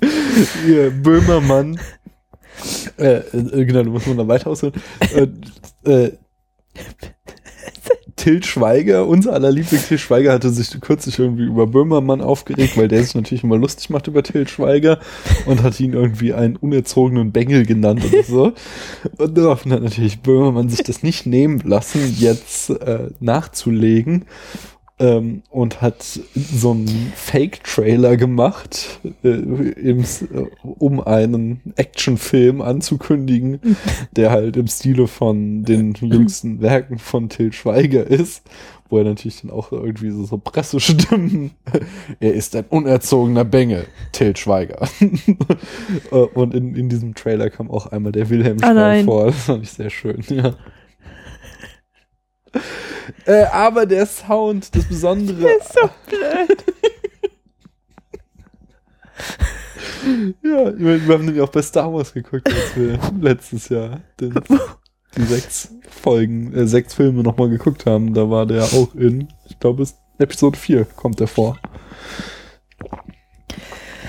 [0.66, 1.78] Hier, Böhmermann.
[2.98, 4.74] Äh, äh, genau, da muss man da weiter ausholen.
[5.14, 5.28] Äh,
[5.90, 6.12] äh,
[8.16, 12.88] Til Schweiger, unser aller Liebling Til Schweiger, hatte sich kürzlich irgendwie über Böhmermann aufgeregt, weil
[12.88, 14.98] der sich natürlich immer lustig macht über Til Schweiger
[15.46, 18.52] und hat ihn irgendwie einen unerzogenen Bengel genannt oder so.
[19.18, 24.24] Und daraufhin hat natürlich Böhmermann sich das nicht nehmen lassen, jetzt äh, nachzulegen
[24.98, 26.02] ähm, und hat
[26.34, 30.04] so einen Fake-Trailer gemacht, äh, im, äh,
[30.62, 33.60] um einen Actionfilm anzukündigen,
[34.12, 38.42] der halt im Stile von den jüngsten Werken von Til Schweiger ist,
[38.88, 41.52] wo er natürlich dann auch irgendwie so, so Pressestimmen,
[42.20, 44.88] er ist ein unerzogener Bengel, Til Schweiger.
[46.10, 49.04] Äh, und in, in diesem Trailer kam auch einmal der wilhelm Ah, nein.
[49.04, 50.54] vor, das fand ich sehr schön, ja.
[53.24, 55.48] Äh, aber der Sound, das Besondere.
[55.58, 56.64] Das ist so blöd.
[60.42, 64.34] ja, ich wir haben ja auch bei Star Wars geguckt, als wir letztes Jahr den,
[65.16, 65.70] die sechs
[66.02, 68.14] Folgen, äh, sechs Filme nochmal geguckt haben.
[68.14, 71.58] Da war der auch in, ich glaube, es Episode 4 kommt der vor.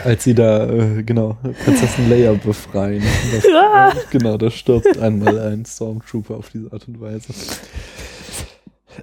[0.04, 3.04] Als sie da, äh, genau, Prinzessin Leia befreien.
[3.32, 7.34] Das, genau, da stirbt einmal ein Stormtrooper auf diese Art und Weise.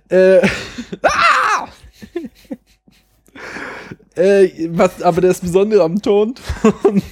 [0.08, 0.40] Äh,
[1.02, 1.68] ah!
[4.16, 7.02] Äh, was aber das Besondere am Ton von,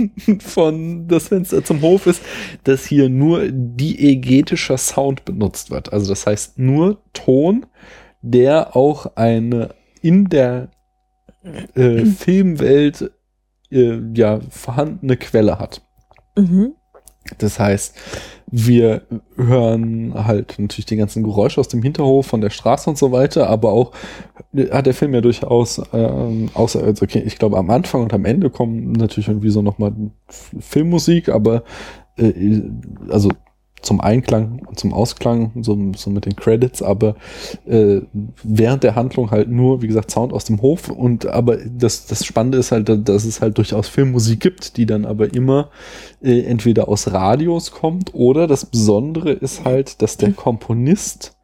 [0.41, 2.23] von das Fenster zum Hof ist,
[2.65, 5.93] dass hier nur diegetischer Sound benutzt wird.
[5.93, 7.67] Also das heißt nur Ton,
[8.23, 10.71] der auch eine in der
[11.75, 13.11] äh, Filmwelt
[13.71, 15.83] äh, ja vorhandene Quelle hat.
[16.39, 16.75] Mhm.
[17.39, 17.97] Das heißt,
[18.51, 19.03] wir
[19.37, 23.49] hören halt natürlich die ganzen Geräusche aus dem Hinterhof von der Straße und so weiter,
[23.49, 23.93] aber auch
[24.71, 28.25] hat der Film ja durchaus, ähm, außer, also okay, ich glaube am Anfang und am
[28.25, 29.95] Ende kommen natürlich irgendwie so nochmal
[30.29, 31.65] Filmmusik, aber
[32.17, 32.63] äh,
[33.09, 33.31] also
[33.85, 37.17] zum Einklang und zum Ausklang, so, so mit den Credits, aber
[37.67, 38.01] äh,
[38.43, 42.25] während der Handlung halt nur, wie gesagt, Sound aus dem Hof und aber das, das
[42.25, 45.71] Spannende ist halt, dass es halt durchaus Filmmusik gibt, die dann aber immer
[46.23, 51.37] äh, entweder aus Radios kommt oder das Besondere ist halt, dass der Komponist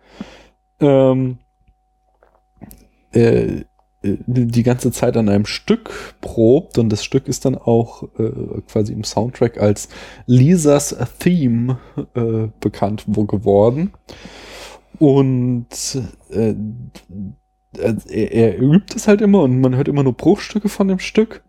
[0.80, 1.38] ähm,
[3.12, 3.64] äh,
[4.02, 5.90] die ganze Zeit an einem Stück
[6.22, 9.88] probt und das Stück ist dann auch äh, quasi im Soundtrack als
[10.26, 11.78] Lisas Theme
[12.14, 13.92] äh, bekannt wo geworden.
[14.98, 15.66] Und
[16.30, 16.54] äh,
[17.78, 20.98] äh, er, er übt es halt immer und man hört immer nur Bruchstücke von dem
[20.98, 21.42] Stück.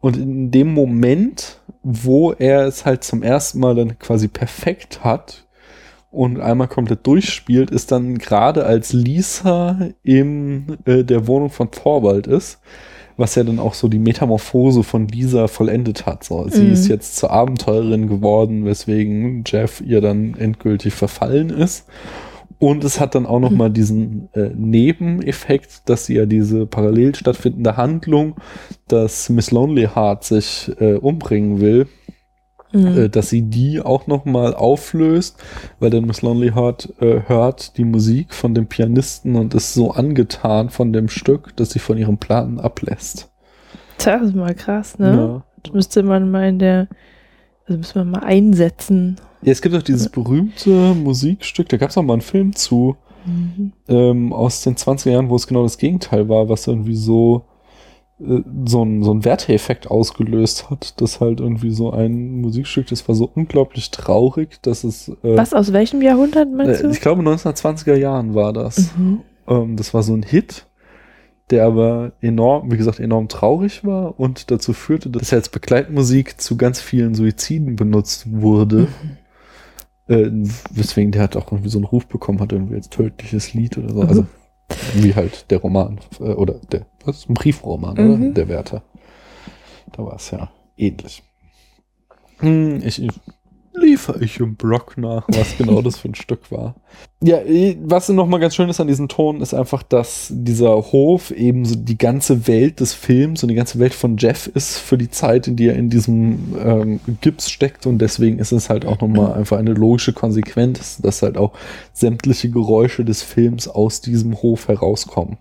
[0.00, 5.46] Und in dem Moment, wo er es halt zum ersten Mal dann quasi perfekt hat
[6.12, 12.26] und einmal komplett durchspielt, ist dann gerade als Lisa in äh, der Wohnung von Thorwald
[12.26, 12.60] ist,
[13.16, 16.22] was ja dann auch so die Metamorphose von Lisa vollendet hat.
[16.24, 16.72] So, sie Mhm.
[16.72, 21.86] ist jetzt zur Abenteurerin geworden, weswegen Jeff ihr dann endgültig verfallen ist.
[22.58, 27.14] Und es hat dann auch noch mal diesen äh, Nebeneffekt, dass sie ja diese parallel
[27.14, 28.36] stattfindende Handlung,
[28.86, 31.88] dass Miss Lonely Heart sich äh, umbringen will,
[32.72, 32.98] Mhm.
[32.98, 35.36] äh, dass sie die auch nochmal auflöst,
[35.80, 39.90] weil dann Miss Lonely Heart äh, hört die Musik von dem Pianisten und ist so
[39.90, 43.30] angetan von dem Stück, dass sie von ihrem Plan ablässt.
[44.04, 45.14] Das ist mal krass, ne?
[45.14, 45.42] Ja.
[45.62, 46.88] Das müsste man mal in der,
[47.66, 49.16] also müssen wir mal einsetzen.
[49.42, 52.96] Ja, es gibt auch dieses berühmte Musikstück, da gab es auch mal einen Film zu,
[53.24, 53.72] Mhm.
[53.86, 57.44] ähm, aus den 20er Jahren, wo es genau das Gegenteil war, was irgendwie so
[58.66, 63.14] so ein, so ein Werteeffekt ausgelöst hat, dass halt irgendwie so ein Musikstück, das war
[63.14, 66.90] so unglaublich traurig, dass es äh, Was, aus welchem Jahrhundert meinst äh, du?
[66.90, 68.96] ich glaube 1920er Jahren war das.
[68.96, 69.20] Mhm.
[69.48, 70.66] Ähm, das war so ein Hit,
[71.50, 76.40] der aber enorm, wie gesagt, enorm traurig war und dazu führte, dass er als Begleitmusik
[76.40, 78.88] zu ganz vielen Suiziden benutzt wurde.
[80.08, 80.30] Äh,
[80.70, 83.88] weswegen der hat auch irgendwie so einen Ruf bekommen hat, irgendwie als tödliches Lied oder
[83.90, 84.02] so.
[84.02, 84.08] Mhm.
[84.08, 84.26] Also
[84.94, 88.22] wie halt der Roman äh, oder der, was ist ein Briefroman, Mhm.
[88.24, 88.32] oder?
[88.32, 88.82] Der Wärter.
[89.92, 91.22] Da war es ja ähnlich.
[92.38, 93.10] Hm, ich, ich
[93.74, 96.74] liefere ich im Blog nach, was genau das für ein Stück war.
[97.22, 97.38] Ja,
[97.84, 101.64] was noch mal ganz schön ist an diesem Ton, ist einfach, dass dieser Hof eben
[101.64, 105.10] so die ganze Welt des Films und die ganze Welt von Jeff ist für die
[105.10, 109.00] Zeit, in die er in diesem ähm, Gips steckt und deswegen ist es halt auch
[109.00, 111.52] noch mal einfach eine logische Konsequenz, dass halt auch
[111.92, 115.38] sämtliche Geräusche des Films aus diesem Hof herauskommen.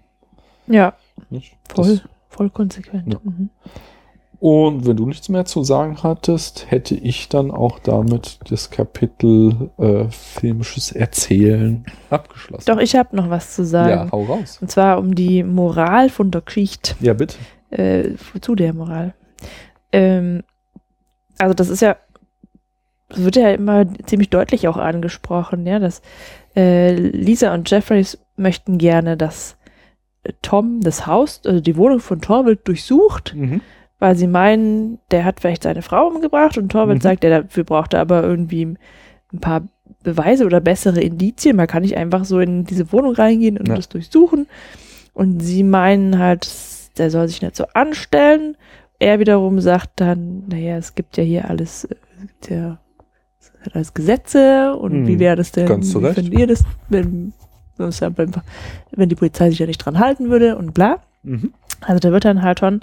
[0.68, 0.94] Ja,
[1.32, 1.58] Nicht?
[1.74, 3.12] voll, Das- voll konsequent.
[3.14, 3.20] Ja.
[3.24, 3.50] Mhm.
[4.40, 9.70] Und wenn du nichts mehr zu sagen hattest, hätte ich dann auch damit das Kapitel
[9.78, 12.66] äh, filmisches Erzählen abgeschlossen.
[12.66, 13.90] Doch, ich habe noch was zu sagen.
[14.08, 14.58] Ja, hau raus.
[14.60, 16.96] Und zwar um die Moral von der Geschichte.
[17.02, 17.36] Ja, bitte.
[17.70, 19.14] Äh, zu der Moral.
[19.92, 20.42] Ähm,
[21.38, 21.98] also das ist ja,
[23.10, 26.02] das wird ja immer ziemlich deutlich auch angesprochen, ja, dass
[26.56, 29.56] äh, Lisa und Jeffreys möchten gerne, dass
[30.42, 33.62] Tom das Haus, also die Wohnung von Torvald durchsucht, Mhm.
[34.00, 37.02] weil sie meinen, der hat vielleicht seine Frau umgebracht und Torvald Mhm.
[37.02, 38.66] sagt, er dafür braucht er aber irgendwie
[39.34, 39.64] ein paar
[40.04, 41.56] Beweise oder bessere Indizien.
[41.56, 43.76] Man kann nicht einfach so in diese Wohnung reingehen und Ja.
[43.76, 44.48] das durchsuchen.
[45.14, 46.50] Und sie meinen halt,
[46.98, 48.58] der soll sich nicht so anstellen.
[49.00, 52.78] Er wiederum sagt dann, naja, es gibt ja hier alles, äh, es gibt ja
[53.74, 56.16] alles Gesetze und Hm, wie wäre das denn, ganz zu Recht.
[56.16, 57.34] findet ihr das, wenn, wenn
[58.00, 58.44] ja einfach-
[58.92, 61.00] wenn die Polizei sich ja nicht dran halten würde und bla.
[61.24, 61.54] Mhm.
[61.82, 62.82] Also da wird dann halt schon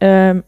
[0.00, 0.42] ähm,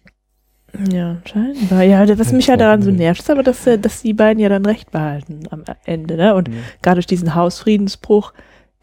[0.92, 1.82] Ja, scheinbar.
[1.82, 4.48] Ja, was mich ja daran so nervt, ist aber, dass, äh, dass die beiden ja
[4.48, 6.34] dann recht behalten am Ende, ne?
[6.34, 6.54] Und Mhm.
[6.82, 8.32] gerade durch diesen Hausfriedensbruch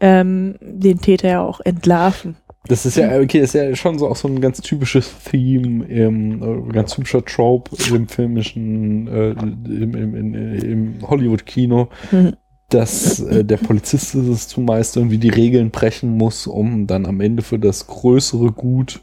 [0.00, 2.36] ähm, den Täter ja auch entlarven.
[2.68, 5.84] Das ist ja, okay, das ist ja schon so auch so ein ganz typisches Theme
[5.86, 12.34] im, äh, ganz typischer Trope im filmischen, äh, im, im, im, im Hollywood-Kino, Mhm.
[12.68, 17.20] dass äh, der Polizist ist es zumeist irgendwie die Regeln brechen muss, um dann am
[17.22, 19.00] Ende für das größere Gut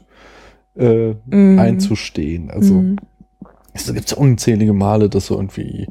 [0.78, 1.58] äh, Mhm.
[1.58, 2.50] einzustehen.
[2.50, 2.96] Also Mhm.
[3.72, 5.86] es gibt ja unzählige Male, dass so irgendwie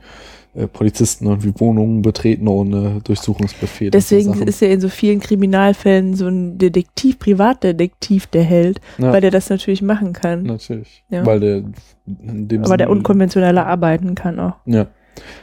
[0.58, 3.88] äh, Polizisten irgendwie Wohnungen betreten ohne Durchsuchungsbefehl.
[3.88, 4.48] so Deswegen Sachen.
[4.48, 9.12] ist ja in so vielen Kriminalfällen so ein Detektiv, Privatdetektiv der Held, Ja.
[9.12, 10.44] weil der das natürlich machen kann.
[10.44, 11.04] Natürlich.
[11.10, 11.26] Ja.
[11.26, 11.64] Weil der
[12.08, 14.54] in dem Aber der unkonventioneller arbeiten kann auch.
[14.66, 14.88] Ja.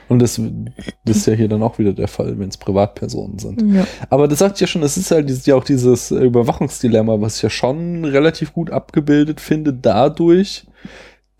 [0.08, 0.40] Und das,
[1.04, 3.74] das ist ja hier dann auch wieder der Fall, wenn es Privatpersonen sind.
[3.74, 3.86] Ja.
[4.10, 7.42] Aber das sagt ja schon, es ist halt dieses, ja auch dieses Überwachungsdilemma, was ich
[7.42, 10.66] ja schon relativ gut abgebildet finde, dadurch,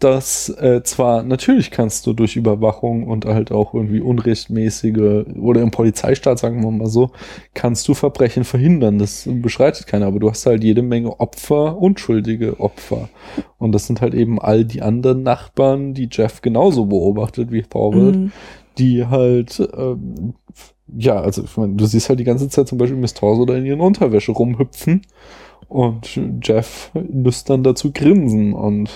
[0.03, 5.71] dass äh, zwar natürlich kannst du durch Überwachung und halt auch irgendwie unrechtmäßige oder im
[5.71, 7.11] Polizeistaat, sagen wir mal so,
[7.55, 8.99] kannst du Verbrechen verhindern.
[8.99, 13.09] Das beschreitet keiner, aber du hast halt jede Menge Opfer, unschuldige Opfer.
[13.59, 18.17] Und das sind halt eben all die anderen Nachbarn, die Jeff genauso beobachtet wie Thorvald,
[18.17, 18.33] Mhm.
[18.79, 20.35] die halt ähm,
[20.95, 23.55] ja, also ich meine, du siehst halt die ganze Zeit zum Beispiel Miss Torso da
[23.57, 25.03] in ihren Unterwäsche rumhüpfen
[25.73, 28.91] und Jeff lüstern dazu grinsen und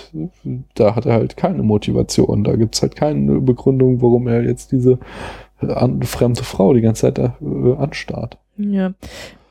[0.75, 2.43] da hat er halt keine Motivation.
[2.43, 4.99] Da gibt's halt keine Begründung, warum er jetzt diese
[5.61, 8.37] äh, an, fremde Frau die ganze Zeit da, äh, anstarrt.
[8.57, 8.93] Ja.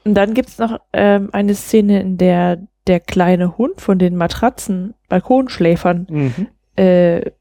[0.04, 4.94] Und dann gibt's noch ähm, eine Szene, in der der kleine Hund von den Matratzen,
[5.08, 6.46] Balkonschläfern, Mhm.
[6.76, 7.32] äh,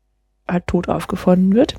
[0.47, 1.75] halt tot aufgefunden wird.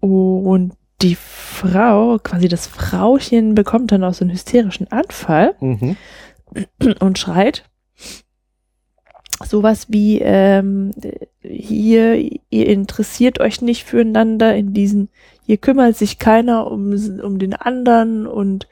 [0.00, 5.96] Und die Frau, quasi das Frauchen, bekommt dann auch so einen hysterischen Anfall Mhm.
[7.00, 7.64] und schreit
[9.44, 10.92] sowas wie, ähm,
[11.42, 12.16] hier,
[12.50, 15.08] ihr interessiert euch nicht füreinander in diesen,
[15.44, 16.92] hier kümmert sich keiner um,
[17.22, 18.68] um den anderen und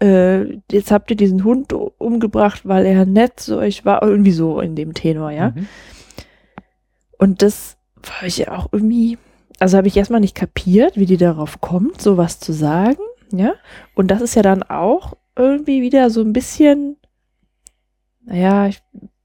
[0.00, 4.60] äh, jetzt habt ihr diesen Hund umgebracht, weil er nett zu euch war, irgendwie so
[4.60, 5.50] in dem Tenor, ja.
[5.50, 5.66] Mhm.
[7.18, 9.16] Und das war ich ja auch irgendwie,
[9.60, 13.54] also habe ich erstmal nicht kapiert, wie die darauf kommt, sowas zu sagen, ja.
[13.94, 16.96] Und das ist ja dann auch irgendwie wieder so ein bisschen,
[18.24, 18.80] naja, ich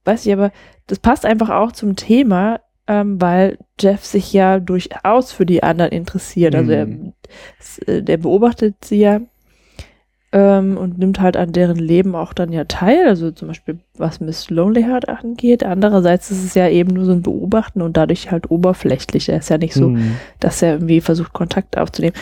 [0.05, 0.51] weiß nicht, aber
[0.87, 5.91] das passt einfach auch zum Thema, ähm, weil Jeff sich ja durchaus für die anderen
[5.91, 6.55] interessiert.
[6.55, 7.13] Also er, Mhm.
[7.59, 9.19] s- äh, der beobachtet sie ja
[10.33, 13.07] ähm, und nimmt halt an deren Leben auch dann ja teil.
[13.07, 15.63] Also zum Beispiel was Miss Lonely Heart angeht.
[15.63, 19.29] Andererseits ist es ja eben nur so ein Beobachten und dadurch halt oberflächlich.
[19.29, 20.17] Er ist ja nicht so, Mhm.
[20.39, 22.15] dass er irgendwie versucht, Kontakt aufzunehmen.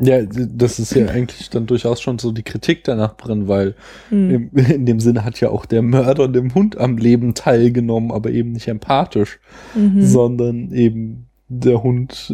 [0.00, 3.74] Ja, das ist ja eigentlich dann durchaus schon so die Kritik der Nachbarin, weil
[4.08, 4.30] Hm.
[4.30, 8.30] im, in dem Sinne hat ja auch der Mörder dem Hund am Leben teilgenommen, aber
[8.30, 9.40] eben nicht empathisch,
[9.74, 10.02] Mhm.
[10.02, 12.32] sondern eben der Hund,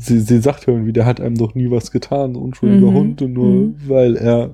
[0.00, 2.94] sie, sie sagt ja irgendwie, der hat einem doch nie was getan, so unschuldiger Mhm.
[2.94, 3.74] Hund, und nur Mhm.
[3.86, 4.50] weil er,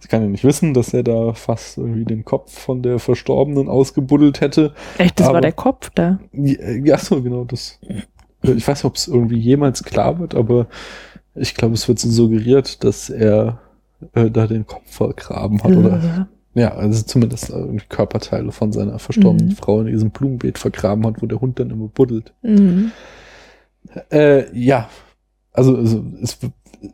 [0.00, 3.68] sie kann ja nicht wissen, dass er da fast irgendwie den Kopf von der Verstorbenen
[3.68, 4.72] ausgebuddelt hätte.
[4.98, 6.18] Echt, das war Aber- der Kopf da.
[6.32, 7.78] Ja, ja, so, genau, das.
[8.42, 10.66] Ich weiß nicht, ob es irgendwie jemals klar wird, aber
[11.34, 13.60] ich glaube, es wird so suggeriert, dass er
[14.14, 16.28] äh, da den Kopf vergraben hat, oder?
[16.54, 19.56] Ja, also zumindest irgendwie Körperteile von seiner verstorbenen Mhm.
[19.56, 22.32] Frau in diesem Blumenbeet vergraben hat, wo der Hund dann immer buddelt.
[22.42, 22.90] Mhm.
[24.10, 24.88] Äh, ja,
[25.52, 26.38] also, also es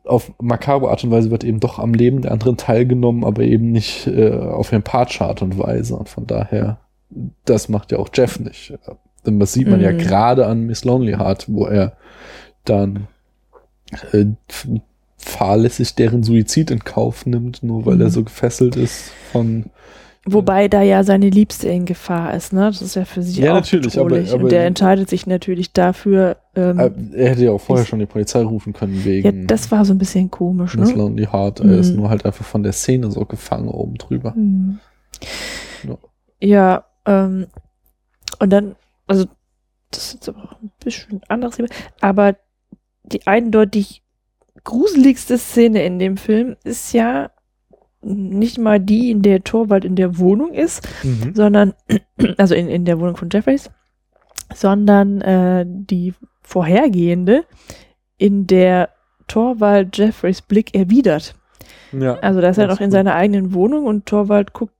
[0.04, 3.70] auf makabre Art und Weise wird eben doch am Leben der anderen teilgenommen, aber eben
[3.70, 5.94] nicht äh, auf empathische Art und Weise.
[5.96, 6.78] Und von daher,
[7.44, 8.74] das macht ja auch Jeff nicht.
[9.24, 9.98] Denn das sieht man ja Mhm.
[9.98, 11.92] gerade an Miss Lonely Heart, wo er
[12.64, 13.06] dann
[14.12, 14.26] äh,
[15.18, 18.00] fahrlässig deren Suizid in Kauf nimmt, nur weil Mhm.
[18.02, 19.66] er so gefesselt ist von
[20.28, 22.62] Wobei da ja seine Liebste in Gefahr ist, ne?
[22.62, 24.32] Das ist ja für sie Ja, auch natürlich, aber- bedrohlich.
[24.32, 26.38] aber- und der entscheidet sich natürlich dafür.
[26.56, 29.70] Ähm, Äh, er hätte ja auch vorher schon die Polizei rufen können ja, wegen das
[29.70, 30.96] war so ein bisschen komisch, Miss ne?
[30.96, 31.60] Lonely Heart.
[31.60, 31.96] Er ist Mhm.
[32.00, 34.32] nur halt einfach von der Szene so gefangen oben drüber.
[34.36, 34.80] Mhm.
[35.84, 35.98] Ja.
[36.40, 37.46] Ja, ähm,
[38.40, 38.74] und dann,
[39.06, 39.26] also,
[39.92, 41.68] das ist jetzt aber auch ein bisschen anderes Thema,
[42.00, 42.34] aber
[43.12, 44.02] die eindeutig
[44.64, 47.30] gruseligste Szene in dem Film ist ja
[48.02, 51.34] nicht mal die, in der Torwald in der Wohnung ist, Mhm.
[51.34, 51.74] sondern,
[52.36, 53.70] also in, in der Wohnung von Jeffreys,
[54.54, 57.44] sondern äh, die vorhergehende,
[58.18, 58.90] in der
[59.28, 61.34] Torwald Jeffreys Blick erwidert.
[61.92, 64.72] Ja, Also da ist er noch in seiner eigenen Wohnung und Torwald guckt,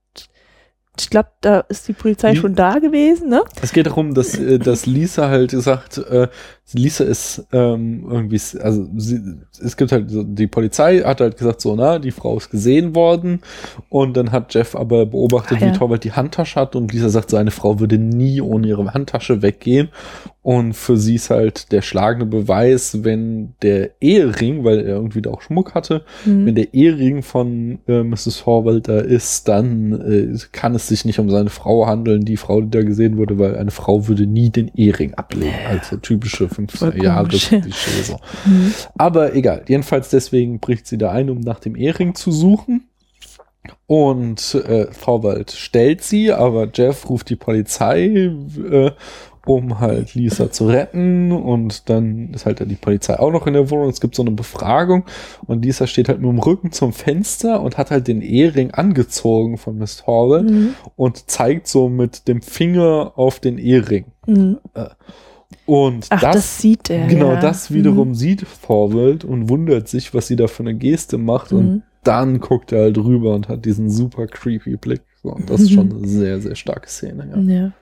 [0.99, 3.43] ich glaube, da ist die Polizei Wie- schon da gewesen, ne?
[3.61, 6.29] Es geht darum, dass, äh, dass Lisa halt sagt, äh,
[6.73, 9.21] Lisa ist ähm, irgendwie, also sie,
[9.63, 12.95] es gibt halt so, die Polizei hat halt gesagt, so, na, die Frau ist gesehen
[12.97, 13.41] worden
[13.89, 15.73] und dann hat Jeff aber beobachtet, Ah, ja.
[15.73, 19.43] wie Torwald die Handtasche hat und Lisa sagt, seine Frau würde nie ohne ihre Handtasche
[19.43, 19.91] weggehen
[20.43, 25.31] und für sie ist halt der schlagende Beweis, wenn der Ehering, weil er irgendwie da
[25.31, 26.47] auch Schmuck hatte, Mhm.
[26.47, 28.47] wenn der Ehering von äh, Mrs.
[28.47, 29.93] Horvath da ist, dann
[30.35, 33.39] äh, kann es sich nicht um seine Frau handeln, die Frau, die da gesehen wurde,
[33.39, 35.53] weil eine Frau würde nie den Ehering ablegen.
[35.69, 37.49] Also typische 50er Voll Jahre komisch.
[37.49, 38.19] Klischee so.
[38.47, 38.73] Mhm.
[38.97, 42.89] Aber egal, jedenfalls deswegen bricht sie da ein, um nach dem Ehering zu suchen.
[43.87, 48.31] Und äh, Vorwald stellt sie, aber Jeff ruft die Polizei,
[48.71, 48.91] äh,
[49.45, 51.31] um halt Lisa zu retten.
[51.33, 53.89] Und dann ist halt die Polizei auch noch in der Wohnung.
[53.89, 55.05] Es gibt so eine Befragung
[55.47, 59.57] und Lisa steht halt mit dem Rücken zum Fenster und hat halt den Ehering angezogen
[59.57, 60.75] von Miss Horvath Mhm.
[60.97, 64.07] und zeigt so mit dem Finger auf den Ehering.
[64.27, 64.59] Mhm.
[64.75, 64.87] Äh,
[65.67, 67.41] Und Ach, das sieht er, Genau, ja.
[67.41, 68.15] das wiederum Mhm.
[68.15, 71.51] sieht Vorwelt und wundert sich, was sie da für eine Geste macht.
[71.53, 71.59] Mhm.
[71.59, 75.03] Und dann guckt er halt rüber und hat diesen super creepy Blick.
[75.23, 77.29] So, und das ist schon eine sehr, sehr starke Szene.
[77.49, 77.53] Ja.
[77.53, 77.73] Ja.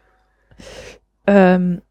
[1.26, 1.82] Ähm,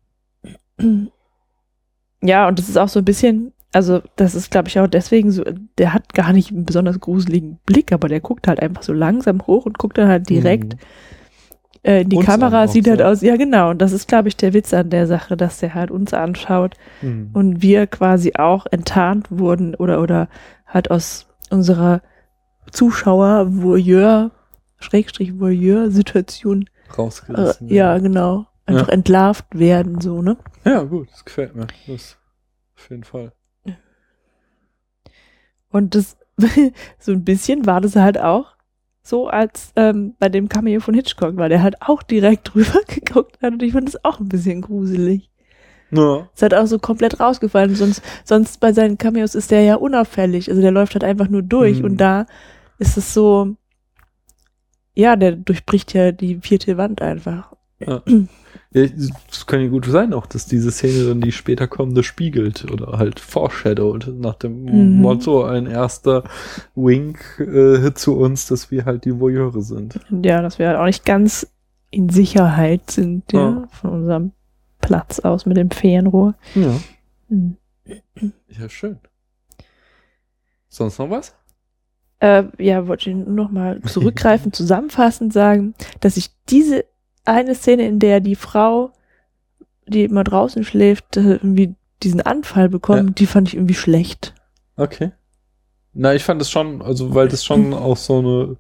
[2.22, 5.32] ja, und das ist auch so ein bisschen, also das ist, glaube ich, auch deswegen
[5.32, 5.44] so,
[5.78, 9.46] der hat gar nicht einen besonders gruseligen Blick, aber der guckt halt einfach so langsam
[9.46, 10.80] hoch und guckt dann halt direkt Mhm.
[11.84, 14.36] Äh, in die Uns Kamera, sieht halt aus, ja genau, und das ist, glaube ich,
[14.38, 17.30] der Witz an der Sache, dass der halt uns anschaut Mhm.
[17.34, 20.28] und wir quasi auch enttarnt wurden oder, oder
[20.66, 22.02] halt aus unserer
[22.72, 24.32] Zuschauer, Voyeur,
[24.80, 27.68] Schrägstrich Voyeur-Situation äh, Rausgerissen.
[27.70, 28.48] ja, genau.
[28.66, 28.94] Einfach Ja.
[28.94, 30.38] entlarvt werden, so, ne?
[30.64, 31.68] Ja, gut, das gefällt mir.
[31.88, 32.18] Das
[32.78, 33.34] auf jeden Fall.
[35.70, 36.18] Und das,
[37.00, 38.53] so ein bisschen war das halt auch
[39.04, 43.38] so als ähm, bei dem Cameo von Hitchcock, weil der halt auch direkt drüber geguckt
[43.42, 45.30] hat und ich fand das auch ein bisschen gruselig.
[45.92, 46.28] Ja.
[46.36, 47.76] Es hat auch so komplett rausgefallen.
[47.76, 50.50] Sonst, sonst bei seinen Cameos ist der ja unauffällig.
[50.50, 51.86] Also der läuft halt einfach nur durch Mhm.
[51.86, 52.26] und da
[52.80, 53.56] ist es so,
[54.96, 57.54] ja, der durchbricht ja die vierte Wand einfach.
[57.80, 58.02] Ja.
[58.74, 62.98] Es kann ja gut sein auch, dass diese Szene dann die später kommende spiegelt oder
[62.98, 65.02] halt foreshadowed nach dem Mhm.
[65.02, 66.24] Motto ein erster
[66.76, 70.00] Wink äh, zu uns, dass wir halt die Voyeure sind.
[70.24, 71.48] Ja, dass wir halt auch nicht ganz
[71.92, 73.68] in Sicherheit sind, ja, Ja.
[73.72, 74.32] von unserem
[74.82, 76.34] Platz aus mit dem Fernrohr.
[76.56, 76.80] Ja.
[77.30, 77.58] Hm.
[78.50, 78.98] Ja, schön.
[80.70, 81.36] Sonst noch was?
[82.20, 86.86] Äh, ja, wollte ich nur noch mal zurückgreifen, zusammenfassend sagen, dass ich diese
[87.26, 88.92] eine Szene, in der die Frau,
[89.88, 94.34] die immer draußen schläft, äh, irgendwie diesen Anfall bekommt, die fand ich irgendwie schlecht.
[94.76, 95.12] Okay.
[95.94, 98.58] Na, ich fand es schon, also weil das schon auch so eine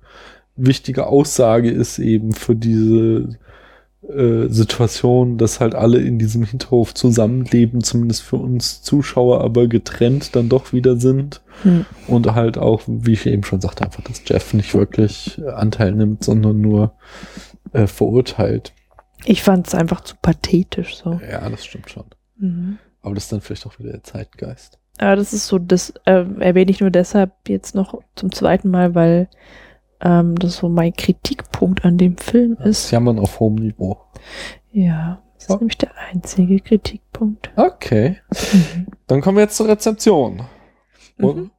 [0.55, 3.37] wichtige Aussage ist eben für diese
[4.07, 10.35] äh, Situation, dass halt alle in diesem Hinterhof zusammenleben, zumindest für uns Zuschauer, aber getrennt
[10.35, 11.41] dann doch wieder sind.
[11.63, 11.85] Hm.
[12.07, 16.23] Und halt auch, wie ich eben schon sagte, einfach, dass Jeff nicht wirklich Anteil nimmt,
[16.23, 16.93] sondern nur
[17.71, 18.73] äh, verurteilt.
[19.25, 21.19] Ich fand es einfach zu pathetisch so.
[21.29, 22.05] Ja, das stimmt schon.
[22.37, 22.77] Mhm.
[23.01, 24.79] Aber das ist dann vielleicht auch wieder der Zeitgeist.
[24.97, 28.95] Aber das ist so, das äh, erwähne ich nur deshalb jetzt noch zum zweiten Mal,
[28.95, 29.27] weil
[30.01, 32.85] ähm, das so mein Kritikpunkt an dem Film ist.
[32.85, 33.97] Das Jammern auf hohem Niveau.
[34.71, 37.51] Ja, das ist nämlich der einzige Kritikpunkt.
[37.55, 38.17] Okay.
[39.07, 40.43] Dann kommen wir jetzt zur Rezeption.
[41.17, 41.51] Und,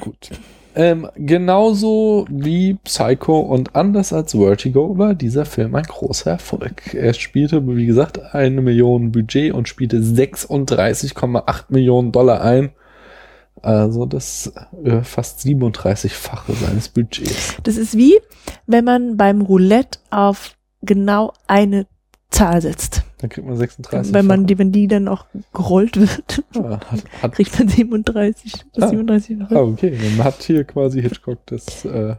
[0.00, 0.30] Gut.
[0.78, 6.94] Ähm, genauso wie Psycho und anders als Vertigo war dieser Film ein großer Erfolg.
[6.94, 12.70] Er spielte, wie gesagt, eine Million Budget und spielte 36,8 Millionen Dollar ein.
[13.60, 14.52] Also das
[14.84, 17.56] äh, fast 37-fache seines Budgets.
[17.64, 18.16] Das ist wie,
[18.68, 21.88] wenn man beim Roulette auf genau eine
[22.30, 23.02] Zahl setzt.
[23.18, 24.12] Dann kriegt man 36.
[24.12, 28.52] Wenn man die, wenn die dann auch gerollt wird, Ah, hat, hat, kriegt man 37,
[28.74, 28.88] das Ah.
[28.88, 29.96] 37 ah, okay.
[30.16, 32.16] Man hat hier quasi Hitchcock das äh,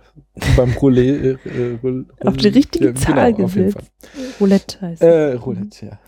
[0.57, 3.91] beim Roulette äh, Roul- auf die richtige ja, Zahl genau, gesetzt.
[4.39, 5.07] Roulette heißt es.
[5.07, 5.99] Äh, Roulette, ja.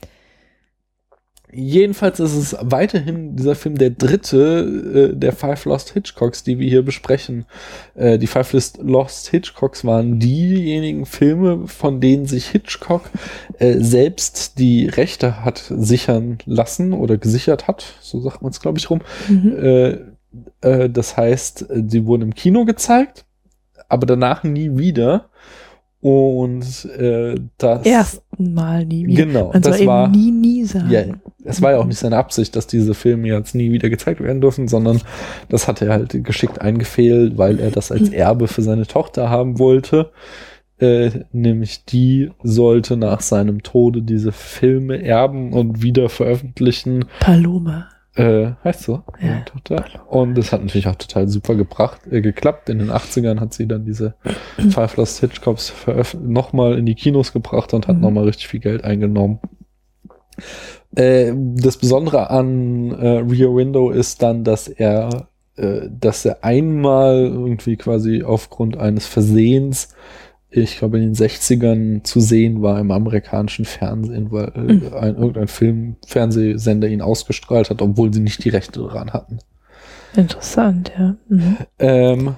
[1.54, 6.70] Jedenfalls ist es weiterhin dieser Film der dritte äh, der Five Lost Hitchcocks, die wir
[6.70, 7.46] hier besprechen.
[7.96, 13.04] Äh, die Five Lost- Hitchcocks waren diejenigen Filme, von denen sich Hitchcock
[13.60, 18.78] äh, selbst die Rechte hat sichern lassen oder gesichert hat, so sagt man es glaube
[18.80, 19.02] ich rum.
[19.28, 19.56] Mhm.
[19.62, 19.98] Äh,
[20.62, 23.26] äh, das heißt, sie wurden im Kino gezeigt,
[23.90, 25.26] aber danach nie wieder.
[26.00, 29.26] Und äh, das Ersten Mal nie wieder.
[29.26, 30.90] Genau, Man soll das eben war nie, nie sagen.
[30.90, 31.04] ja,
[31.44, 34.42] es war ja auch nicht seine Absicht, dass diese Filme jetzt nie wieder gezeigt werden
[34.42, 35.02] dürfen, sondern
[35.50, 39.58] das hat er halt geschickt eingefehlt, weil er das als Erbe für seine Tochter haben
[39.60, 40.12] wollte.
[40.80, 47.06] Äh, nämlich die sollte nach seinem Tode diese Filme erben und wieder veröffentlichen.
[47.20, 47.88] Paloma.
[48.16, 49.04] Äh, heißt so?
[49.22, 49.42] Ja.
[49.46, 49.86] Tochter.
[50.10, 52.68] Und das hat natürlich auch total super gebracht, äh, geklappt.
[52.70, 54.16] In den 80ern hat sie dann diese
[54.70, 55.72] Five Lost Hitchcocks
[56.20, 58.02] nochmal in die Kinos gebracht und hat Mhm.
[58.02, 59.40] nochmal richtig viel Geld eingenommen.
[60.96, 67.28] Äh, das Besondere an äh, Rear Window ist dann, dass er, äh, dass er einmal
[67.28, 69.96] irgendwie quasi aufgrund eines Versehens,
[70.50, 74.94] ich glaube in den 60ern zu sehen war im amerikanischen Fernsehen, weil äh, Mhm.
[74.94, 79.40] ein, irgendein Film, Fernsehsender ihn ausgestrahlt hat, obwohl sie nicht die Rechte daran hatten.
[80.14, 81.16] Interessant, ja.
[81.30, 81.58] Mhm.
[81.80, 82.36] Ähm,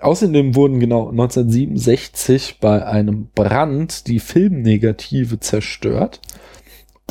[0.00, 6.20] außerdem wurden genau 1967 bei einem Brand die Filmnegative zerstört.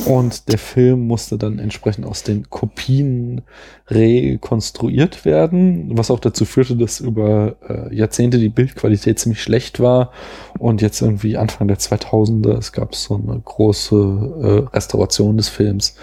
[0.06, 3.42] Und der Film musste dann entsprechend aus den Kopien
[3.88, 10.10] rekonstruiert werden, was auch dazu führte, dass über äh, Jahrzehnte die Bildqualität ziemlich schlecht war.
[10.58, 15.96] Und jetzt irgendwie Anfang der 2000er, es gab so eine große äh, Restauration des Films,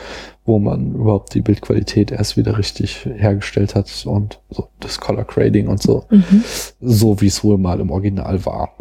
[0.45, 5.67] wo man überhaupt die Bildqualität erst wieder richtig hergestellt hat und so das Color Grading
[5.67, 6.43] und so, Mhm.
[6.79, 8.73] so wie es wohl mal im Original war.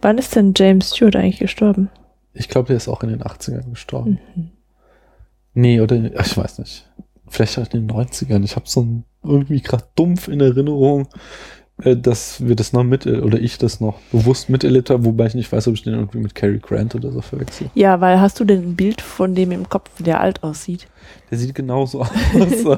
[0.00, 1.90] Wann ist denn James Stewart eigentlich gestorben?
[2.34, 4.18] Ich glaube, der ist auch in den 80ern gestorben.
[4.34, 4.50] Mhm.
[5.54, 6.90] Nee, oder ich weiß nicht.
[7.28, 8.42] Vielleicht auch in den 90ern.
[8.44, 11.08] Ich habe so ein, irgendwie gerade dumpf in Erinnerung,
[11.96, 15.50] dass wir das noch mit, oder ich das noch bewusst miterlebt habe, wobei ich nicht
[15.50, 17.70] weiß, ob ich den irgendwie mit Cary Grant oder so verwechsel.
[17.74, 20.86] Ja, weil hast du denn ein Bild von dem im Kopf, der alt aussieht?
[21.30, 22.10] Der sieht genauso aus.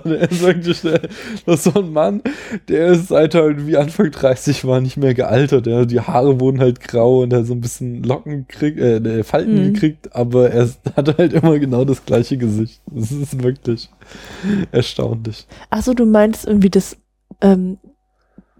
[0.04, 1.00] der ist wirklich, der,
[1.44, 2.22] das ist so ein Mann,
[2.68, 5.66] der ist seit er irgendwie Anfang 30 war nicht mehr gealtert.
[5.66, 9.22] Der, die Haare wurden halt grau und er hat so ein bisschen Locken gekriegt, äh,
[9.24, 9.72] Falten Mhm.
[9.74, 12.80] gekriegt, aber er hatte halt immer genau das gleiche Gesicht.
[12.90, 13.90] Das ist wirklich
[14.72, 15.46] erstaunlich.
[15.70, 16.96] Ach so, du meinst irgendwie das,
[17.40, 17.78] ähm,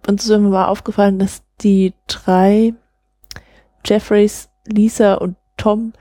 [0.06, 2.74] uns ist immer mal aufgefallen, dass die drei
[3.84, 5.92] Jeffreys, Lisa und Tom,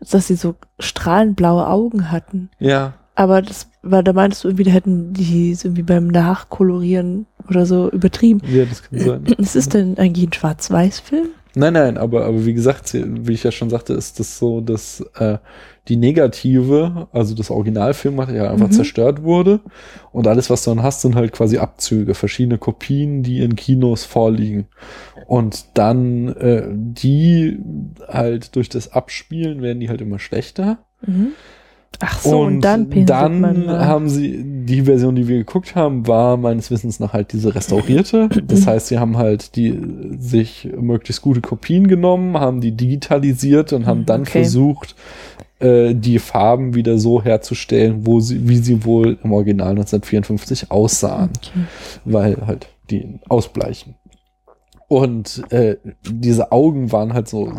[0.00, 2.50] dass sie so strahlend-blaue Augen hatten.
[2.58, 2.94] Ja.
[3.14, 7.90] Aber das war, da meintest du irgendwie, da hätten die irgendwie beim Nachkolorieren oder so
[7.90, 8.40] übertrieben.
[8.46, 9.24] Ja, das kann sein.
[9.24, 11.28] Ist es denn eigentlich ein Schwarz-Weiß-Film?
[11.56, 15.00] Nein, nein, aber, aber wie gesagt, wie ich ja schon sagte, ist das so, dass
[15.16, 15.38] äh,
[15.88, 18.72] die negative, also das Originalfilmmaterial einfach Mhm.
[18.72, 19.60] zerstört wurde
[20.12, 24.04] und alles, was du dann hast, sind halt quasi Abzüge, verschiedene Kopien, die in Kinos
[24.04, 24.66] vorliegen.
[25.26, 27.58] Und dann äh, die
[28.06, 30.78] halt durch das Abspielen werden die halt immer schlechter.
[31.04, 31.28] Mhm.
[31.98, 36.06] Ach so, und, dann pinselt dann man haben sie, die Version, die wir geguckt haben,
[36.06, 38.28] war meines Wissens nach halt diese restaurierte.
[38.46, 39.78] Das heißt, sie haben halt die
[40.18, 44.30] sich möglichst gute Kopien genommen, haben die digitalisiert und haben dann Okay.
[44.30, 44.94] versucht,
[45.58, 51.30] äh, die Farben wieder so herzustellen, wo sie, wie sie wohl im Original 1954 aussahen.
[52.06, 53.96] Weil halt die ausbleichen.
[54.88, 55.76] Und äh,
[56.08, 57.52] diese Augen waren halt so,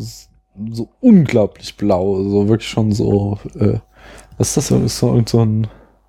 [0.72, 3.78] so unglaublich blau, so wirklich schon so, äh,
[4.38, 4.82] was ist das?
[4.82, 5.68] Ist so irgend so ein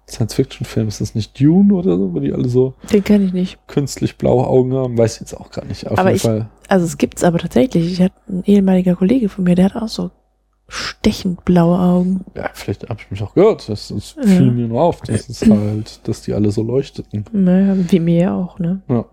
[0.09, 0.89] Science-Fiction-Film?
[0.89, 3.59] Ist das nicht Dune oder so, wo die alle so Den kenne ich nicht.
[3.69, 4.97] künstlich blaue Augen haben?
[4.99, 5.87] Weiß ich jetzt auch gar nicht.
[5.87, 6.49] Auf aber jeden ich, Fall.
[6.69, 7.93] also es gibt's aber tatsächlich.
[7.93, 10.11] Ich hatte ein ehemaliger Kollege von mir, der hat auch so
[10.69, 12.25] stechend blaue Augen.
[12.35, 13.69] Ja, vielleicht habe ich mich auch gehört.
[13.69, 14.23] Das, das Ja.
[14.23, 15.03] fiel mir nur auf.
[15.03, 17.25] Das ist halt, dass die alle so leuchteten.
[17.33, 18.81] Naja, wie mir auch, ne?
[18.89, 19.05] Ja.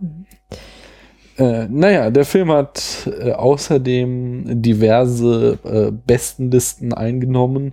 [1.39, 7.71] Äh, naja, der Film hat äh, außerdem diverse äh, Bestenlisten eingenommen.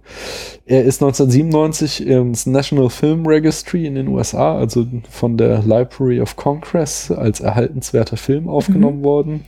[0.67, 6.37] Er ist 1997 ins National Film Registry in den USA, also von der Library of
[6.37, 9.45] Congress, als erhaltenswerter Film aufgenommen worden.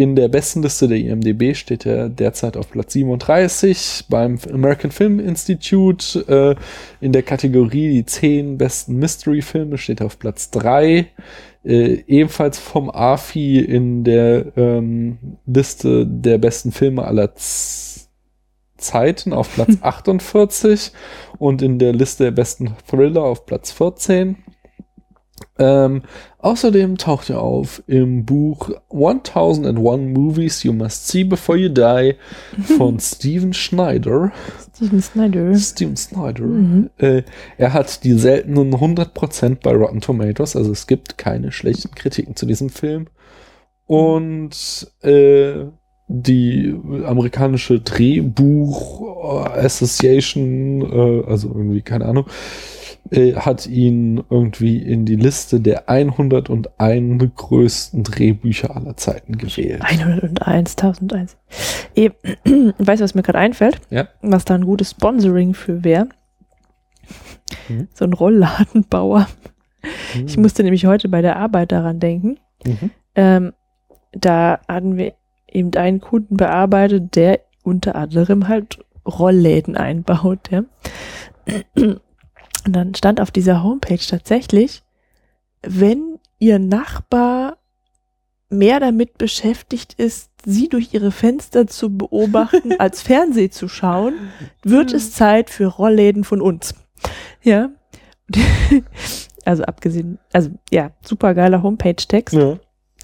[0.00, 6.18] In der Bestenliste der IMDB steht er derzeit auf Platz 37 beim American Film Institute.
[6.26, 11.06] Äh, in der Kategorie die 10 besten Mystery-Filme steht er auf Platz 3.
[11.64, 18.08] Äh, ebenfalls vom AFI in der ähm, Liste der besten Filme aller Z
[18.78, 20.92] Zeiten auf Platz 48
[21.38, 24.38] und in der Liste der besten Thriller auf Platz 14.
[25.60, 26.02] Ähm,
[26.38, 32.14] außerdem taucht er auf im Buch 1001 Movies You Must See Before You Die
[32.76, 34.32] von Steven Schneider.
[34.74, 35.54] Steven Snyder.
[35.54, 36.46] Steven Snyder.
[36.46, 36.90] Mhm.
[36.96, 37.24] Äh,
[37.58, 42.46] er hat die seltenen 100% bei Rotten Tomatoes, also es gibt keine schlechten Kritiken zu
[42.46, 43.08] diesem Film.
[43.84, 45.66] Und äh,
[46.08, 46.74] die
[47.04, 52.24] amerikanische Drehbuch Association, äh, also irgendwie, keine Ahnung,
[53.10, 59.82] äh, hat ihn irgendwie in die Liste der 101 größten Drehbücher aller Zeiten gewählt.
[59.82, 61.36] 101, 1001.
[61.94, 62.10] Eh,
[62.78, 63.80] weißt du, was mir gerade einfällt?
[63.90, 64.08] Ja.
[64.22, 66.08] Was da ein gutes Sponsoring für wäre?
[67.68, 67.88] Mhm.
[67.94, 69.28] So ein Rollladenbauer.
[70.26, 70.42] Ich Mhm.
[70.42, 72.38] musste nämlich heute bei der Arbeit daran denken.
[72.66, 72.90] Mhm.
[73.14, 73.52] Ähm,
[74.12, 75.14] da hatten wir
[75.50, 80.50] eben einen Kunden bearbeitet, der unter anderem halt Rollläden einbaut.
[80.50, 80.62] Ja?
[82.64, 84.82] Und dann stand auf dieser Homepage tatsächlich,
[85.62, 87.58] wenn ihr Nachbar
[88.48, 94.14] mehr damit beschäftigt ist, sie durch ihre Fenster zu beobachten, als Fernseh zu schauen,
[94.62, 96.74] wird es Zeit für Rollläden von uns.
[97.42, 97.70] Ja.
[99.46, 102.34] Also abgesehen, also ja, super geiler Homepage-Text.
[102.34, 102.58] Ja.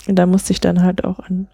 [0.06, 1.48] Und da musste ich dann halt auch an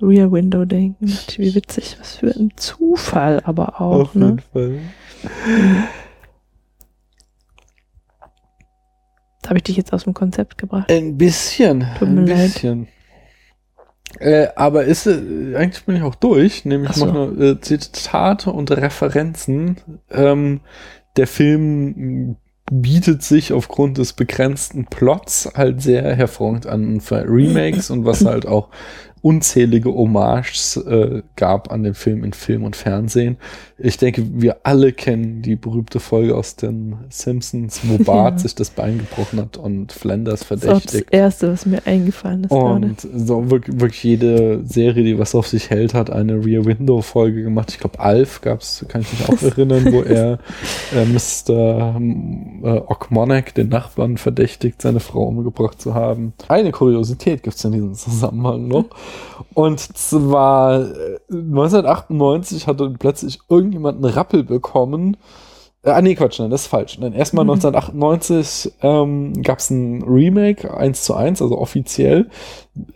[0.00, 1.06] Rear Window denken.
[1.36, 4.26] Wie witzig, was für ein Zufall aber auch, Auf ne?
[4.26, 4.78] jeden Fall.
[5.22, 5.28] Da
[9.46, 10.90] habe ich dich jetzt aus dem Konzept gebracht.
[10.90, 11.86] Ein bisschen.
[11.98, 12.54] Tut ein mir leid.
[12.54, 12.88] bisschen.
[14.18, 17.06] Äh, aber ist äh, eigentlich bin ich auch durch, nämlich so.
[17.06, 19.76] noch nur äh, Zitate und Referenzen.
[20.10, 20.60] Ähm,
[21.16, 22.36] der Film
[22.70, 28.46] bietet sich aufgrund des begrenzten Plots halt sehr hervorragend an für Remakes und was halt
[28.46, 28.68] auch
[29.22, 33.36] unzählige Hommages äh, gab an dem Film in Film und Fernsehen.
[33.78, 38.38] Ich denke, wir alle kennen die berühmte Folge aus den Simpsons, wo Bart Ja.
[38.38, 41.12] sich das Bein gebrochen hat und Flanders Das ist das verdächtigt.
[41.12, 42.86] Erste, was mir eingefallen ist gerade.
[42.86, 47.00] Und so wirklich, wirklich jede Serie, die was auf sich hält, hat eine Rear Window
[47.02, 47.70] Folge gemacht.
[47.72, 50.38] Ich glaube, Alf gab's, kann ich mich auch erinnern, wo er
[50.94, 51.94] äh, Mr.
[51.96, 56.32] ähm, äh, Ockmonek, den Nachbarn, verdächtigt, seine Frau umgebracht zu haben.
[56.48, 58.86] Eine Kuriosität gibt's in diesem Zusammenhang noch.
[59.54, 65.16] Und zwar äh, 1998 hatte plötzlich irgendjemand einen Rappel bekommen.
[65.82, 66.98] Äh, Ah, nee, Quatsch, nein, das ist falsch.
[66.98, 67.52] Nein, erstmal Mhm.
[67.52, 72.28] 1998 ähm, gab es ein Remake, 1 zu 1, also offiziell.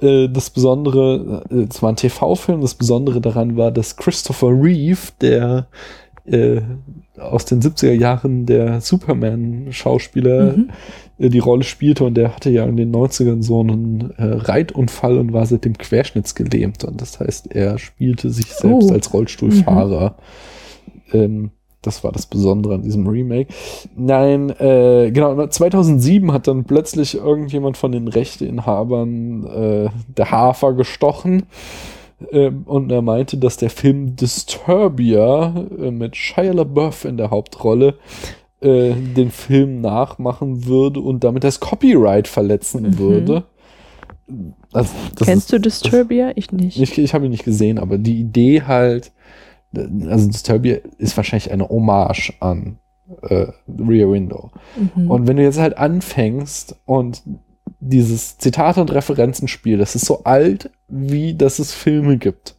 [0.01, 5.01] Äh, das Besondere, äh, es war ein TV-Film, das Besondere daran war, dass Christopher Reeve,
[5.21, 5.67] der
[6.27, 6.61] äh,
[7.19, 10.71] aus den 70er Jahren der Superman-Schauspieler Mhm.
[11.19, 15.19] äh, die Rolle spielte und der hatte ja in den 90ern so einen äh, Reitunfall
[15.19, 18.93] und war seitdem querschnittsgelähmt und das heißt, er spielte sich selbst Oh.
[18.93, 20.17] als Rollstuhlfahrer.
[21.13, 21.51] Ähm,
[21.83, 23.53] das war das Besondere an diesem Remake.
[23.95, 31.43] Nein, äh, genau, 2007 hat dann plötzlich irgendjemand von den Rechteinhabern äh, der Hafer gestochen
[32.67, 37.95] und er meinte, dass der Film Disturbia äh, mit Shia LaBeouf in der Hauptrolle
[38.61, 42.99] äh, den Film nachmachen würde und damit das Copyright verletzen Mhm.
[42.99, 43.45] würde.
[44.73, 46.33] Also, das Kennst ist- du Disturbia?
[46.37, 46.81] Ich nicht.
[46.81, 49.13] Ich, ich habe ihn nicht gesehen, aber die Idee halt,
[50.09, 52.79] also Disturbia ist wahrscheinlich eine Hommage an
[53.23, 54.51] äh, Rear Window.
[54.95, 55.11] Mhm.
[55.11, 57.23] Und wenn du jetzt halt anfängst und
[57.81, 62.55] dieses Zitate und Referenzenspiel, das ist so alt, wie dass es Filme gibt.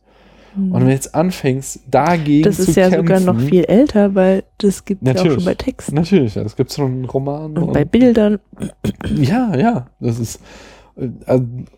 [0.56, 0.72] Mhm.
[0.72, 4.16] Und wenn du jetzt anfängst, dagegen Das zu ist ja kämpfen, sogar noch viel älter,
[4.16, 7.00] weil das gibt es ja auch schon bei Texten Natürlich, ja, das gibt es schon
[7.00, 7.58] in Romanen.
[7.58, 8.40] und bei Bildern.
[9.16, 10.40] Ja, ja, das ist.
[10.98, 11.10] äh,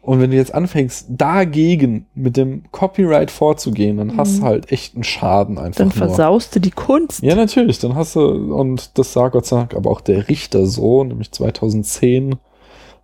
[0.01, 4.39] Und wenn du jetzt anfängst, dagegen mit dem Copyright vorzugehen, dann hast Mhm.
[4.41, 5.77] du halt echt einen Schaden einfach.
[5.79, 5.93] Dann nur.
[5.95, 7.23] versaust du die Kunst.
[7.23, 7.79] Ja, natürlich.
[7.79, 8.21] Dann hast du,
[8.55, 12.35] und das sah Gott sei Dank aber auch der Richter so, nämlich 2010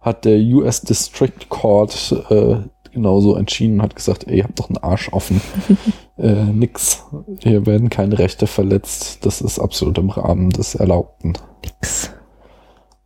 [0.03, 2.57] hat der US District Court äh,
[2.91, 5.41] genauso entschieden und hat gesagt, ey, ihr habt doch einen Arsch offen.
[6.17, 7.03] äh, nix.
[7.39, 9.25] Hier werden keine Rechte verletzt.
[9.25, 11.33] Das ist absolut im Rahmen des Erlaubten.
[11.63, 12.11] Nix.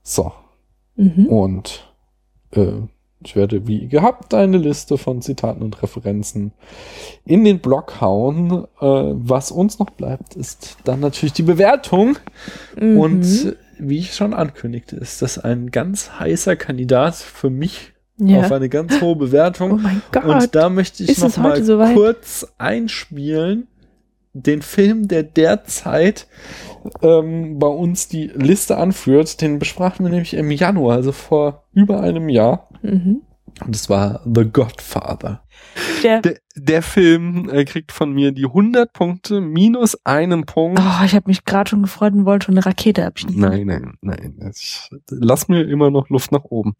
[0.03, 0.32] So.
[0.95, 1.28] Mhm.
[1.28, 1.94] Und
[2.52, 2.72] äh,
[3.24, 6.52] ich werde wie gehabt eine Liste von Zitaten und Referenzen
[7.26, 8.65] in den Blog hauen.
[8.80, 12.18] Äh, was uns noch bleibt, ist dann natürlich die Bewertung.
[12.80, 12.98] Mhm.
[12.98, 18.40] Und wie ich schon ankündigte, ist das ein ganz heißer Kandidat für mich Ja.
[18.41, 19.72] auf eine ganz hohe Bewertung.
[19.74, 20.26] Oh mein Gott.
[20.26, 21.94] Und da möchte ich Ist noch es mal heute soweit?
[21.95, 23.68] kurz einspielen.
[24.34, 26.28] Den Film, der derzeit
[27.02, 32.02] ähm, bei uns die Liste anführt, den besprachen wir nämlich im Januar, also vor über
[32.02, 32.70] einem Jahr.
[32.84, 33.22] Mhm.
[33.66, 35.44] Und das war The Godfather.
[36.04, 40.80] Der, Der, der Film äh, kriegt von mir die 100 Punkte minus einen Punkt.
[40.80, 43.40] oh, ich habe mich gerade schon gefreut und wollte schon eine Rakete abschießen.
[43.40, 44.52] Nein, nein, nein.
[44.54, 46.76] Ich lass mir immer noch Luft nach oben.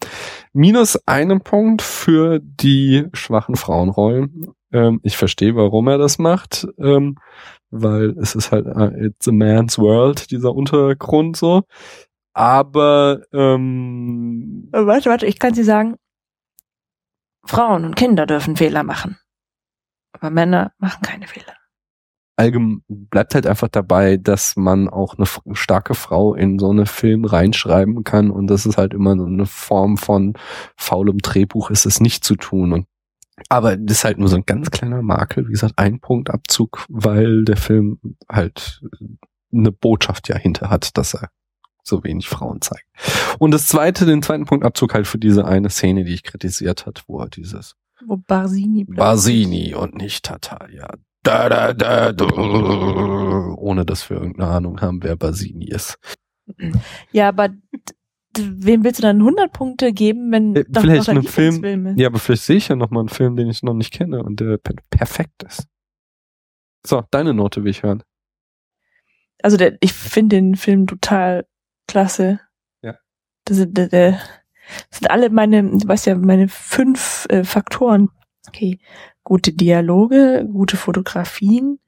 [0.54, 4.48] Minus einen Punkt für die schwachen Frauenrollen.
[4.72, 7.16] Ähm, ich verstehe, warum er das macht, ähm,
[7.72, 11.64] weil es ist halt äh, it's a man's world, dieser Untergrund so.
[12.34, 15.95] Aber ähm, Äh, Warte, warte, ich kann sie sagen,
[17.48, 19.18] Frauen und Kinder dürfen Fehler machen.
[20.14, 21.53] Aber Männer machen keine Fehler.
[22.36, 27.26] allgemein bleibt halt einfach dabei, dass man auch eine starke Frau in so eine Film
[27.26, 30.34] reinschreiben kann und das ist halt immer so eine Form von
[30.76, 32.86] faulem Drehbuch ist es nicht zu tun und
[33.49, 37.45] aber das ist halt nur so ein ganz kleiner Makel, wie gesagt, ein Punktabzug, weil
[37.45, 38.82] der Film halt
[39.53, 41.30] eine Botschaft ja hinter hat, dass er
[41.88, 42.85] so wenig Frauen zeigt.
[43.39, 47.03] Und das zweite, den zweiten Punktabzug halt für diese eine Szene, die ich kritisiert hat,
[47.07, 50.89] wo er dieses Wo Barsini Basini und nicht Tatalia.
[51.23, 55.97] Da, da, da, da, ohne dass wir irgendeine Ahnung haben, wer Basini ist.
[57.11, 57.49] Ja, aber
[58.38, 61.88] wem willst du dann 100 Punkte geben, wenn Äh, doch vielleicht noch dein Film.
[61.88, 61.99] Ist?
[61.99, 64.23] Ja, aber vielleicht sehe ich ja noch mal einen Film, den ich noch nicht kenne
[64.23, 65.68] und der per perfekt ist.
[66.85, 68.03] So, deine Note will ich hören.
[69.43, 71.45] Also der, ich finde den Film total
[71.88, 72.39] klasse.
[72.81, 72.95] Ja.
[73.45, 74.11] Das sind, der, der,
[74.89, 78.09] das sind alle meine, du weißt ja, meine fünf äh, Faktoren.
[78.47, 78.80] Okay,
[79.23, 81.80] gute Dialoge, gute Fotografien,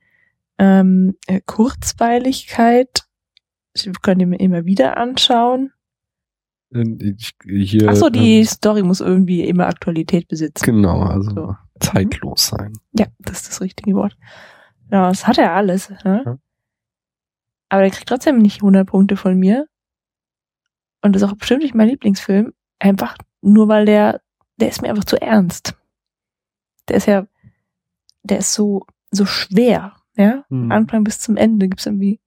[0.57, 3.05] ähm, äh, Kurzweiligkeit.
[3.73, 5.71] Ich kann ihn mir immer wieder anschauen.
[6.73, 6.83] Äh,
[7.17, 10.65] Ich, hier, Ach so, die ähm, Story muss irgendwie immer Aktualität besitzen.
[10.65, 11.55] Genau, also So.
[11.79, 12.73] zeitlos sein.
[12.93, 14.17] Ja, das ist das richtige Wort.
[14.91, 15.89] Ja, das hat er alles.
[16.03, 16.39] Ne?
[17.69, 19.67] Aber der kriegt trotzdem nicht 100 Punkte von mir.
[21.01, 22.53] Und das ist auch bestimmt nicht mein Lieblingsfilm.
[22.79, 24.21] Einfach nur, weil der,
[24.57, 25.75] der ist mir einfach zu ernst.
[26.87, 27.27] Der ist ja,
[28.23, 29.95] der ist so, so schwer.
[30.15, 30.71] Ja, Hm.
[30.71, 32.19] Anfang bis zum Ende gibt's irgendwie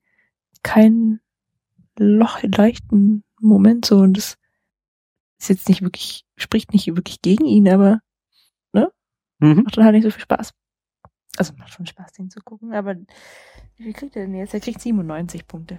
[0.62, 1.20] keinen
[1.98, 3.98] Loch, leichten Moment so.
[3.98, 4.38] Und das
[5.38, 8.00] ist jetzt nicht wirklich, spricht nicht wirklich gegen ihn, aber
[8.72, 8.90] ne?
[9.40, 9.64] Mhm.
[9.64, 10.54] Macht dann halt nicht so viel Spaß.
[11.36, 12.94] Also macht schon Spaß, den zu gucken, aber
[13.76, 14.54] wie viel kriegt er denn jetzt?
[14.54, 15.78] Er kriegt 97 Punkte.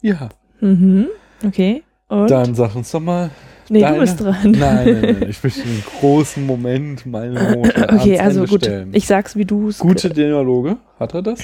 [0.00, 0.28] Ja.
[0.60, 1.08] Mhm.
[1.44, 1.82] Okay.
[2.08, 2.30] Und?
[2.30, 3.30] Dann sag uns doch mal.
[3.68, 4.52] Nee, du bist dran.
[4.52, 5.26] Nein, nein, nein.
[5.28, 8.62] Ich möchte einen großen Moment meine Note okay, also Ende gut.
[8.64, 8.90] stellen.
[8.92, 9.78] Ich sag's, wie du es.
[9.78, 11.40] Gute Dialoge, hat er das?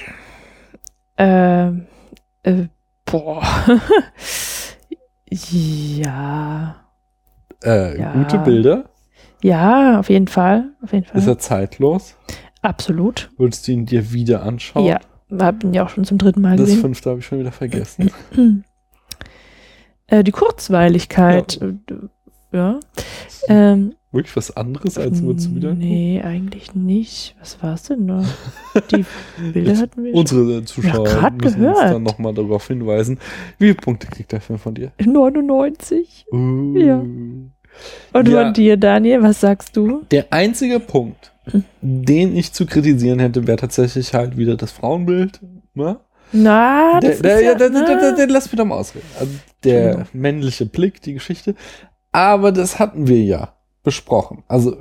[1.18, 1.86] Ähm,
[2.44, 2.66] äh,
[3.04, 3.42] boah.
[5.28, 6.76] ja.
[7.64, 8.12] Äh, Ja.
[8.12, 8.84] Gute Bilder.
[9.42, 10.70] Ja, auf jeden Fall.
[10.82, 11.18] Auf jeden Fall.
[11.20, 12.14] Ist er zeitlos?
[12.60, 13.30] Absolut.
[13.36, 14.84] Würdest du ihn dir wieder anschauen?
[14.86, 15.00] Ja.
[15.40, 16.80] Hab ihn ja auch schon zum dritten Mal Das gesehen.
[16.82, 18.10] fünfte habe ich schon wieder vergessen.
[20.12, 21.58] Äh, die Kurzweiligkeit.
[22.52, 22.58] Ja.
[22.58, 22.80] ja.
[23.48, 25.72] Ähm, Wirklich was anderes als würdest du wieder?
[25.72, 27.34] nee, eigentlich nicht.
[27.40, 28.26] Was war's denn noch?
[28.90, 29.06] Die
[29.54, 30.14] Bilder hatten wir.
[30.14, 31.94] Unsere Zuschauer Ja, müssen uns gehört.
[31.94, 33.18] dann nochmal darauf hinweisen.
[33.58, 34.92] Wie viele Punkte kriegt der Film von dir?
[35.02, 36.26] 99.
[36.30, 36.76] Uh.
[36.76, 36.96] Ja.
[36.98, 38.44] Und Ja.
[38.44, 40.02] von dir, Daniel, was sagst du?
[40.10, 41.32] Der einzige Punkt,
[41.80, 45.40] den ich zu kritisieren hätte, wäre tatsächlich halt wieder das Frauenbild.
[45.72, 45.96] Ne?
[46.32, 48.16] Na, das der, ist ja, der, der, der, der, na.
[48.16, 49.06] der, lass mich doch mal ausreden.
[49.18, 49.32] Also
[49.64, 51.54] der männliche Blick, die Geschichte.
[52.10, 54.44] Aber das hatten wir ja besprochen.
[54.48, 54.76] Also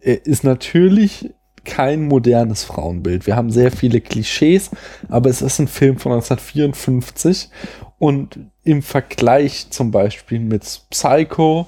[0.00, 1.30] er ist natürlich
[1.64, 3.26] kein modernes Frauenbild.
[3.26, 4.70] Wir haben sehr viele Klischees,
[5.08, 7.50] aber es ist ein Film von 1954
[7.98, 11.66] und im Vergleich zum Beispiel mit Psycho,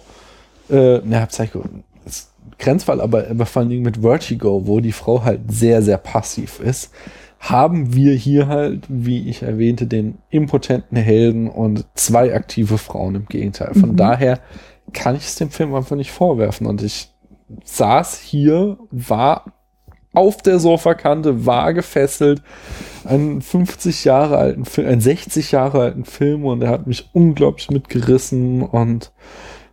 [0.70, 1.64] äh, na, Psycho
[2.04, 5.98] ist Grenzfall, aber, aber vor allen Dingen mit Vertigo, wo die Frau halt sehr, sehr
[5.98, 6.92] passiv ist,
[7.38, 13.26] haben wir hier halt, wie ich erwähnte, den impotenten Helden und zwei aktive Frauen im
[13.26, 13.74] Gegenteil.
[13.74, 13.96] Von Mhm.
[13.96, 14.40] daher
[14.92, 16.66] kann ich es dem Film einfach nicht vorwerfen.
[16.66, 17.10] Und ich
[17.64, 19.52] saß hier, war
[20.12, 22.42] auf der Sofakante, war gefesselt,
[23.04, 27.70] einen 50 Jahre alten Film, einen 60 Jahre alten Film und er hat mich unglaublich
[27.70, 29.12] mitgerissen und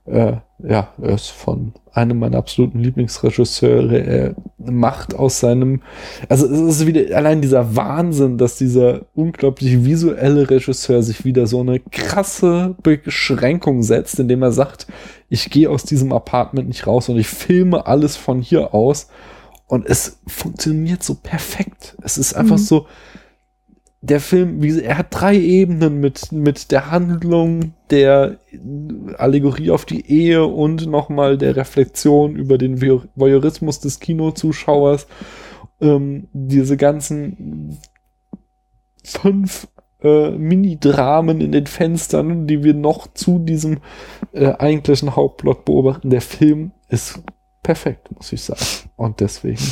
[0.06, 3.98] äh, ja, er ist von einem meiner absoluten Lieblingsregisseure.
[4.00, 5.82] Er macht aus seinem,
[6.30, 11.62] also es ist wieder allein dieser Wahnsinn, dass dieser unglaublich visuelle Regisseur sich wieder so
[11.62, 14.88] eine krasse Beschränkung setzt, indem er sagt,
[15.30, 19.08] ich gehe aus diesem Apartment nicht raus und ich filme alles von hier aus.
[19.68, 21.98] Und es funktioniert so perfekt.
[22.04, 22.62] Es ist einfach Mhm.
[22.62, 22.86] so,
[24.08, 28.38] der Film, wie, er hat drei Ebenen mit, mit der Handlung, der
[29.18, 35.08] Allegorie auf die Ehe und nochmal der Reflexion über den Voyeur- Voyeurismus des Kinozuschauers.
[35.82, 37.80] Ähm, diese ganzen
[39.04, 39.68] fünf
[40.04, 43.80] äh, Mini-Dramen in den Fenstern, die wir noch zu diesem
[44.34, 46.12] äh, eigentlichen Hauptplot beobachten.
[46.12, 47.24] Der Film ist
[47.64, 48.92] perfekt, muss ich sagen.
[48.98, 49.64] Und deswegen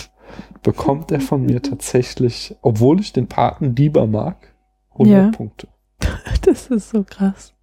[0.61, 4.53] bekommt er von mir tatsächlich, obwohl ich den Paten lieber mag,
[4.93, 5.31] 100 Ja.
[5.31, 5.68] Punkte.
[6.45, 7.53] Das ist so krass.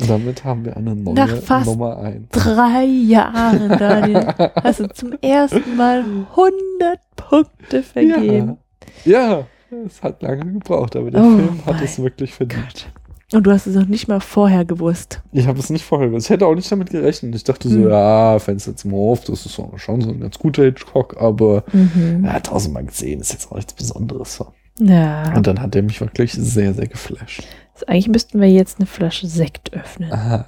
[0.00, 2.28] Und damit haben wir eine neue Nach fast Nummer 1.
[2.30, 4.26] Drei Jahren, Daniel,
[4.62, 8.56] hast du zum ersten Mal 100 Punkte vergeben.
[9.04, 9.46] Ja,
[9.86, 12.90] es hat lange gebraucht, aber der Oh Film hat es wirklich verdient.
[13.34, 15.20] Und du hast es noch nicht mal vorher gewusst.
[15.32, 16.26] Ich habe es nicht vorher gewusst.
[16.26, 17.34] Ich hätte auch nicht damit gerechnet.
[17.34, 17.88] Ich dachte so, Hm.
[17.90, 22.24] ja, Fenster zum Hof, das ist so- schon so ein ganz guter Hitchcock, aber Mhm.
[22.24, 24.36] ja, tausendmal gesehen, ist jetzt auch nichts Besonderes.
[24.36, 24.46] So.
[24.78, 25.34] Ja.
[25.34, 27.42] Und dann hat er mich wirklich sehr, sehr geflasht.
[27.74, 30.12] Also eigentlich müssten wir jetzt eine Flasche Sekt öffnen.
[30.12, 30.46] Aha.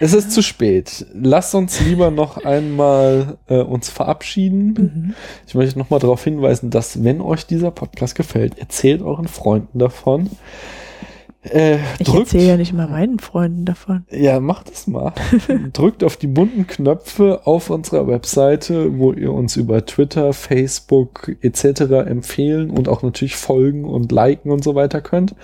[0.00, 1.04] Es ist zu spät.
[1.12, 4.66] Lasst uns lieber noch einmal äh, uns verabschieden.
[4.72, 5.14] Mhm.
[5.46, 9.78] Ich möchte noch mal darauf hinweisen, dass wenn euch dieser Podcast gefällt, erzählt euren Freunden
[9.78, 10.30] davon.
[11.42, 14.04] Äh, Ich erzähle ja nicht mal meinen Freunden davon.
[14.10, 15.12] ja, macht es mal.
[15.72, 21.80] drückt auf die bunten Knöpfe auf unserer Webseite, wo ihr uns über Twitter, Facebook etc.
[22.06, 25.34] empfehlen und auch natürlich folgen und liken und so weiter könnt.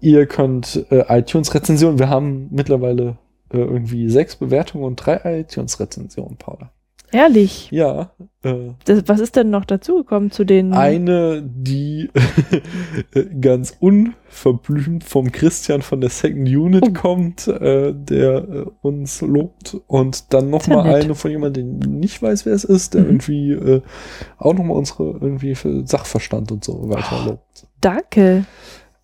[0.00, 3.16] Ihr könnt äh, iTunes-Rezensionen, wir haben mittlerweile
[3.50, 6.70] äh, irgendwie sechs Bewertungen und drei iTunes-Rezensionen, Paula.
[7.14, 7.70] Ehrlich.
[7.70, 8.10] Ja.
[8.42, 10.72] Äh, Das, was ist denn noch dazugekommen zu den.
[10.72, 12.10] eine, die
[13.40, 19.76] ganz unverblümt vom Christian von der Second Unit kommt, äh, der äh, uns lobt.
[19.86, 21.04] Und dann noch Sehr mal nett.
[21.04, 23.06] eine von jemandem, der nicht weiß, wer es ist, der Mhm.
[23.08, 23.82] irgendwie äh,
[24.38, 27.66] auch noch mal unsere irgendwie für Sachverstand und so weiter lobt.
[27.80, 28.44] Danke.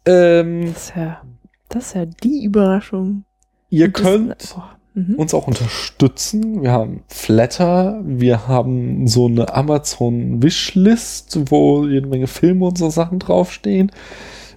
[0.04, 1.22] Ähm, Das ist ja,
[1.68, 3.24] das ist ja die Überraschung.
[3.68, 4.62] Ihr Und das- könnt oh,
[4.94, 5.14] mhm.
[5.16, 6.62] uns auch unterstützen.
[6.62, 12.90] Wir haben Flatter, wir haben so eine Amazon Wishlist, wo jede Menge Filme und so
[12.90, 13.90] Sachen draufstehen.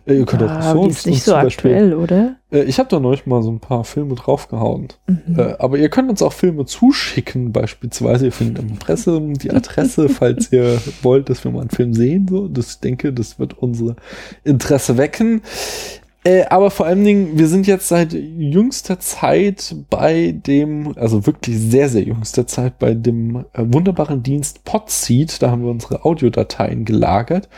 [0.05, 2.35] Äh, ihr könnt auch Ah, so die ist nicht so Beispiel- aktuell, oder?
[2.51, 4.89] Äh, ich habe da neulich mal so ein paar Filme draufgehauen.
[5.07, 5.39] Mhm.
[5.39, 8.26] Äh, aber ihr könnt uns auch Filme zuschicken, beispielsweise.
[8.26, 12.27] Ihr findet im Presse die Adresse, falls ihr wollt, dass wir mal einen Film sehen.
[12.30, 13.95] So, das ich denke, das wird unsere
[14.43, 15.41] Interesse wecken.
[16.26, 21.60] Äh, aber vor allen Dingen, wir sind jetzt seit jüngster Zeit bei dem, also wirklich
[21.60, 25.41] sehr, sehr jüngster Zeit bei dem äh, wunderbaren Dienst Podseed.
[25.41, 27.50] Da haben wir unsere Audiodateien gelagert.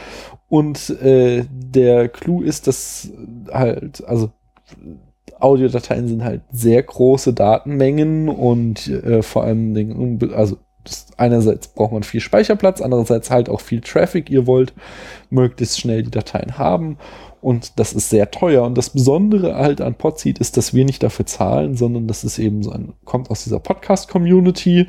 [0.49, 3.11] Und äh, der Clou ist, dass
[3.51, 4.31] halt, also
[5.39, 11.91] Audiodateien sind halt sehr große Datenmengen und äh, vor allem Dingen, also das, einerseits braucht
[11.91, 14.29] man viel Speicherplatz, andererseits halt auch viel Traffic.
[14.29, 14.73] Ihr wollt
[15.29, 16.97] möglichst schnell die Dateien haben
[17.45, 18.63] und das ist sehr teuer.
[18.63, 22.39] Und das Besondere halt an Podseed ist, dass wir nicht dafür zahlen, sondern das ist
[22.39, 24.87] eben so ein, kommt aus dieser Podcast-Community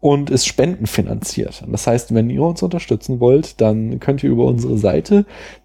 [0.00, 1.64] und ist spendenfinanziert.
[1.66, 5.24] Das heißt, wenn ihr uns unterstützen wollt, dann könnt ihr über unsere Seite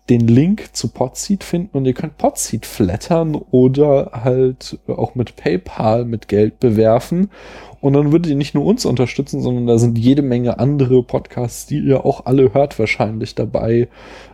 [0.10, 6.06] den Link zu Podseed finden und ihr könnt Podseed flattern oder halt auch mit PayPal
[6.06, 7.30] mit Geld bewerfen.
[7.82, 11.66] Und dann würdet ihr nicht nur uns unterstützen, sondern da sind jede Menge andere Podcasts,
[11.66, 13.88] die ihr auch alle hört wahrscheinlich dabei.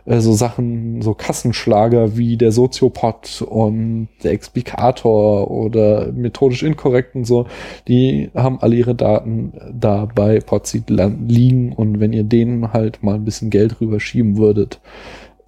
[0.04, 7.24] Äh, so Sachen, so Kassenschlager wie der Soziopod und der Explikator oder methodisch inkorrekt und
[7.24, 7.46] so.
[7.86, 13.14] Die haben alle ihre Daten da bei Podseed liegen und wenn ihr denen halt mal
[13.14, 14.80] ein bisschen Geld rüberschieben würdet,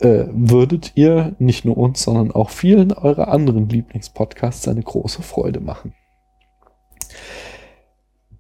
[0.01, 5.61] äh, würdet ihr nicht nur uns, sondern auch vielen eurer anderen Lieblingspodcasts eine große Freude
[5.61, 5.95] machen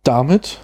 [0.09, 0.59] damit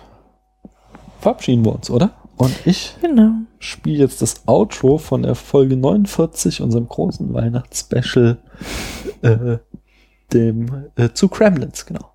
[1.21, 2.13] verabschieden wir uns, oder?
[2.37, 3.33] Und ich genau.
[3.59, 8.39] spiele jetzt das Outro von der Folge 49, unserem großen Weihnachtsspecial,
[9.23, 9.59] äh,
[10.33, 12.11] dem äh, zu Kremlins, genau.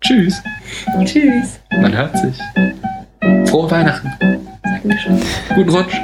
[0.00, 0.40] Tschüss.
[1.04, 1.58] Tschüss.
[1.70, 2.38] Man hört sich.
[3.50, 4.10] Frohe Weihnachten.
[5.02, 5.20] Schon.
[5.56, 5.96] Guten Rutsch.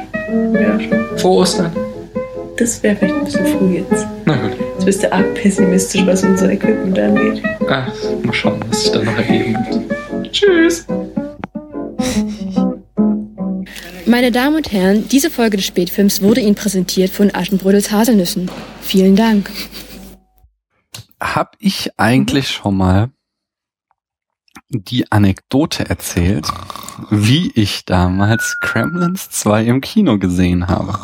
[0.55, 1.19] Ja, schon.
[1.19, 1.73] Frohe Ostern.
[2.57, 4.07] Das wäre vielleicht ein bisschen früh jetzt.
[4.25, 4.53] Na gut.
[4.75, 7.43] Jetzt bist du arg pessimistisch, was unser Equipment angeht.
[7.69, 7.93] Ach,
[8.25, 10.33] mal schauen, was sich da noch ergeben wird.
[10.33, 10.87] Tschüss.
[14.07, 18.51] Meine Damen und Herren, diese Folge des Spätfilms wurde Ihnen präsentiert von Aschenbrödels Haselnüssen.
[18.81, 19.51] Vielen Dank.
[21.21, 23.11] Hab ich eigentlich schon mal
[24.73, 26.49] die Anekdote erzählt,
[27.11, 30.99] wie ich damals Kremlins 2 im Kino gesehen habe?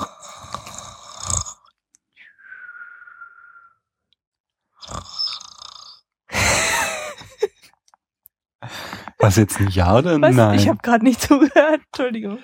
[9.19, 10.35] Was jetzt ein Ja oder Was?
[10.35, 10.59] Nein?
[10.59, 11.81] Ich habe gerade nicht zugehört.
[11.93, 12.39] Entschuldigung.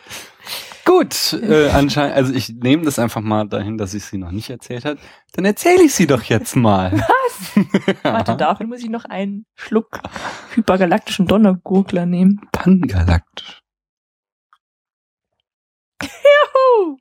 [0.84, 4.50] Gut, äh, anscheinend, also ich nehme das einfach mal dahin, dass ich sie noch nicht
[4.50, 4.98] erzählt hat.
[5.32, 6.92] Dann erzähle ich sie doch jetzt mal.
[6.92, 7.94] Was?
[8.02, 10.00] Warte, dafür muss ich noch einen Schluck
[10.54, 12.40] hypergalaktischen Donnergurgler nehmen.
[12.52, 13.62] Pangalaktisch.
[16.02, 16.98] Juhu!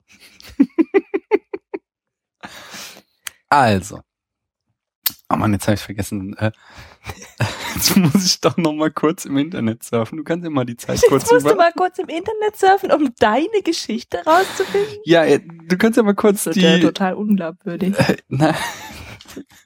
[3.49, 4.01] Also.
[5.29, 6.35] Oh Mann, jetzt habe ich vergessen.
[6.37, 6.51] Äh,
[7.75, 10.17] jetzt muss ich doch noch mal kurz im Internet surfen.
[10.17, 11.57] Du kannst ja mal die Zeit kurz Jetzt musst du über...
[11.57, 14.97] mal kurz im Internet surfen, um deine Geschichte rauszufinden.
[15.05, 16.81] Ja, du kannst ja mal kurz Das ist ja die...
[16.81, 17.97] total unglaubwürdig.
[17.99, 18.55] Äh, na,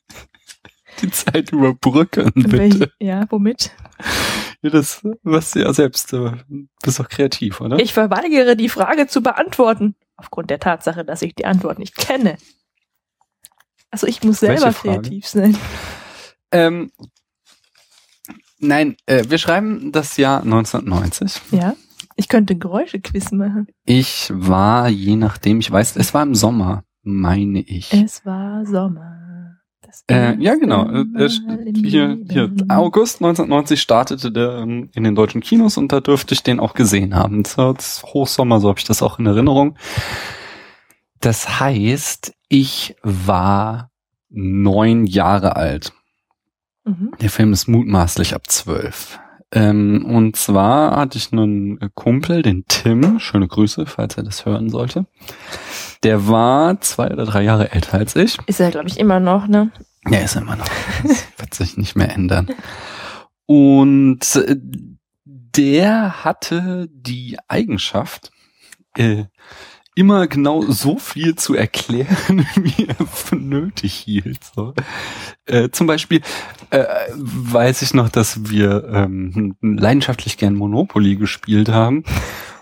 [1.01, 2.91] die Zeit überbrücken, Welch- bitte.
[2.99, 3.71] Ja, womit?
[4.61, 6.31] Ja, das, was du ja selbst, äh,
[6.83, 7.77] bist doch kreativ, oder?
[7.79, 9.95] Ich verweigere die Frage zu beantworten.
[10.15, 12.37] Aufgrund der Tatsache, dass ich die Antwort nicht kenne.
[13.91, 15.55] Also ich muss selber kreativ sein.
[16.51, 16.91] Ähm,
[18.59, 21.41] nein, äh, wir schreiben das Jahr 1990.
[21.51, 21.75] Ja.
[22.15, 23.67] Ich könnte Geräuschequiz machen.
[23.85, 27.93] Ich war, je nachdem, ich weiß, es war im Sommer, meine ich.
[27.93, 29.17] Es war Sommer.
[30.09, 30.89] Äh, ja, genau.
[30.89, 31.29] Äh,
[31.75, 32.51] hier, hier.
[32.69, 36.73] August 1990 startete der ähm, in den deutschen Kinos und da dürfte ich den auch
[36.73, 37.43] gesehen haben.
[37.43, 39.77] Das war das Hochsommer, so habe ich das auch in Erinnerung.
[41.19, 43.91] Das heißt, ich war
[44.29, 45.93] neun Jahre alt.
[46.87, 47.11] Mhm.
[47.19, 49.19] Der Film ist mutmaßlich ab zwölf.
[49.51, 54.69] Ähm, und zwar hatte ich einen Kumpel, den Tim, schöne Grüße, falls er das hören
[54.69, 55.05] sollte.
[56.03, 58.37] Der war zwei oder drei Jahre älter als ich.
[58.45, 59.71] Ist er, glaube ich, immer noch, ne?
[60.09, 60.67] Ja, ist er immer noch.
[61.03, 62.47] Das wird sich nicht mehr ändern.
[63.45, 64.55] Und äh,
[65.25, 68.31] der hatte die Eigenschaft,
[68.97, 69.25] äh,
[69.97, 74.39] immer genau so viel zu erklären, wie er für nötig hielt.
[74.55, 74.73] So.
[75.45, 76.21] Äh, zum Beispiel
[76.69, 82.03] äh, weiß ich noch, dass wir ähm, leidenschaftlich gern Monopoly gespielt haben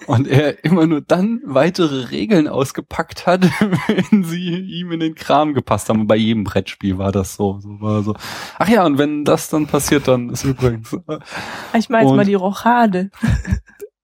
[0.08, 3.44] und er immer nur dann weitere Regeln ausgepackt hat,
[3.88, 6.02] wenn sie ihm in den Kram gepasst haben.
[6.02, 7.60] Und bei jedem Brettspiel war das so.
[7.60, 8.16] so war so.
[8.60, 10.94] Ach ja, und wenn das dann passiert, dann ist übrigens.
[10.94, 11.20] Äh,
[11.78, 13.10] Ich meine jetzt mal die Rochade.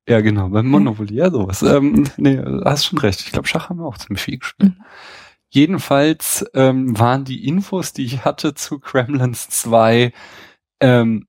[0.08, 1.62] Ja, genau, beim Monopoly, ja, sowas.
[1.62, 3.22] Ähm, nee, hast schon recht.
[3.22, 4.74] Ich glaube, Schach haben wir auch ziemlich viel gespielt.
[5.50, 10.14] Jedenfalls ähm, waren die Infos, die ich hatte zu Kremlins 2,
[10.80, 11.28] ähm,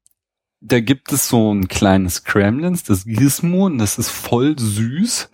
[0.60, 5.30] da gibt es so ein kleines Kremlins, das Gizmo, und das ist voll süß.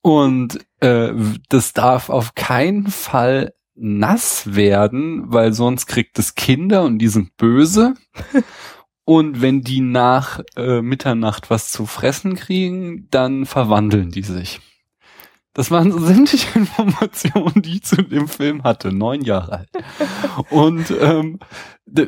[0.00, 1.12] Und äh,
[1.48, 7.36] das darf auf keinen Fall nass werden, weil sonst kriegt es Kinder und die sind
[7.36, 7.94] böse.
[9.04, 14.60] Und wenn die nach äh, Mitternacht was zu fressen kriegen, dann verwandeln die sich.
[15.54, 19.70] Das waren so sämtliche Informationen, die ich zu dem Film hatte, neun Jahre alt.
[20.50, 21.38] Und ähm,
[21.94, 22.06] äh,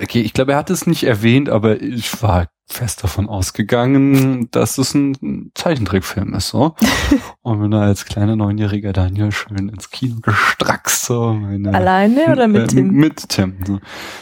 [0.00, 4.78] okay, ich glaube, er hat es nicht erwähnt, aber ich war fest davon ausgegangen, dass
[4.78, 6.74] es ein Zeichentrickfilm ist, so.
[7.42, 11.32] und bin da als kleiner neunjähriger Daniel schön ins Kino gestrackst, so.
[11.32, 12.88] Meine, Alleine oder mit äh, Tim?
[12.88, 13.56] Mit Tim.
[13.64, 13.80] So.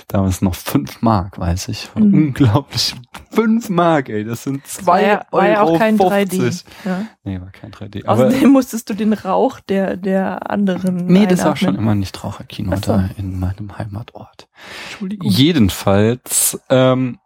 [0.08, 1.88] Damals noch fünf Mark, weiß ich.
[1.94, 2.14] Mhm.
[2.14, 2.94] Unglaublich.
[3.30, 4.24] Fünf Mark, ey.
[4.24, 6.40] Das sind zwei War ja, war ja Euro auch kein 50.
[6.40, 6.64] 3D.
[6.84, 7.06] Ja.
[7.24, 8.06] Nee, war kein 3D.
[8.06, 11.06] Aber Außerdem musstest du den Rauch der, der anderen.
[11.06, 12.80] Nee, das war schon immer nicht Raucherkino so.
[12.80, 14.48] da in meinem Heimatort.
[14.84, 15.30] Entschuldigung.
[15.30, 17.18] Jedenfalls ähm,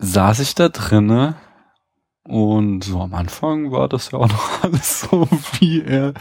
[0.00, 1.36] saß ich da drinne
[2.24, 5.28] und so am Anfang war das ja auch noch alles so,
[5.58, 6.14] wie er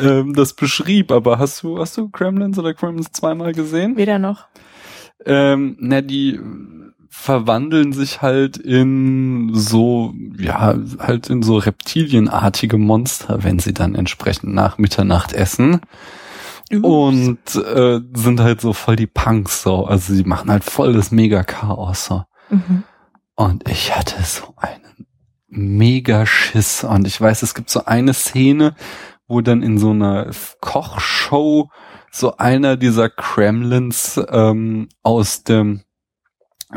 [0.00, 1.10] ähm, das beschrieb.
[1.10, 3.96] Aber hast du hast du Kremlins oder Kremlins zweimal gesehen?
[3.96, 4.46] Weder noch.
[5.24, 6.40] Ähm, na, die
[7.08, 14.54] verwandeln sich halt in so, ja, halt in so reptilienartige Monster, wenn sie dann entsprechend
[14.54, 15.82] nach Mitternacht essen.
[16.70, 19.84] Und äh, sind halt so voll die Punks so.
[19.84, 22.22] Also sie machen halt voll das Mega-Chaos so.
[22.48, 22.84] Mhm.
[23.42, 25.06] Und ich hatte so einen
[25.48, 26.84] mega Schiss.
[26.84, 28.74] Und ich weiß, es gibt so eine Szene,
[29.26, 31.70] wo dann in so einer Kochshow
[32.10, 35.82] so einer dieser Kremlins ähm, aus dem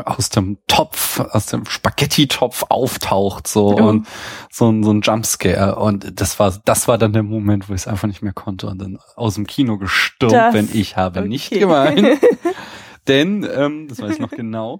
[0.03, 3.87] aus dem Topf, aus dem Spaghetti-Topf auftaucht so Oh.
[3.87, 4.07] und
[4.51, 7.81] so ein, so ein Jumpscare und das war das war dann der Moment, wo ich
[7.81, 11.19] es einfach nicht mehr konnte und dann aus dem Kino gestürmt, Das- wenn ich habe
[11.21, 11.29] okay.
[11.29, 12.19] nicht gemeint.
[13.07, 14.79] Denn, ähm, das weiß ich noch genau.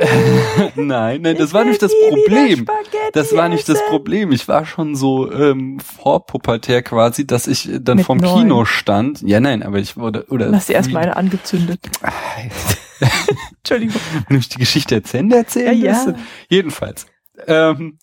[0.74, 2.66] nein, nein, das war nicht das Problem.
[3.12, 4.32] Das war nicht das Problem.
[4.32, 8.42] Ich war schon so ähm, vorpubertär quasi, dass ich dann Mit vorm neun.
[8.42, 9.22] Kino stand.
[9.22, 11.80] Ja, nein, aber ich wurde oder Du hast dir erstmal eine angezündet.
[13.58, 14.00] Entschuldigung.
[14.28, 16.14] wenn ich die Geschichte Ende erzählen Ja, ja.
[16.48, 17.06] Jedenfalls.
[17.46, 17.98] Ähm,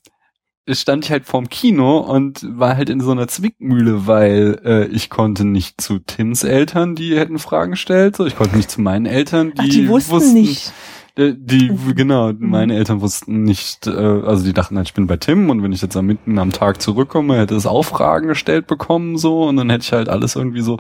[0.70, 5.10] stand ich halt vorm Kino und war halt in so einer Zwickmühle, weil äh, ich
[5.10, 9.06] konnte nicht zu Tims Eltern, die hätten Fragen gestellt, so ich konnte nicht zu meinen
[9.06, 10.72] Eltern, die, Ach, die wussten nicht.
[11.16, 15.18] Äh, Die, genau, meine Eltern wussten nicht, äh, also die dachten halt, ich bin bei
[15.18, 18.68] Tim und wenn ich jetzt am mitten am Tag zurückkomme, hätte es auch Fragen gestellt
[18.68, 20.78] bekommen, so, und dann hätte ich halt alles irgendwie so,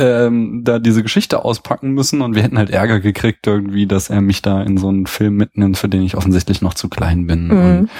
[0.00, 4.20] ähm, da diese Geschichte auspacken müssen und wir hätten halt Ärger gekriegt irgendwie, dass er
[4.20, 7.48] mich da in so einen Film mitnimmt, für den ich offensichtlich noch zu klein bin.
[7.48, 7.78] Mhm.
[7.78, 7.90] Und,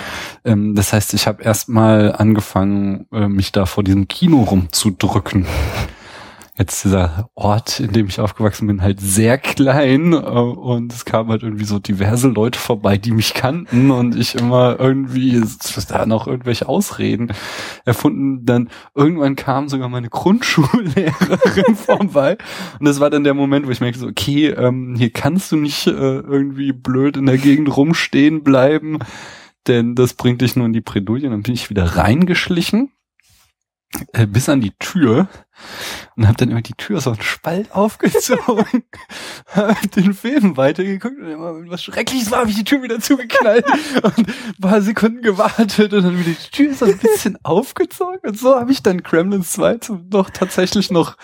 [0.45, 5.47] ähm, das heißt, ich habe erstmal angefangen, äh, mich da vor diesem Kino rumzudrücken.
[6.59, 11.31] Jetzt dieser Ort, in dem ich aufgewachsen bin, halt sehr klein äh, und es kamen
[11.31, 16.05] halt irgendwie so diverse Leute vorbei, die mich kannten und ich immer irgendwie es- da
[16.05, 17.33] noch irgendwelche Ausreden
[17.85, 18.45] erfunden.
[18.45, 22.37] Dann irgendwann kam sogar meine Grundschullehrerin vorbei
[22.81, 25.57] und das war dann der Moment, wo ich merkte so, okay, ähm, hier kannst du
[25.57, 28.99] nicht äh, irgendwie blöd in der Gegend rumstehen bleiben,
[29.69, 31.27] denn das bringt dich nur in die Bredouille.
[31.27, 32.91] Und dann bin ich wieder reingeschlichen
[34.13, 35.29] äh, bis an die Tür
[36.17, 38.83] und habe dann immer die Tür so einen Spalt aufgezogen,
[39.55, 43.01] hab den Film weitergeguckt und immer wenn was Schreckliches war, habe ich die Tür wieder
[43.01, 43.67] zugeknallt
[44.03, 44.27] und ein
[44.61, 48.73] paar Sekunden gewartet und dann wieder die Tür so ein bisschen aufgezogen und so habe
[48.73, 51.17] ich dann Kremlins 2 zum- noch tatsächlich noch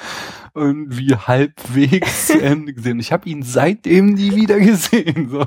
[0.57, 3.01] irgendwie halbwegs zu Ende gesehen.
[3.01, 5.29] Ich habe ihn seitdem nie wieder gesehen.
[5.29, 5.45] So.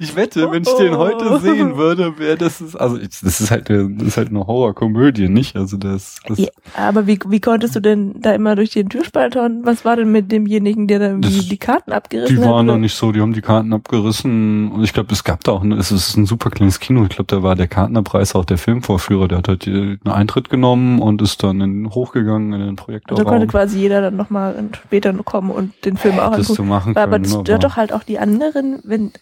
[0.00, 3.50] Ich wette, wenn ich den heute sehen würde, wäre das ist, also ich, das ist
[3.50, 5.56] halt eine, das ist halt eine Horrorkomödie, nicht?
[5.56, 9.36] Also das, das Ja, aber wie, wie konntest du denn da immer durch den Türspalt
[9.36, 9.60] hauen?
[9.64, 12.48] Was war denn mit demjenigen, der dann die, die Karten abgerissen Die hat?
[12.48, 12.74] waren oder?
[12.74, 15.62] noch nicht so, die haben die Karten abgerissen und ich glaube, es gab da auch,
[15.62, 18.58] eine, es ist ein super kleines Kino, ich glaube, da war der Kartnerpreis auch der
[18.58, 19.72] Filmvorführer, der hat halt die-
[20.04, 23.24] einen Eintritt genommen und ist dann in, hochgegangen in den Also Projektorraum.
[23.24, 26.68] konnte quasi jeder dann nochmal später kommen und den Film auch Hättest angucken.
[26.68, 29.12] du machen aber können, das aber- stört doch halt auch die anderen, wenn,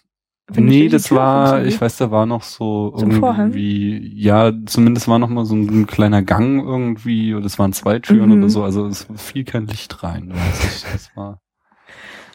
[0.55, 5.19] wenn nee, das war, ich weiß, da war noch so So irgendwie, ja, zumindest war
[5.19, 8.37] noch mal so ein, kleiner Gang irgendwie, oder es waren zwei Türen Mhm.
[8.39, 10.31] oder so, also es fiel kein Licht rein.
[10.33, 11.39] weiß ich, Das war,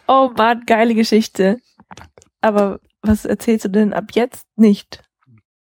[0.06, 1.58] Oh Mann, geile Geschichte.
[2.40, 5.02] Aber was erzählst du denn ab jetzt nicht?